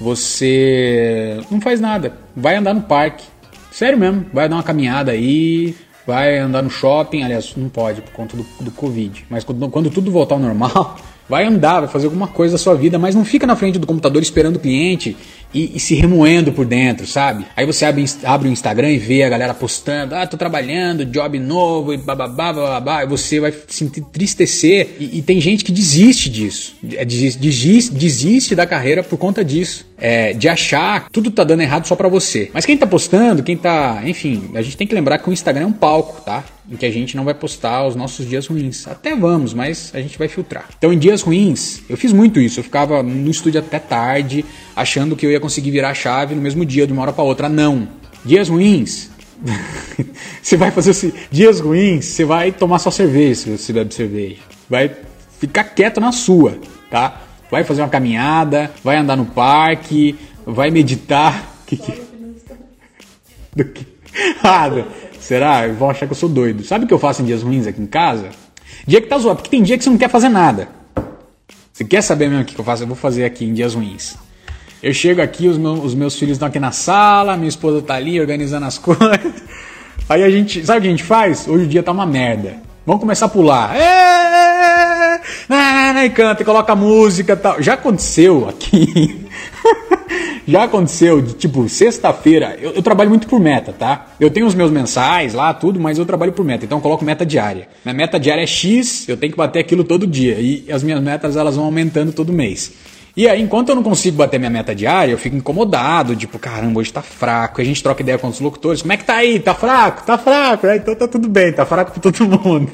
você 0.00 1.40
não 1.50 1.60
faz 1.60 1.80
nada. 1.80 2.16
Vai 2.36 2.56
andar 2.56 2.74
no 2.74 2.82
parque. 2.82 3.24
Sério 3.70 3.98
mesmo, 3.98 4.26
vai 4.32 4.48
dar 4.48 4.56
uma 4.56 4.62
caminhada 4.62 5.12
aí, 5.12 5.76
vai 6.06 6.38
andar 6.38 6.62
no 6.62 6.70
shopping, 6.70 7.22
aliás, 7.22 7.54
não 7.56 7.68
pode 7.68 8.00
por 8.00 8.12
conta 8.12 8.36
do, 8.36 8.46
do 8.60 8.70
Covid, 8.70 9.26
mas 9.28 9.44
quando, 9.44 9.68
quando 9.68 9.90
tudo 9.90 10.10
voltar 10.10 10.36
ao 10.36 10.40
normal, 10.40 10.96
vai 11.28 11.44
andar, 11.44 11.80
vai 11.80 11.88
fazer 11.88 12.06
alguma 12.06 12.28
coisa 12.28 12.52
da 12.52 12.58
sua 12.58 12.74
vida, 12.74 12.98
mas 12.98 13.14
não 13.14 13.24
fica 13.24 13.46
na 13.46 13.56
frente 13.56 13.78
do 13.78 13.86
computador 13.86 14.22
esperando 14.22 14.56
o 14.56 14.60
cliente 14.60 15.16
e, 15.52 15.76
e, 15.76 15.80
se 15.80 15.94
remoendo 15.94 16.52
por 16.52 16.66
dentro, 16.66 17.06
sabe? 17.06 17.46
Aí 17.56 17.64
você 17.64 17.84
abre, 17.84 18.04
abre 18.24 18.48
o 18.48 18.52
Instagram 18.52 18.90
e 18.90 18.98
vê 18.98 19.22
a 19.22 19.28
galera 19.28 19.54
postando, 19.54 20.14
ah, 20.14 20.26
tô 20.26 20.36
trabalhando, 20.36 21.04
job 21.04 21.38
novo 21.38 21.94
e 21.94 21.96
bababá, 21.96 22.52
bababá, 22.52 23.04
e 23.04 23.06
você 23.06 23.40
vai 23.40 23.52
se 23.66 23.84
entristecer 23.84 24.96
e, 25.00 25.18
e 25.18 25.22
tem 25.22 25.40
gente 25.40 25.64
que 25.64 25.72
desiste 25.72 26.28
disso, 26.28 26.76
é, 26.92 27.04
desiste, 27.04 27.92
desiste 27.92 28.54
da 28.54 28.66
carreira 28.66 29.02
por 29.02 29.16
conta 29.18 29.44
disso, 29.44 29.86
é, 29.98 30.32
de 30.32 30.48
achar 30.48 31.06
que 31.06 31.10
tudo 31.10 31.30
tá 31.30 31.42
dando 31.42 31.62
errado 31.62 31.86
só 31.86 31.96
para 31.96 32.08
você. 32.08 32.50
Mas 32.52 32.66
quem 32.66 32.76
tá 32.76 32.86
postando, 32.86 33.42
quem 33.42 33.56
tá, 33.56 34.02
enfim, 34.04 34.50
a 34.54 34.62
gente 34.62 34.76
tem 34.76 34.86
que 34.86 34.94
lembrar 34.94 35.18
que 35.18 35.30
o 35.30 35.32
Instagram 35.32 35.64
é 35.64 35.66
um 35.66 35.72
palco, 35.72 36.20
tá? 36.20 36.44
Em 36.70 36.76
que 36.76 36.84
a 36.84 36.90
gente 36.90 37.16
não 37.16 37.24
vai 37.24 37.34
postar 37.34 37.86
os 37.86 37.94
nossos 37.94 38.28
dias 38.28 38.46
ruins. 38.46 38.86
Até 38.88 39.14
vamos, 39.14 39.54
mas 39.54 39.90
a 39.94 40.00
gente 40.00 40.18
vai 40.18 40.28
filtrar. 40.28 40.68
Então, 40.76 40.92
em 40.92 40.98
dias 40.98 41.22
ruins, 41.22 41.82
eu 41.88 41.96
fiz 41.96 42.12
muito 42.12 42.40
isso. 42.40 42.60
Eu 42.60 42.64
ficava 42.64 43.02
no 43.02 43.30
estúdio 43.30 43.60
até 43.60 43.78
tarde, 43.78 44.44
achando 44.74 45.14
que 45.14 45.24
eu 45.24 45.30
ia 45.30 45.40
conseguir 45.40 45.70
virar 45.70 45.90
a 45.90 45.94
chave 45.94 46.34
no 46.34 46.42
mesmo 46.42 46.64
dia, 46.64 46.86
de 46.86 46.92
uma 46.92 47.02
hora 47.02 47.12
para 47.12 47.22
outra. 47.22 47.48
Não. 47.48 47.88
Dias 48.24 48.48
ruins. 48.48 49.10
você 50.42 50.56
vai 50.56 50.70
fazer 50.70 50.90
assim, 50.90 51.12
dias 51.30 51.60
ruins, 51.60 52.06
você 52.06 52.24
vai 52.24 52.50
tomar 52.50 52.78
só 52.78 52.90
cerveja 52.90 53.34
se 53.34 53.58
você 53.58 53.72
bebe 53.72 53.94
cerveja. 53.94 54.38
Vai 54.68 54.90
ficar 55.38 55.64
quieto 55.64 56.00
na 56.00 56.10
sua, 56.10 56.58
tá? 56.90 57.22
Vai 57.50 57.62
fazer 57.62 57.82
uma 57.82 57.88
caminhada, 57.88 58.72
vai 58.82 58.96
andar 58.96 59.16
no 59.16 59.26
parque, 59.26 60.16
vai 60.44 60.70
meditar. 60.70 61.54
Que 61.66 61.76
que... 61.76 62.00
Do 63.56 63.64
que? 63.64 63.84
Ah, 64.40 64.68
Será? 65.26 65.66
Vão 65.66 65.90
achar 65.90 66.06
que 66.06 66.12
eu 66.12 66.16
sou 66.16 66.28
doido. 66.28 66.62
Sabe 66.62 66.84
o 66.84 66.88
que 66.88 66.94
eu 66.94 67.00
faço 67.00 67.20
em 67.20 67.24
dias 67.24 67.42
ruins 67.42 67.66
aqui 67.66 67.82
em 67.82 67.86
casa? 67.86 68.28
Dia 68.86 69.00
que 69.00 69.08
tá 69.08 69.18
zoado, 69.18 69.38
porque 69.38 69.50
tem 69.50 69.60
dia 69.60 69.76
que 69.76 69.82
você 69.82 69.90
não 69.90 69.98
quer 69.98 70.08
fazer 70.08 70.28
nada. 70.28 70.68
Você 71.72 71.84
quer 71.84 72.00
saber 72.00 72.28
mesmo 72.28 72.44
o 72.44 72.46
que 72.46 72.56
eu 72.56 72.64
faço? 72.64 72.84
Eu 72.84 72.86
vou 72.86 72.96
fazer 72.96 73.24
aqui 73.24 73.44
em 73.44 73.52
dias 73.52 73.74
ruins. 73.74 74.14
Eu 74.80 74.94
chego 74.94 75.20
aqui, 75.20 75.48
os 75.48 75.58
meus, 75.58 75.84
os 75.84 75.94
meus 75.96 76.16
filhos 76.16 76.36
estão 76.36 76.46
aqui 76.46 76.60
na 76.60 76.70
sala, 76.70 77.36
minha 77.36 77.48
esposa 77.48 77.82
tá 77.82 77.94
ali 77.94 78.20
organizando 78.20 78.66
as 78.66 78.78
coisas. 78.78 79.42
Aí 80.08 80.22
a 80.22 80.30
gente, 80.30 80.64
sabe 80.64 80.78
o 80.78 80.82
que 80.82 80.88
a 80.88 80.90
gente 80.92 81.02
faz? 81.02 81.48
Hoje 81.48 81.64
o 81.64 81.68
dia 81.68 81.82
tá 81.82 81.90
uma 81.90 82.06
merda. 82.06 82.58
Vamos 82.86 83.00
começar 83.00 83.26
a 83.26 83.28
pular. 83.28 83.74
E 86.04 86.10
canta, 86.10 86.42
e 86.42 86.44
coloca 86.44 86.76
música 86.76 87.32
e 87.32 87.36
tal. 87.36 87.60
Já 87.60 87.74
aconteceu 87.74 88.48
aqui. 88.48 89.26
Já 90.46 90.64
aconteceu 90.64 91.20
de 91.20 91.34
tipo, 91.34 91.68
sexta-feira, 91.68 92.56
eu, 92.60 92.72
eu, 92.72 92.82
trabalho 92.82 93.10
muito 93.10 93.26
por 93.26 93.40
meta, 93.40 93.72
tá? 93.72 94.06
Eu 94.20 94.30
tenho 94.30 94.46
os 94.46 94.54
meus 94.54 94.70
mensais 94.70 95.34
lá, 95.34 95.52
tudo, 95.52 95.80
mas 95.80 95.98
eu 95.98 96.06
trabalho 96.06 96.32
por 96.32 96.44
meta, 96.44 96.64
então 96.64 96.78
eu 96.78 96.82
coloco 96.82 97.04
meta 97.04 97.26
diária. 97.26 97.68
Minha 97.84 97.94
meta 97.94 98.18
diária 98.18 98.42
é 98.42 98.46
X, 98.46 99.08
eu 99.08 99.16
tenho 99.16 99.32
que 99.32 99.38
bater 99.38 99.58
aquilo 99.58 99.82
todo 99.82 100.06
dia. 100.06 100.38
E 100.38 100.70
as 100.70 100.82
minhas 100.84 101.02
metas 101.02 101.36
elas 101.36 101.56
vão 101.56 101.64
aumentando 101.64 102.12
todo 102.12 102.32
mês. 102.32 102.72
E 103.16 103.26
aí, 103.26 103.40
enquanto 103.40 103.70
eu 103.70 103.74
não 103.74 103.82
consigo 103.82 104.18
bater 104.18 104.38
minha 104.38 104.50
meta 104.50 104.74
diária, 104.74 105.10
eu 105.10 105.16
fico 105.16 105.36
incomodado, 105.36 106.14
tipo, 106.14 106.38
caramba, 106.38 106.80
hoje 106.80 106.92
tá 106.92 107.00
fraco. 107.00 107.60
A 107.62 107.64
gente 107.64 107.82
troca 107.82 108.02
ideia 108.02 108.18
com 108.18 108.28
os 108.28 108.38
locutores, 108.40 108.82
como 108.82 108.92
é 108.92 108.96
que 108.98 109.04
tá 109.04 109.14
aí? 109.14 109.40
Tá 109.40 109.54
fraco? 109.54 110.04
Tá 110.04 110.18
fraco? 110.18 110.66
É, 110.66 110.76
então 110.76 110.94
tá 110.94 111.08
tudo 111.08 111.26
bem, 111.26 111.50
tá 111.50 111.64
fraco 111.64 111.98
pra 111.98 112.12
todo 112.12 112.28
mundo. 112.38 112.70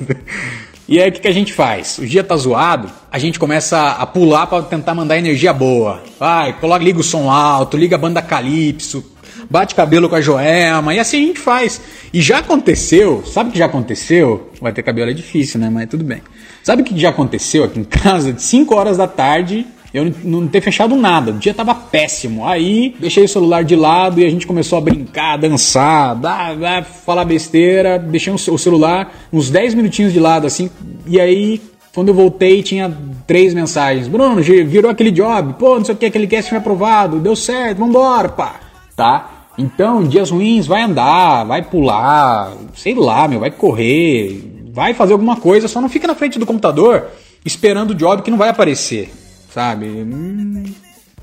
E 0.93 1.01
aí 1.01 1.09
o 1.09 1.13
que, 1.13 1.21
que 1.21 1.29
a 1.29 1.33
gente 1.33 1.55
faz? 1.55 1.97
O 1.97 2.07
dia 2.07 2.23
tá 2.23 2.37
zoado, 2.37 2.91
a 3.11 3.19
gente 3.19 3.39
começa 3.39 3.93
a 3.93 4.05
pular 4.05 4.47
para 4.47 4.63
tentar 4.65 4.95
mandar 4.95 5.17
energia 5.17 5.51
boa. 5.51 6.03
Vai, 6.21 6.53
coloca, 6.61 6.85
liga 6.85 7.01
o 7.01 7.03
som 7.03 7.31
alto, 7.31 7.79
liga 7.79 7.97
a 7.97 7.99
banda 7.99 8.21
Calypso, 8.21 9.03
bate 9.49 9.75
cabelo 9.75 10.07
com 10.07 10.17
a 10.17 10.21
Joelma, 10.21 10.95
e 10.95 10.99
assim 10.99 11.17
a 11.17 11.27
gente 11.29 11.41
faz. 11.41 11.81
E 12.13 12.21
já 12.21 12.41
aconteceu, 12.41 13.25
sabe 13.25 13.49
o 13.49 13.53
que 13.55 13.59
já 13.59 13.65
aconteceu? 13.65 14.51
Vai 14.61 14.71
ter 14.75 14.83
cabelo 14.83 15.11
é 15.11 15.15
difícil, 15.15 15.59
né? 15.59 15.71
Mas 15.71 15.89
tudo 15.89 16.05
bem. 16.05 16.21
Sabe 16.63 16.83
o 16.83 16.85
que 16.85 17.01
já 17.01 17.09
aconteceu 17.09 17.65
aqui 17.65 17.81
em 17.81 17.85
casa? 17.85 18.31
De 18.31 18.43
5 18.43 18.75
horas 18.75 18.99
da 18.99 19.09
tarde, 19.09 19.67
eu 19.93 20.11
não 20.25 20.49
ter 20.49 20.63
fechado 20.63 20.97
nada, 20.97 21.33
o 21.33 21.35
dia 21.35 21.53
tava 21.53 21.75
péssimo. 21.75 22.47
Aí 22.47 22.95
deixei 22.99 23.25
o 23.25 23.29
celular 23.29 23.63
de 23.63 23.77
lado 23.77 24.21
e 24.21 24.25
a 24.25 24.31
gente 24.31 24.47
começou 24.47 24.79
a 24.79 24.81
brincar, 24.81 25.37
dançar, 25.37 26.17
dar, 26.17 26.57
dar, 26.57 26.85
falar 26.85 27.27
besteira. 27.27 27.99
Deixei 27.99 28.33
o 28.33 28.39
celular 28.59 29.13
uns 29.31 29.51
10 29.51 29.75
minutinhos 29.75 30.13
de 30.13 30.19
lado 30.19 30.47
assim, 30.47 30.71
e 31.07 31.21
aí 31.21 31.61
quando 31.95 32.09
eu 32.09 32.15
voltei 32.15 32.63
tinha 32.63 32.91
três 33.27 33.53
mensagens. 33.53 34.09
Bruno, 34.09 34.41
virou 34.41 34.91
aquele 34.91 35.11
job, 35.11 35.57
pô, 35.59 35.77
não 35.77 35.85
sei 35.85 35.95
o 35.95 35.99
que, 35.99 36.07
aquele 36.07 36.27
cast 36.27 36.49
foi 36.49 36.59
aprovado, 36.59 37.21
deu 37.21 37.37
certo, 37.37 37.79
vambora, 37.79 38.31
pá. 38.31 38.61
Tá? 38.97 39.31
Então, 39.59 40.03
dias 40.05 40.31
ruins, 40.31 40.67
vai 40.67 40.83
andar, 40.83 41.45
vai 41.45 41.61
pular, 41.61 42.55
sei 42.75 42.95
lá, 42.95 43.29
meu, 43.29 43.41
vai 43.41 43.51
correr, 43.51 44.71
vai 44.73 44.95
fazer 44.95 45.13
alguma 45.13 45.37
coisa, 45.37 45.69
só 45.69 45.83
não 45.83 45.91
fica 45.91 46.07
na 46.07 46.15
frente 46.15 46.39
do 46.39 46.47
computador 46.47 47.09
esperando 47.45 47.91
o 47.91 47.95
job 47.95 48.23
que 48.23 48.31
não 48.31 48.39
vai 48.39 48.49
aparecer 48.49 49.11
sabe? 49.53 49.87
Hum, 49.87 50.65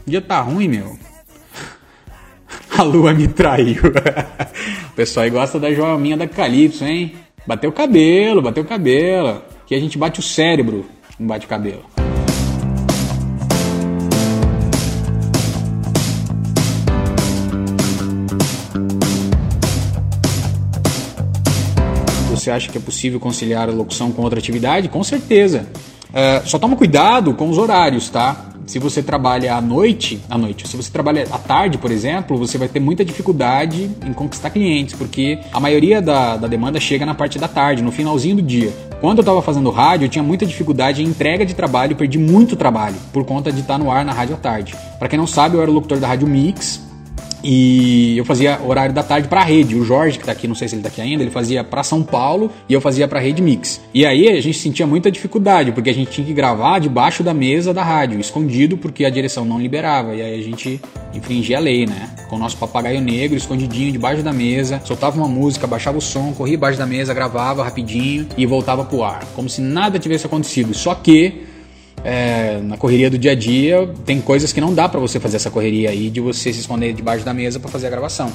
O 0.06 0.10
dia 0.10 0.22
tá 0.22 0.42
ruim, 0.42 0.68
meu. 0.68 0.98
A 2.78 2.84
lua 2.84 3.14
me 3.14 3.28
traiu. 3.28 3.82
o 4.92 4.96
pessoal 4.96 5.26
aí 5.26 5.30
gosta 5.30 5.60
da 5.60 5.74
joaminha 5.74 6.16
da 6.18 6.28
Calypso, 6.28 6.86
hein? 6.86 7.16
Bateu 7.46 7.70
o 7.70 7.74
cabelo, 7.74 8.42
bateu 8.42 8.64
o 8.64 8.68
cabelo. 8.68 9.42
Que 9.66 9.76
a 9.76 9.80
gente 9.80 9.98
bate 9.98 10.20
o 10.20 10.24
cérebro, 10.24 10.86
não 11.20 11.28
bate 11.28 11.46
o 11.46 11.50
cabelo. 11.50 11.84
Você 22.32 22.50
acha 22.52 22.72
que 22.72 22.78
é 22.78 22.82
possível 22.82 23.20
conciliar 23.20 23.68
a 23.68 23.72
locução 23.72 24.12
com 24.12 24.22
outra 24.22 24.40
atividade? 24.40 24.88
Com 24.88 25.04
certeza. 25.04 25.68
Uh, 26.10 26.48
só 26.48 26.58
toma 26.58 26.76
cuidado 26.76 27.34
com 27.34 27.50
os 27.50 27.58
horários, 27.58 28.10
tá? 28.10 28.46
Se 28.66 28.78
você 28.78 29.02
trabalha 29.02 29.56
à 29.56 29.62
noite, 29.62 30.22
à 30.30 30.38
noite, 30.38 30.68
se 30.68 30.78
você 30.78 30.92
trabalha 30.92 31.28
à 31.32 31.40
tarde, 31.40 31.80
por 31.80 31.90
exemplo, 31.92 32.38
você 32.38 32.56
vai 32.56 32.68
ter 32.68 32.80
muita 32.80 33.04
dificuldade 33.04 33.90
em 34.06 34.14
conquistar 34.14 34.52
clientes, 34.52 34.94
porque 34.94 35.40
a 35.52 35.60
maioria 35.60 36.00
da, 36.00 36.38
da 36.38 36.48
demanda 36.48 36.80
chega 36.80 37.04
na 37.04 37.16
parte 37.16 37.40
da 37.40 37.48
tarde, 37.48 37.82
no 37.82 37.92
finalzinho 37.92 38.36
do 38.36 38.42
dia. 38.44 38.72
Quando 39.02 39.20
eu 39.20 39.22
estava 39.22 39.42
fazendo 39.42 39.72
rádio, 39.72 40.06
eu 40.06 40.10
tinha 40.10 40.22
muita 40.22 40.46
dificuldade 40.46 41.02
em 41.02 41.08
entrega 41.08 41.46
de 41.46 41.56
trabalho, 41.56 41.96
perdi 41.96 42.20
muito 42.20 42.56
trabalho 42.56 42.98
por 43.12 43.26
conta 43.26 43.52
de 43.52 43.62
estar 43.62 43.80
no 43.80 43.90
ar 43.90 44.06
na 44.06 44.12
rádio 44.12 44.36
à 44.36 44.38
tarde. 44.38 44.76
Para 45.00 45.08
quem 45.08 45.18
não 45.18 45.26
sabe, 45.26 45.56
eu 45.56 45.62
era 45.64 45.72
locutor 45.72 46.00
da 46.00 46.08
Rádio 46.08 46.28
Mix, 46.28 46.89
e 47.44 48.18
eu 48.18 48.26
fazia 48.26 48.60
horário 48.66 48.94
da 48.94 49.04
tarde 49.04 49.28
para 49.28 49.42
a 49.42 49.44
rede. 49.44 49.76
O 49.76 49.84
Jorge, 49.84 50.18
que 50.18 50.26
tá 50.26 50.32
aqui, 50.32 50.48
não 50.48 50.56
sei 50.56 50.68
se 50.68 50.76
ele 50.76 50.82
tá 50.82 50.90
aqui 50.90 51.02
ainda, 51.02 51.24
ele 51.24 51.32
fazia 51.32 51.64
para 51.64 51.84
São 51.84 52.04
Paulo 52.04 52.52
e 52.68 52.74
eu 52.74 52.82
fazia 52.82 53.08
para 53.08 53.20
a 53.20 53.22
rede 53.22 53.42
Mix. 53.42 53.82
E 53.94 54.06
aí 54.06 54.28
a 54.28 54.42
gente 54.42 54.58
sentia 54.58 54.86
muita 54.86 55.12
dificuldade, 55.12 55.72
porque 55.72 55.90
a 55.90 55.94
gente 55.94 56.12
tinha 56.12 56.26
que 56.26 56.34
gravar 56.34 56.80
debaixo 56.80 57.24
da 57.24 57.34
mesa 57.34 57.74
da 57.74 57.84
rádio, 57.84 58.20
escondido, 58.20 58.78
porque 58.78 59.06
a 59.06 59.10
direção 59.10 59.46
não 59.46 59.60
liberava. 59.60 60.16
E 60.16 60.22
aí 60.22 60.40
a 60.40 60.44
gente 60.44 60.80
infringia 61.14 61.58
a 61.58 61.60
lei, 61.60 61.86
né? 61.86 62.10
Com 62.30 62.36
o 62.36 62.40
nosso 62.40 62.58
papagaio 62.58 63.02
negro, 63.02 63.38
escondidinho 63.38 63.92
debaixo 63.92 64.22
da 64.22 64.34
mesa, 64.34 64.82
soltava 64.86 65.18
uma 65.18 65.28
música, 65.28 65.66
baixava 65.66 65.98
o 65.98 66.02
som, 66.02 66.34
corria 66.34 66.56
debaixo 66.56 66.78
da 66.78 66.86
mesa, 66.86 67.14
gravava 67.14 67.64
rapidinho 67.64 68.28
e 68.38 68.46
voltava 68.46 68.84
pro 68.84 69.04
ar, 69.04 69.26
como 69.36 69.50
se 69.50 69.62
nada 69.62 69.98
tivesse 69.98 70.26
acontecido. 70.26 70.74
Só 70.74 70.94
que 70.94 71.49
é, 72.04 72.60
na 72.62 72.78
correria 72.78 73.10
do 73.10 73.18
dia 73.18 73.32
a 73.32 73.36
dia, 73.36 73.90
tem 74.06 74.22
coisas 74.22 74.54
que 74.54 74.62
não 74.62 74.74
dá 74.74 74.88
para 74.88 75.00
você 75.00 75.20
fazer 75.20 75.38
essa 75.38 75.50
correria 75.50 75.90
aí 75.90 76.10
de 76.10 76.20
você 76.20 76.54
se 76.54 76.60
esconder 76.62 76.94
debaixo 76.94 77.26
da 77.26 77.34
mesa 77.34 77.60
para 77.60 77.70
fazer 77.70 77.88
a 77.88 77.90
gravação. 77.90 78.32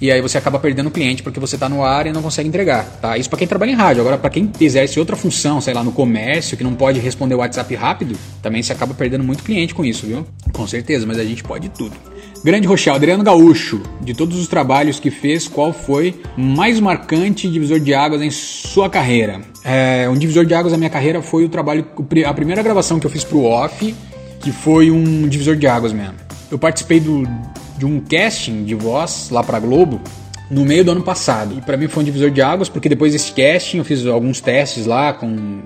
E 0.00 0.12
aí 0.12 0.20
você 0.20 0.36
acaba 0.36 0.58
perdendo 0.58 0.88
o 0.88 0.90
cliente 0.90 1.22
porque 1.22 1.40
você 1.40 1.56
está 1.56 1.68
no 1.68 1.82
ar 1.82 2.06
e 2.06 2.12
não 2.12 2.22
consegue 2.22 2.48
entregar, 2.48 2.84
tá? 3.00 3.16
Isso 3.16 3.30
para 3.30 3.38
quem 3.38 3.48
trabalha 3.48 3.70
em 3.70 3.74
rádio. 3.74 4.02
Agora 4.02 4.18
para 4.18 4.28
quem 4.28 4.50
exerce 4.60 4.98
outra 4.98 5.16
função, 5.16 5.60
sei 5.60 5.72
lá, 5.72 5.82
no 5.82 5.92
comércio, 5.92 6.56
que 6.56 6.64
não 6.64 6.74
pode 6.74 7.00
responder 7.00 7.34
o 7.34 7.38
WhatsApp 7.38 7.74
rápido, 7.74 8.16
também 8.42 8.62
você 8.62 8.72
acaba 8.72 8.92
perdendo 8.92 9.24
muito 9.24 9.42
cliente 9.42 9.74
com 9.74 9.84
isso, 9.84 10.06
viu? 10.06 10.26
Com 10.52 10.66
certeza, 10.66 11.06
mas 11.06 11.18
a 11.18 11.24
gente 11.24 11.42
pode 11.42 11.68
tudo. 11.70 11.96
Grande 12.44 12.66
Rochelle, 12.66 12.96
Adriano 12.96 13.24
Gaúcho, 13.24 13.82
de 14.00 14.14
todos 14.14 14.38
os 14.38 14.46
trabalhos 14.46 15.00
que 15.00 15.10
fez, 15.10 15.48
qual 15.48 15.72
foi 15.72 16.14
mais 16.36 16.78
marcante 16.78 17.48
divisor 17.48 17.80
de 17.80 17.94
águas 17.94 18.20
em 18.22 18.30
sua 18.30 18.88
carreira? 18.88 19.40
É, 19.64 20.08
um 20.08 20.14
divisor 20.14 20.44
de 20.44 20.54
águas 20.54 20.72
na 20.72 20.78
minha 20.78 20.90
carreira 20.90 21.20
foi 21.22 21.44
o 21.44 21.48
trabalho, 21.48 21.84
a 22.24 22.34
primeira 22.34 22.62
gravação 22.62 23.00
que 23.00 23.06
eu 23.06 23.10
fiz 23.10 23.24
pro 23.24 23.42
Off, 23.42 23.94
que 24.40 24.52
foi 24.52 24.90
um 24.90 25.26
divisor 25.26 25.56
de 25.56 25.66
águas 25.66 25.92
mesmo. 25.92 26.14
Eu 26.50 26.58
participei 26.58 27.00
do, 27.00 27.24
de 27.76 27.86
um 27.86 28.00
casting 28.00 28.64
de 28.64 28.74
voz 28.74 29.28
lá 29.30 29.42
pra 29.42 29.58
Globo 29.58 30.00
no 30.50 30.64
meio 30.64 30.84
do 30.84 30.92
ano 30.92 31.02
passado. 31.02 31.56
E 31.58 31.60
para 31.60 31.76
mim 31.76 31.88
foi 31.88 32.02
um 32.02 32.06
divisor 32.06 32.30
de 32.30 32.40
águas, 32.40 32.68
porque 32.68 32.88
depois 32.88 33.12
desse 33.12 33.32
casting 33.32 33.78
eu 33.78 33.84
fiz 33.84 34.06
alguns 34.06 34.40
testes 34.40 34.86
lá 34.86 35.12
com, 35.12 35.60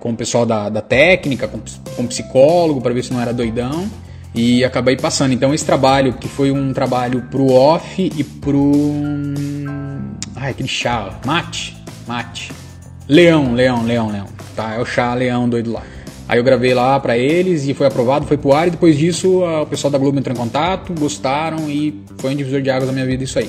com 0.00 0.12
o 0.12 0.16
pessoal 0.16 0.46
da, 0.46 0.68
da 0.68 0.80
técnica, 0.80 1.48
com, 1.48 1.60
com 1.96 2.06
psicólogo, 2.06 2.80
para 2.80 2.94
ver 2.94 3.02
se 3.02 3.12
não 3.12 3.20
era 3.20 3.32
doidão 3.32 3.88
e 4.34 4.64
acabei 4.64 4.96
passando. 4.96 5.32
Então 5.32 5.54
esse 5.54 5.64
trabalho, 5.64 6.14
que 6.14 6.28
foi 6.28 6.50
um 6.50 6.72
trabalho 6.72 7.22
pro 7.30 7.52
off 7.52 8.10
e 8.14 8.24
pro. 8.24 8.72
Ai, 10.34 10.50
aquele 10.50 10.68
chá, 10.68 11.20
mate, 11.24 11.76
mate. 12.06 12.52
Leão, 13.08 13.52
leão, 13.52 13.84
leão, 13.84 14.10
leão. 14.10 14.26
Tá, 14.56 14.74
é 14.74 14.80
o 14.80 14.84
chá 14.84 15.14
leão 15.14 15.48
doido 15.48 15.72
lá. 15.72 15.82
Aí 16.28 16.38
eu 16.38 16.44
gravei 16.44 16.72
lá 16.72 16.98
para 16.98 17.18
eles 17.18 17.66
e 17.68 17.74
foi 17.74 17.86
aprovado, 17.86 18.26
foi 18.26 18.36
pro 18.36 18.52
ar 18.52 18.68
e 18.68 18.70
depois 18.70 18.96
disso 18.96 19.42
o 19.44 19.66
pessoal 19.66 19.90
da 19.90 19.98
Globo 19.98 20.18
entrou 20.18 20.34
em 20.34 20.38
contato, 20.38 20.94
gostaram 20.98 21.68
e 21.68 22.02
foi 22.18 22.32
um 22.32 22.36
divisor 22.36 22.62
de 22.62 22.70
águas 22.70 22.86
da 22.86 22.92
minha 22.92 23.04
vida 23.04 23.22
isso 23.22 23.38
aí. 23.38 23.48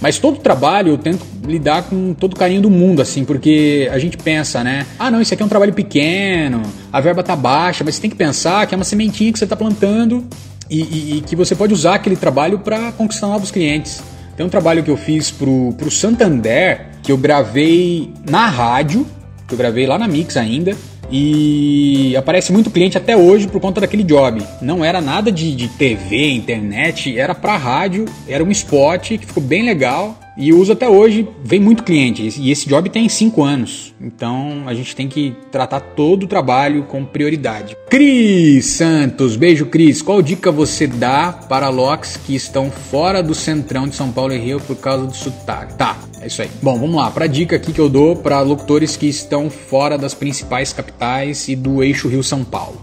Mas 0.00 0.18
todo 0.18 0.38
trabalho 0.38 0.90
eu 0.90 0.98
tento 0.98 1.24
lidar 1.46 1.84
com 1.84 2.12
todo 2.12 2.34
o 2.34 2.36
carinho 2.36 2.60
do 2.60 2.68
mundo, 2.68 3.00
assim, 3.00 3.24
porque 3.24 3.88
a 3.90 3.98
gente 3.98 4.16
pensa, 4.16 4.62
né? 4.64 4.84
Ah, 4.98 5.10
não, 5.10 5.20
isso 5.20 5.32
aqui 5.32 5.42
é 5.42 5.46
um 5.46 5.48
trabalho 5.48 5.72
pequeno, 5.72 6.62
a 6.92 7.00
verba 7.00 7.22
tá 7.22 7.36
baixa, 7.36 7.84
mas 7.84 7.94
você 7.94 8.02
tem 8.02 8.10
que 8.10 8.16
pensar 8.16 8.66
que 8.66 8.74
é 8.74 8.76
uma 8.76 8.84
sementinha 8.84 9.32
que 9.32 9.38
você 9.38 9.44
está 9.44 9.56
plantando 9.56 10.24
e, 10.68 10.80
e, 10.80 11.18
e, 11.18 11.20
que 11.20 11.36
você 11.36 11.54
pode 11.54 11.72
usar 11.72 11.94
aquele 11.94 12.16
trabalho 12.16 12.58
para 12.58 12.90
conquistar 12.92 13.28
novos 13.28 13.50
clientes. 13.50 14.02
Tem 14.36 14.44
um 14.44 14.48
trabalho 14.48 14.82
que 14.82 14.90
eu 14.90 14.96
fiz 14.96 15.30
pro, 15.30 15.72
pro 15.74 15.90
Santander, 15.90 16.86
que 17.02 17.12
eu 17.12 17.16
gravei 17.16 18.12
na 18.28 18.46
rádio, 18.46 19.06
que 19.46 19.54
eu 19.54 19.58
gravei 19.58 19.86
lá 19.86 19.98
na 19.98 20.08
Mix 20.08 20.36
ainda, 20.36 20.76
e 21.12 22.16
aparece 22.16 22.50
muito 22.52 22.70
cliente 22.70 22.96
até 22.96 23.14
hoje 23.14 23.46
por 23.46 23.60
conta 23.60 23.82
daquele 23.82 24.02
job. 24.02 24.42
Não 24.62 24.82
era 24.82 25.00
nada 25.00 25.30
de, 25.30 25.54
de 25.54 25.68
TV, 25.68 26.30
internet, 26.30 27.18
era 27.18 27.34
para 27.34 27.56
rádio, 27.56 28.06
era 28.26 28.42
um 28.42 28.50
spot 28.50 29.10
que 29.18 29.26
ficou 29.26 29.42
bem 29.42 29.62
legal 29.62 30.16
e 30.36 30.52
uso 30.52 30.72
até 30.72 30.88
hoje, 30.88 31.28
vem 31.44 31.60
muito 31.60 31.82
cliente. 31.82 32.22
E 32.38 32.50
esse 32.50 32.68
job 32.68 32.88
tem 32.88 33.08
5 33.08 33.42
anos. 33.42 33.94
Então 34.00 34.62
a 34.66 34.74
gente 34.74 34.96
tem 34.96 35.08
que 35.08 35.34
tratar 35.50 35.80
todo 35.80 36.24
o 36.24 36.26
trabalho 36.26 36.84
com 36.84 37.04
prioridade. 37.04 37.76
Cris 37.90 38.66
Santos, 38.66 39.36
beijo 39.36 39.66
Cris. 39.66 40.00
Qual 40.00 40.22
dica 40.22 40.50
você 40.50 40.86
dá 40.86 41.32
para 41.32 41.68
locks 41.68 42.16
que 42.16 42.34
estão 42.34 42.70
fora 42.70 43.22
do 43.22 43.34
centrão 43.34 43.86
de 43.86 43.94
São 43.94 44.10
Paulo 44.10 44.32
e 44.32 44.38
Rio 44.38 44.60
por 44.60 44.76
causa 44.76 45.06
do 45.06 45.14
sotaque? 45.14 45.74
Tá, 45.74 45.98
é 46.20 46.26
isso 46.26 46.40
aí. 46.40 46.50
Bom, 46.62 46.78
vamos 46.78 46.96
lá. 46.96 47.10
Para 47.10 47.26
dica 47.26 47.56
aqui 47.56 47.72
que 47.72 47.80
eu 47.80 47.90
dou 47.90 48.16
para 48.16 48.40
locutores 48.40 48.96
que 48.96 49.06
estão 49.06 49.50
fora 49.50 49.98
das 49.98 50.14
principais 50.14 50.72
capitais 50.72 51.48
e 51.48 51.54
do 51.54 51.82
eixo 51.82 52.08
Rio-São 52.08 52.42
Paulo. 52.42 52.80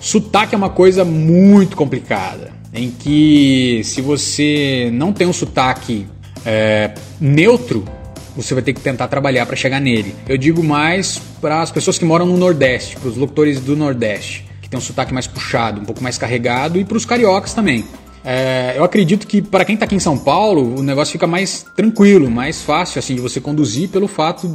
Sotaque 0.00 0.54
é 0.54 0.58
uma 0.58 0.70
coisa 0.70 1.04
muito 1.04 1.76
complicada, 1.76 2.52
em 2.74 2.90
que 2.90 3.80
se 3.84 4.02
você 4.02 4.90
não 4.92 5.14
tem 5.14 5.26
um 5.26 5.32
sotaque 5.32 6.06
é, 6.44 6.92
neutro, 7.20 7.84
você 8.36 8.54
vai 8.54 8.62
ter 8.62 8.72
que 8.72 8.80
tentar 8.80 9.08
trabalhar 9.08 9.46
para 9.46 9.56
chegar 9.56 9.80
nele. 9.80 10.14
Eu 10.28 10.36
digo 10.36 10.62
mais 10.62 11.18
para 11.40 11.62
as 11.62 11.70
pessoas 11.70 11.98
que 11.98 12.04
moram 12.04 12.26
no 12.26 12.36
Nordeste, 12.36 12.96
para 12.96 13.08
os 13.08 13.16
locutores 13.16 13.60
do 13.60 13.76
Nordeste, 13.76 14.46
que 14.60 14.68
tem 14.68 14.78
um 14.78 14.82
sotaque 14.82 15.14
mais 15.14 15.26
puxado, 15.26 15.80
um 15.80 15.84
pouco 15.84 16.02
mais 16.02 16.18
carregado, 16.18 16.78
e 16.78 16.84
para 16.84 16.96
os 16.96 17.04
cariocas 17.04 17.54
também. 17.54 17.84
É, 18.24 18.74
eu 18.76 18.84
acredito 18.84 19.26
que 19.26 19.42
para 19.42 19.64
quem 19.64 19.74
está 19.74 19.84
aqui 19.84 19.94
em 19.94 20.00
São 20.00 20.16
Paulo, 20.16 20.78
o 20.78 20.82
negócio 20.82 21.12
fica 21.12 21.26
mais 21.26 21.66
tranquilo, 21.76 22.30
mais 22.30 22.62
fácil 22.62 22.98
assim 22.98 23.14
de 23.14 23.20
você 23.20 23.40
conduzir 23.40 23.90
pelo 23.90 24.08
fato 24.08 24.50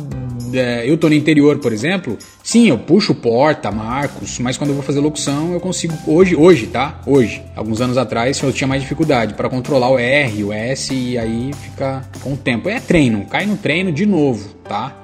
é, 0.54 0.90
eu 0.90 0.98
tô 0.98 1.08
no 1.08 1.16
interior, 1.16 1.60
por 1.60 1.72
exemplo. 1.72 2.18
Sim, 2.44 2.70
eu 2.70 2.78
puxo 2.80 3.14
porta, 3.14 3.72
marcos, 3.72 4.40
mas 4.40 4.58
quando 4.58 4.72
eu 4.72 4.76
vou 4.76 4.84
fazer 4.84 5.00
locução, 5.00 5.54
eu 5.54 5.60
consigo 5.60 5.94
hoje, 6.08 6.36
hoje, 6.36 6.68
tá? 6.68 7.00
Hoje. 7.06 7.44
Alguns 7.56 7.82
anos 7.82 7.98
atrás 7.98 8.42
eu 8.42 8.52
tinha 8.52 8.68
mais 8.68 8.82
dificuldade 8.82 9.36
para 9.36 9.50
controlar 9.50 9.90
o 9.90 10.00
R, 10.00 10.44
o 10.44 10.52
S 10.52 10.94
e 10.94 11.18
aí 11.18 11.52
fica 11.54 12.02
com 12.22 12.34
o 12.34 12.38
tempo. 12.38 12.68
É 12.70 12.80
treino, 12.80 13.26
cai 13.26 13.46
no 13.46 13.58
treino 13.58 13.92
de 13.92 14.06
novo, 14.06 14.50
tá? 14.68 14.96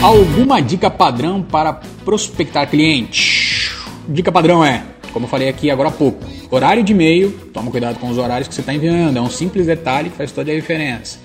Alguma 0.00 0.60
dica 0.60 0.88
padrão 0.88 1.42
para 1.42 1.80
prospectar 2.06 2.70
cliente? 2.70 3.68
Dica 4.08 4.30
padrão 4.30 4.64
é, 4.64 4.84
como 5.12 5.26
eu 5.26 5.28
falei 5.28 5.48
aqui 5.48 5.72
agora 5.72 5.88
há 5.88 5.92
pouco, 5.92 6.24
horário 6.52 6.84
de 6.84 6.92
e-mail, 6.92 7.32
toma 7.52 7.68
cuidado 7.68 7.98
com 7.98 8.08
os 8.08 8.16
horários 8.16 8.46
que 8.46 8.54
você 8.54 8.60
está 8.60 8.72
enviando, 8.72 9.16
é 9.16 9.20
um 9.20 9.28
simples 9.28 9.66
detalhe 9.66 10.08
que 10.08 10.16
faz 10.16 10.30
toda 10.30 10.52
a 10.52 10.54
diferença. 10.54 11.18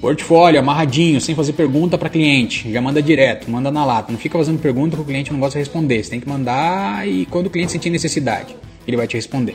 Portfólio 0.00 0.58
amarradinho, 0.58 1.20
sem 1.20 1.34
fazer 1.34 1.52
pergunta 1.52 1.98
para 1.98 2.08
cliente, 2.08 2.72
já 2.72 2.80
manda 2.80 3.02
direto, 3.02 3.50
manda 3.50 3.70
na 3.70 3.84
lata, 3.84 4.10
não 4.10 4.18
fica 4.18 4.38
fazendo 4.38 4.58
pergunta 4.58 4.96
que 4.96 5.02
o 5.02 5.04
cliente 5.04 5.30
não 5.30 5.38
gosta 5.38 5.58
de 5.58 5.64
responder, 5.64 6.02
você 6.02 6.10
tem 6.10 6.20
que 6.20 6.28
mandar 6.28 7.06
e 7.06 7.26
quando 7.26 7.48
o 7.48 7.50
cliente 7.50 7.70
sentir 7.70 7.90
necessidade, 7.90 8.56
ele 8.88 8.96
vai 8.96 9.06
te 9.06 9.16
responder, 9.16 9.54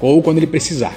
ou 0.00 0.22
quando 0.22 0.38
ele 0.38 0.46
precisar. 0.46 0.96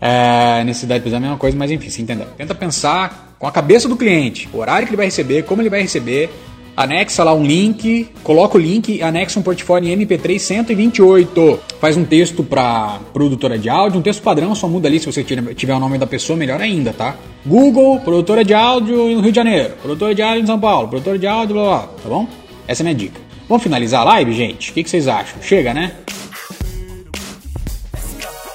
É, 0.00 0.64
necessidade 0.64 1.00
de 1.00 1.02
precisar 1.02 1.18
é 1.18 1.18
a 1.18 1.20
mesma 1.20 1.36
coisa, 1.36 1.56
mas 1.58 1.70
enfim, 1.70 1.90
você 1.90 2.00
entendeu. 2.00 2.26
Tenta 2.38 2.54
pensar 2.54 3.36
com 3.38 3.46
a 3.46 3.52
cabeça 3.52 3.86
do 3.86 3.96
cliente, 3.96 4.48
o 4.50 4.56
horário 4.56 4.86
que 4.86 4.90
ele 4.90 4.96
vai 4.96 5.06
receber, 5.06 5.42
como 5.42 5.60
ele 5.60 5.68
vai 5.68 5.82
receber, 5.82 6.30
anexa 6.76 7.22
lá 7.22 7.34
um 7.34 7.44
link, 7.44 8.08
coloca 8.22 8.56
o 8.56 8.60
link 8.60 9.02
anexa 9.02 9.38
um 9.38 9.42
portfólio 9.42 9.88
em 9.88 9.96
MP3 9.96 10.38
128. 10.38 11.60
Faz 11.80 11.96
um 11.96 12.04
texto 12.04 12.42
para 12.42 12.98
produtora 13.12 13.58
de 13.58 13.68
áudio, 13.68 13.98
um 13.98 14.02
texto 14.02 14.22
padrão, 14.22 14.54
só 14.54 14.68
muda 14.68 14.88
ali 14.88 14.98
se 14.98 15.06
você 15.06 15.22
tiver 15.22 15.74
o 15.74 15.78
nome 15.78 15.98
da 15.98 16.06
pessoa, 16.06 16.36
melhor 16.36 16.60
ainda, 16.60 16.92
tá? 16.92 17.16
Google, 17.44 18.00
produtora 18.00 18.44
de 18.44 18.54
áudio 18.54 18.96
no 18.96 19.20
Rio 19.20 19.32
de 19.32 19.36
Janeiro, 19.36 19.74
produtora 19.82 20.14
de 20.14 20.22
áudio 20.22 20.42
em 20.42 20.46
São 20.46 20.60
Paulo, 20.60 20.88
produtora 20.88 21.18
de 21.18 21.26
áudio, 21.26 21.54
blá 21.54 21.64
blá, 21.64 21.80
tá 22.02 22.08
bom? 22.08 22.26
Essa 22.66 22.82
é 22.82 22.84
a 22.84 22.86
minha 22.86 22.94
dica. 22.94 23.20
Vamos 23.48 23.62
finalizar 23.62 24.02
a 24.02 24.04
live, 24.04 24.32
gente? 24.32 24.70
O 24.70 24.74
que 24.74 24.88
vocês 24.88 25.08
acham? 25.08 25.42
Chega, 25.42 25.74
né? 25.74 25.92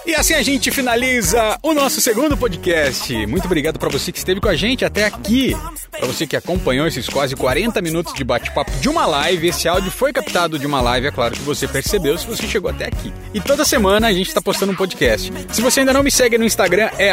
E 0.07 0.15
assim 0.15 0.33
a 0.35 0.41
gente 0.41 0.71
finaliza 0.71 1.59
o 1.61 1.73
nosso 1.73 1.99
segundo 1.99 2.37
podcast. 2.37 3.13
Muito 3.27 3.43
obrigado 3.43 3.77
para 3.77 3.89
você 3.89 4.09
que 4.09 4.17
esteve 4.17 4.39
com 4.39 4.47
a 4.47 4.55
gente 4.55 4.85
até 4.85 5.03
aqui. 5.03 5.53
Para 5.91 6.07
você 6.07 6.25
que 6.25 6.37
acompanhou 6.37 6.87
esses 6.87 7.09
quase 7.09 7.35
40 7.35 7.81
minutos 7.81 8.13
de 8.13 8.23
bate-papo 8.23 8.71
de 8.79 8.87
uma 8.87 9.05
live. 9.05 9.49
Esse 9.49 9.67
áudio 9.67 9.91
foi 9.91 10.13
captado 10.13 10.57
de 10.57 10.65
uma 10.65 10.79
live, 10.79 11.07
é 11.07 11.11
claro 11.11 11.33
que 11.33 11.41
você 11.41 11.67
percebeu 11.67 12.17
se 12.17 12.25
você 12.25 12.47
chegou 12.47 12.71
até 12.71 12.85
aqui. 12.85 13.11
E 13.33 13.41
toda 13.41 13.65
semana 13.65 14.07
a 14.07 14.13
gente 14.13 14.29
está 14.29 14.41
postando 14.41 14.71
um 14.71 14.77
podcast. 14.77 15.29
Se 15.51 15.61
você 15.61 15.81
ainda 15.81 15.91
não 15.91 16.03
me 16.03 16.09
segue 16.09 16.37
no 16.37 16.45
Instagram, 16.45 16.89
é 16.97 17.11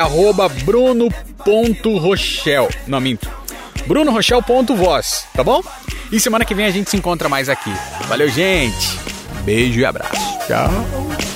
bruno.rochel. 0.64 2.68
Não, 2.86 3.00
minto. 3.00 3.28
brunorrochel.voz, 3.88 5.26
tá 5.34 5.42
bom? 5.42 5.64
E 6.12 6.20
semana 6.20 6.44
que 6.44 6.54
vem 6.54 6.66
a 6.66 6.70
gente 6.70 6.90
se 6.90 6.96
encontra 6.96 7.28
mais 7.28 7.48
aqui. 7.48 7.72
Valeu, 8.06 8.28
gente. 8.28 9.00
Beijo 9.44 9.80
e 9.80 9.84
abraço. 9.84 10.38
Tchau. 10.46 11.33